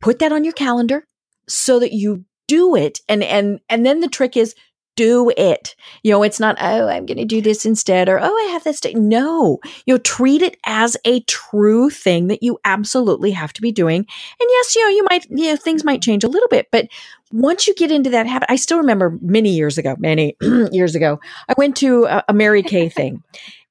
Put 0.00 0.18
that 0.20 0.32
on 0.32 0.44
your 0.44 0.52
calendar 0.52 1.06
so 1.48 1.78
that 1.78 1.92
you 1.92 2.24
do 2.48 2.76
it 2.76 3.00
and 3.08 3.22
and 3.22 3.60
and 3.68 3.84
then 3.84 4.00
the 4.00 4.08
trick 4.08 4.36
is 4.36 4.54
do 4.96 5.30
it. 5.36 5.76
You 6.02 6.12
know, 6.12 6.22
it's 6.22 6.40
not, 6.40 6.56
oh, 6.60 6.88
I'm 6.88 7.06
going 7.06 7.18
to 7.18 7.24
do 7.24 7.40
this 7.40 7.64
instead 7.64 8.08
or, 8.08 8.18
oh, 8.20 8.34
I 8.34 8.50
have 8.52 8.64
this 8.64 8.80
day. 8.80 8.94
No, 8.94 9.58
you 9.84 9.94
know, 9.94 9.98
treat 9.98 10.42
it 10.42 10.56
as 10.64 10.96
a 11.04 11.20
true 11.20 11.90
thing 11.90 12.26
that 12.28 12.42
you 12.42 12.58
absolutely 12.64 13.30
have 13.30 13.52
to 13.54 13.62
be 13.62 13.70
doing. 13.70 14.00
And 14.00 14.48
yes, 14.50 14.74
you 14.74 14.82
know, 14.82 14.88
you 14.88 15.04
might, 15.04 15.26
you 15.30 15.50
know, 15.50 15.56
things 15.56 15.84
might 15.84 16.02
change 16.02 16.24
a 16.24 16.28
little 16.28 16.48
bit, 16.48 16.68
but 16.72 16.88
once 17.32 17.66
you 17.66 17.74
get 17.74 17.92
into 17.92 18.10
that 18.10 18.26
habit, 18.26 18.50
I 18.50 18.56
still 18.56 18.78
remember 18.78 19.18
many 19.20 19.50
years 19.50 19.78
ago, 19.78 19.96
many 19.98 20.36
years 20.72 20.94
ago, 20.94 21.20
I 21.48 21.54
went 21.56 21.76
to 21.76 22.04
a, 22.04 22.24
a 22.28 22.32
Mary 22.32 22.62
Kay 22.62 22.88
thing. 22.88 23.22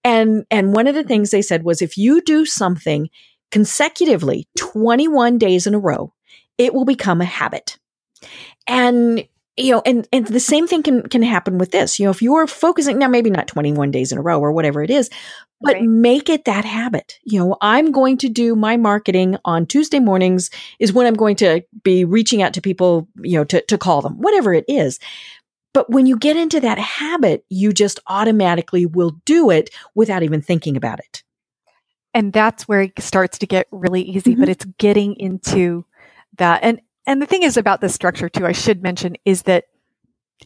And, 0.04 0.46
and 0.52 0.74
one 0.74 0.88
of 0.88 0.94
the 0.94 1.04
things 1.04 1.32
they 1.32 1.42
said 1.42 1.64
was 1.64 1.82
if 1.82 1.98
you 1.98 2.22
do 2.22 2.46
something 2.46 3.10
consecutively 3.52 4.48
21 4.58 5.38
days 5.40 5.66
in 5.66 5.74
a 5.74 5.80
row, 5.80 6.14
it 6.58 6.74
will 6.74 6.86
become 6.86 7.22
a 7.22 7.26
habit. 7.26 7.78
And 8.68 9.26
you 9.58 9.72
know, 9.72 9.82
and, 9.86 10.08
and 10.12 10.28
the 10.28 10.40
same 10.40 10.68
thing 10.68 10.84
can, 10.84 11.04
can 11.04 11.22
happen 11.22 11.58
with 11.58 11.72
this. 11.72 12.00
You 12.00 12.06
know, 12.06 12.12
if 12.12 12.22
you're 12.22 12.48
focusing 12.48 12.98
now, 12.98 13.08
maybe 13.08 13.30
not 13.30 13.48
21 13.48 13.92
days 13.92 14.12
in 14.12 14.18
a 14.18 14.22
row 14.22 14.40
or 14.40 14.52
whatever 14.52 14.84
it 14.84 14.90
is, 14.90 15.10
but 15.62 15.76
right. 15.76 15.84
make 15.84 16.30
it 16.30 16.46
that 16.46 16.66
habit. 16.66 17.20
You 17.24 17.40
know, 17.40 17.58
I'm 17.62 17.92
going 17.92 18.18
to 18.18 18.30
do 18.30 18.56
my 18.56 18.76
marketing 18.76 19.38
on 19.46 19.66
Tuesday 19.66 20.00
mornings 20.00 20.50
is 20.80 20.92
when 20.92 21.08
I'm 21.08 21.14
going 21.14 21.38
to 21.38 21.62
be 21.84 22.04
reaching 22.04 22.42
out 22.42 22.54
to 22.56 22.62
people, 22.62 23.08
you 23.22 23.38
know, 23.38 23.46
to, 23.46 23.62
to 23.62 23.78
call 23.78 24.02
them, 24.02 24.20
whatever 24.20 24.54
it 24.54 24.66
is. 24.68 25.00
But 25.74 25.90
when 25.90 26.06
you 26.06 26.18
get 26.18 26.38
into 26.38 26.60
that 26.62 26.78
habit, 26.78 27.46
you 27.50 27.74
just 27.74 28.00
automatically 28.08 28.86
will 28.86 29.18
do 29.26 29.50
it 29.50 29.70
without 29.94 30.24
even 30.24 30.42
thinking 30.42 30.78
about 30.78 31.00
it. 31.00 31.24
And 32.14 32.32
that's 32.32 32.68
where 32.68 32.82
it 32.82 32.94
starts 33.00 33.38
to 33.40 33.46
get 33.46 33.68
really 33.72 34.02
easy, 34.02 34.32
mm-hmm. 34.32 34.40
but 34.42 34.50
it's 34.50 34.66
getting 34.78 35.16
into 35.16 35.86
that. 36.38 36.62
And 36.64 36.80
and 37.06 37.22
the 37.22 37.26
thing 37.26 37.44
is 37.44 37.58
about 37.58 37.82
this 37.82 37.94
structure 37.94 38.30
too, 38.30 38.46
I 38.46 38.52
should 38.52 38.82
mention 38.82 39.16
is 39.26 39.44
that 39.44 39.66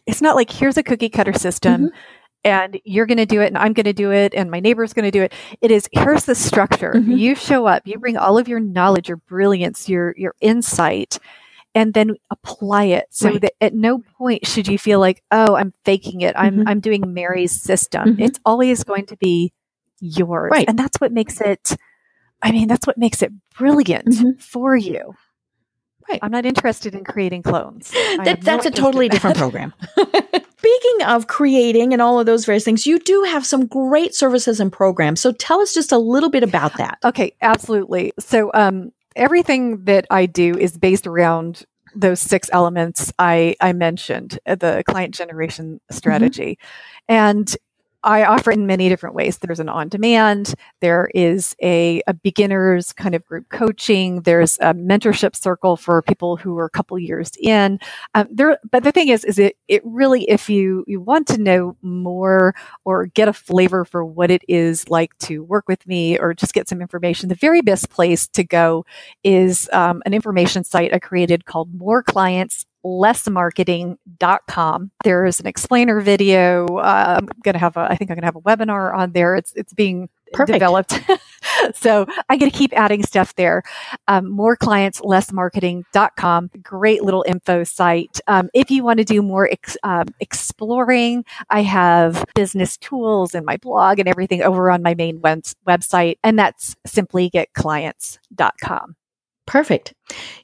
it's 0.06 0.22
not 0.22 0.36
like 0.36 0.50
here's 0.50 0.76
a 0.76 0.82
cookie 0.82 1.08
cutter 1.08 1.32
system 1.32 1.86
mm-hmm. 1.86 1.96
and 2.44 2.80
you're 2.84 3.06
going 3.06 3.18
to 3.18 3.26
do 3.26 3.40
it 3.40 3.48
and 3.48 3.58
I'm 3.58 3.72
going 3.72 3.84
to 3.84 3.92
do 3.92 4.12
it 4.12 4.34
and 4.34 4.50
my 4.50 4.60
neighbor's 4.60 4.92
going 4.92 5.04
to 5.04 5.10
do 5.10 5.22
it. 5.22 5.32
It 5.60 5.70
is 5.70 5.88
here's 5.92 6.24
the 6.24 6.34
structure. 6.34 6.92
Mm-hmm. 6.94 7.12
You 7.12 7.34
show 7.34 7.66
up, 7.66 7.82
you 7.86 7.98
bring 7.98 8.16
all 8.16 8.38
of 8.38 8.48
your 8.48 8.60
knowledge, 8.60 9.08
your 9.08 9.18
brilliance, 9.18 9.88
your 9.88 10.14
your 10.16 10.34
insight 10.40 11.18
and 11.72 11.94
then 11.94 12.16
apply 12.30 12.84
it 12.84 13.06
so 13.10 13.30
right. 13.30 13.40
that 13.42 13.52
at 13.60 13.74
no 13.74 14.00
point 14.18 14.44
should 14.44 14.66
you 14.66 14.76
feel 14.76 14.98
like, 14.98 15.22
"Oh, 15.30 15.54
I'm 15.54 15.72
faking 15.84 16.20
it. 16.22 16.34
I'm 16.36 16.58
mm-hmm. 16.58 16.68
I'm 16.68 16.80
doing 16.80 17.14
Mary's 17.14 17.52
system." 17.60 18.14
Mm-hmm. 18.14 18.22
It's 18.22 18.40
always 18.44 18.82
going 18.82 19.06
to 19.06 19.16
be 19.16 19.52
yours. 20.00 20.50
Right. 20.50 20.68
And 20.68 20.76
that's 20.76 21.00
what 21.00 21.12
makes 21.12 21.40
it 21.40 21.76
I 22.42 22.52
mean, 22.52 22.68
that's 22.68 22.86
what 22.86 22.98
makes 22.98 23.22
it 23.22 23.32
brilliant 23.56 24.08
mm-hmm. 24.08 24.38
for 24.38 24.76
you. 24.76 25.14
Right. 26.10 26.18
I'm 26.22 26.32
not 26.32 26.44
interested 26.44 26.94
in 26.94 27.04
creating 27.04 27.42
clones. 27.42 27.92
That, 28.24 28.42
that's 28.42 28.66
a 28.66 28.70
totally 28.70 29.08
different 29.08 29.36
program. 29.38 29.72
Speaking 29.96 31.06
of 31.06 31.26
creating 31.26 31.92
and 31.92 32.02
all 32.02 32.20
of 32.20 32.26
those 32.26 32.44
various 32.44 32.64
things, 32.64 32.86
you 32.86 32.98
do 32.98 33.22
have 33.22 33.46
some 33.46 33.66
great 33.66 34.14
services 34.14 34.60
and 34.60 34.70
programs. 34.70 35.20
So 35.20 35.32
tell 35.32 35.60
us 35.60 35.72
just 35.72 35.90
a 35.90 35.96
little 35.96 36.28
bit 36.28 36.42
about 36.42 36.76
that. 36.76 36.98
Okay, 37.04 37.34
absolutely. 37.40 38.12
So 38.18 38.50
um, 38.52 38.92
everything 39.16 39.84
that 39.84 40.06
I 40.10 40.26
do 40.26 40.54
is 40.58 40.76
based 40.76 41.06
around 41.06 41.64
those 41.94 42.20
six 42.20 42.50
elements 42.52 43.12
I, 43.18 43.56
I 43.60 43.72
mentioned, 43.72 44.38
uh, 44.44 44.56
the 44.56 44.82
client 44.86 45.14
generation 45.14 45.74
mm-hmm. 45.74 45.96
strategy. 45.96 46.58
Mm-hmm. 46.60 47.14
And 47.14 47.56
I 48.02 48.24
offer 48.24 48.50
in 48.50 48.66
many 48.66 48.88
different 48.88 49.14
ways. 49.14 49.38
There's 49.38 49.60
an 49.60 49.68
on 49.68 49.88
demand, 49.88 50.54
there 50.80 51.10
is 51.14 51.54
a, 51.62 52.02
a, 52.06 52.14
beginners 52.14 52.92
kind 52.92 53.14
of 53.14 53.24
group 53.24 53.48
coaching, 53.50 54.22
there's 54.22 54.56
a 54.58 54.74
mentorship 54.74 55.36
circle 55.36 55.76
for 55.76 56.00
people 56.02 56.36
who 56.36 56.56
are 56.58 56.64
a 56.64 56.70
couple 56.70 56.98
years 56.98 57.30
in. 57.40 57.78
Um, 58.14 58.28
there, 58.30 58.58
but 58.70 58.84
the 58.84 58.92
thing 58.92 59.08
is, 59.08 59.24
is 59.24 59.38
it, 59.38 59.56
it 59.68 59.82
really, 59.84 60.28
if 60.30 60.48
you, 60.48 60.84
you 60.86 61.00
want 61.00 61.26
to 61.28 61.38
know 61.38 61.76
more 61.82 62.54
or 62.84 63.06
get 63.06 63.28
a 63.28 63.32
flavor 63.32 63.84
for 63.84 64.04
what 64.04 64.30
it 64.30 64.42
is 64.48 64.88
like 64.88 65.16
to 65.18 65.42
work 65.44 65.68
with 65.68 65.86
me 65.86 66.18
or 66.18 66.32
just 66.34 66.54
get 66.54 66.68
some 66.68 66.80
information, 66.80 67.28
the 67.28 67.34
very 67.34 67.60
best 67.60 67.90
place 67.90 68.26
to 68.28 68.44
go 68.44 68.84
is 69.24 69.68
um, 69.72 70.02
an 70.06 70.14
information 70.14 70.64
site 70.64 70.94
I 70.94 70.98
created 70.98 71.44
called 71.44 71.74
More 71.74 72.02
Clients 72.02 72.64
lessmarketing.com. 72.84 74.90
There's 75.04 75.40
an 75.40 75.46
explainer 75.46 76.00
video. 76.00 76.66
Uh, 76.66 77.18
I'm 77.18 77.28
going 77.42 77.54
to 77.54 77.58
have 77.58 77.76
a, 77.76 77.80
I 77.80 77.96
think 77.96 78.10
I'm 78.10 78.16
going 78.16 78.22
to 78.22 78.26
have 78.26 78.36
a 78.36 78.40
webinar 78.40 78.94
on 78.94 79.12
there. 79.12 79.36
It's, 79.36 79.52
it's 79.54 79.72
being 79.72 80.08
Perfect. 80.32 80.54
developed. 80.54 81.00
so 81.74 82.06
I 82.28 82.36
get 82.36 82.52
to 82.52 82.58
keep 82.58 82.72
adding 82.72 83.02
stuff 83.02 83.34
there. 83.34 83.62
Um, 84.08 84.30
more 84.30 84.56
clients, 84.56 85.00
lessmarketing.com. 85.00 86.50
Great 86.62 87.02
little 87.02 87.24
info 87.26 87.64
site. 87.64 88.20
Um, 88.26 88.48
if 88.54 88.70
you 88.70 88.84
want 88.84 88.98
to 88.98 89.04
do 89.04 89.22
more 89.22 89.50
ex- 89.50 89.76
um, 89.82 90.06
exploring, 90.20 91.24
I 91.50 91.62
have 91.62 92.24
business 92.34 92.76
tools 92.76 93.34
and 93.34 93.44
my 93.44 93.56
blog 93.56 93.98
and 93.98 94.08
everything 94.08 94.42
over 94.42 94.70
on 94.70 94.82
my 94.82 94.94
main 94.94 95.20
web- 95.20 95.42
website. 95.66 96.16
And 96.22 96.38
that's 96.38 96.76
simplygetclients.com. 96.86 98.96
Perfect. 99.50 99.92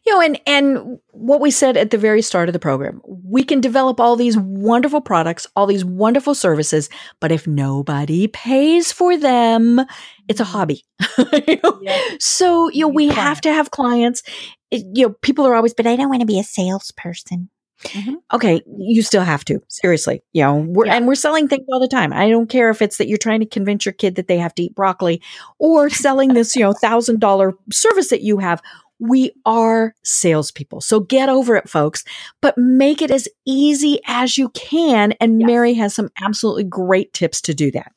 You 0.04 0.12
know, 0.14 0.20
and 0.20 0.40
and 0.48 0.98
what 1.12 1.40
we 1.40 1.52
said 1.52 1.76
at 1.76 1.92
the 1.92 1.96
very 1.98 2.20
start 2.22 2.48
of 2.48 2.52
the 2.54 2.58
program, 2.58 3.00
we 3.06 3.44
can 3.44 3.60
develop 3.60 4.00
all 4.00 4.16
these 4.16 4.36
wonderful 4.36 5.00
products, 5.00 5.46
all 5.54 5.66
these 5.66 5.84
wonderful 5.84 6.34
services, 6.34 6.88
but 7.20 7.30
if 7.30 7.46
nobody 7.46 8.26
pays 8.26 8.90
for 8.90 9.16
them, 9.16 9.80
it's 10.26 10.40
a 10.40 10.44
Mm-hmm. 10.44 10.52
hobby. 10.52 10.84
You 11.46 11.60
know? 11.62 11.80
So, 12.18 12.68
you 12.70 12.80
know, 12.80 12.88
we 12.88 13.06
have 13.06 13.40
to 13.42 13.52
have 13.52 13.70
clients. 13.70 14.24
It- 14.72 14.84
You 14.92 15.06
know, 15.06 15.14
people 15.22 15.46
are 15.46 15.54
always, 15.54 15.72
but 15.72 15.86
I 15.86 15.94
don't 15.94 16.08
want 16.10 16.20
to 16.22 16.26
be 16.26 16.40
a 16.40 16.44
salesperson. 16.44 17.48
Mhm. 17.84 18.14
Okay, 18.32 18.62
you 18.78 19.02
still 19.02 19.22
have 19.22 19.44
to. 19.44 19.60
Seriously. 19.68 20.22
You 20.32 20.42
know, 20.42 20.54
we're, 20.66 20.86
Yeah. 20.86 20.94
and 20.96 21.06
we're 21.06 21.14
selling 21.14 21.46
things 21.46 21.66
all 21.70 21.78
the 21.78 21.86
time. 21.86 22.10
I 22.12 22.28
don't 22.30 22.48
care 22.48 22.70
if 22.70 22.80
it's 22.80 22.96
that 22.96 23.06
you're 23.06 23.18
trying 23.18 23.40
to 23.40 23.46
convince 23.46 23.84
your 23.84 23.92
kid 23.92 24.14
that 24.16 24.28
they 24.28 24.38
have 24.38 24.54
to 24.54 24.62
eat 24.64 24.74
broccoli 24.74 25.20
or 25.58 25.90
selling 25.90 26.32
this, 26.34 26.56
you 26.56 26.62
know, 26.62 26.72
thousand 26.72 27.20
dollar 27.20 27.52
service 27.70 28.08
that 28.08 28.22
you 28.22 28.38
have. 28.38 28.62
We 28.98 29.32
are 29.44 29.94
salespeople. 30.04 30.80
So 30.80 31.00
get 31.00 31.28
over 31.28 31.56
it, 31.56 31.68
folks, 31.68 32.04
but 32.40 32.56
make 32.56 33.02
it 33.02 33.10
as 33.10 33.28
easy 33.44 34.00
as 34.06 34.38
you 34.38 34.48
can. 34.50 35.12
And 35.20 35.40
Yes. 35.40 35.46
Mary 35.46 35.74
has 35.74 35.94
some 35.94 36.10
absolutely 36.22 36.64
great 36.64 37.12
tips 37.12 37.40
to 37.42 37.54
do 37.54 37.70
that. 37.72 37.92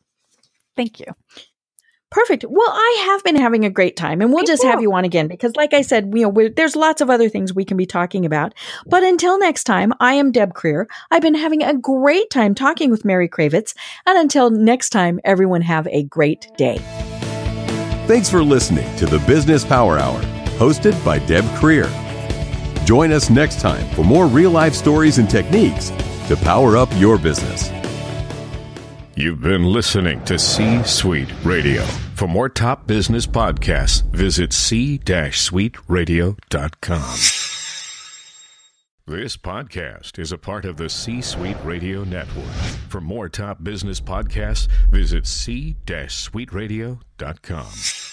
Thank 0.76 1.00
you. 1.00 1.08
Perfect. 2.12 2.44
Well, 2.50 2.70
I 2.70 3.04
have 3.06 3.24
been 3.24 3.36
having 3.36 3.66
a 3.66 3.70
great 3.70 3.96
time, 3.96 4.20
and 4.20 4.32
we'll 4.34 4.42
Me 4.42 4.48
just 4.48 4.64
have 4.64 4.82
you 4.82 4.92
on 4.94 5.06
again 5.06 5.28
because, 5.28 5.56
like 5.56 5.76
I 5.76 5.84
said, 5.84 6.12
you 6.16 6.24
know, 6.24 6.30
we're, 6.30 6.50
there's 6.50 6.76
lots 6.76 7.02
of 7.02 7.10
other 7.12 7.30
things 7.30 7.54
we 7.54 7.64
can 7.64 7.78
be 7.78 7.86
talking 7.86 8.26
about. 8.26 8.56
But 8.88 9.04
until 9.04 9.38
next 9.38 9.66
time, 9.66 9.94
I 10.00 10.16
am 10.16 10.32
Deb 10.32 10.56
Krier. 10.56 10.88
I've 11.12 11.22
been 11.22 11.36
having 11.36 11.62
a 11.62 11.78
great 11.78 12.32
time 12.32 12.56
talking 12.56 12.90
with 12.90 13.06
Mary 13.06 13.30
Cravets, 13.30 13.76
and 14.08 14.18
until 14.18 14.50
next 14.50 14.90
time, 14.90 15.20
everyone 15.24 15.62
have 15.62 15.88
a 15.88 16.04
great 16.04 16.48
day. 16.58 16.80
Thanks 18.08 18.28
for 18.28 18.42
listening 18.42 18.96
to 18.96 19.06
the 19.06 19.20
Business 19.28 19.64
Power 19.64 20.00
Hour, 20.00 20.20
hosted 20.60 21.04
by 21.06 21.20
Deb 21.20 21.46
Krier. 21.56 21.90
Join 22.86 23.12
us 23.12 23.30
next 23.30 23.62
time 23.62 23.88
for 23.96 24.04
more 24.04 24.28
real 24.28 24.52
life 24.52 24.74
stories 24.74 25.18
and 25.18 25.30
techniques 25.30 25.90
to 26.28 26.36
power 26.44 26.76
up 26.76 26.90
your 26.96 27.18
business. 27.18 27.72
You've 29.16 29.42
been 29.42 29.64
listening 29.64 30.24
to 30.26 30.38
C 30.38 30.84
Suite 30.84 31.32
Radio. 31.44 31.84
For 32.16 32.28
more 32.28 32.50
top 32.50 32.88
business 32.88 33.26
podcasts, 33.26 34.04
visit 34.12 34.52
c-suiteradio.com. 34.54 37.16
This 39.08 39.38
podcast 39.38 40.20
is 40.20 40.32
a 40.32 40.38
part 40.38 40.66
of 40.66 40.78
the 40.78 40.90
C 40.90 41.22
Suite 41.22 41.58
Radio 41.64 42.04
Network. 42.04 42.46
For 42.90 43.02
more 43.02 43.28
top 43.28 43.64
business 43.64 44.00
podcasts, 44.00 44.68
visit 44.92 45.26
c-suiteradio.com. 45.26 48.09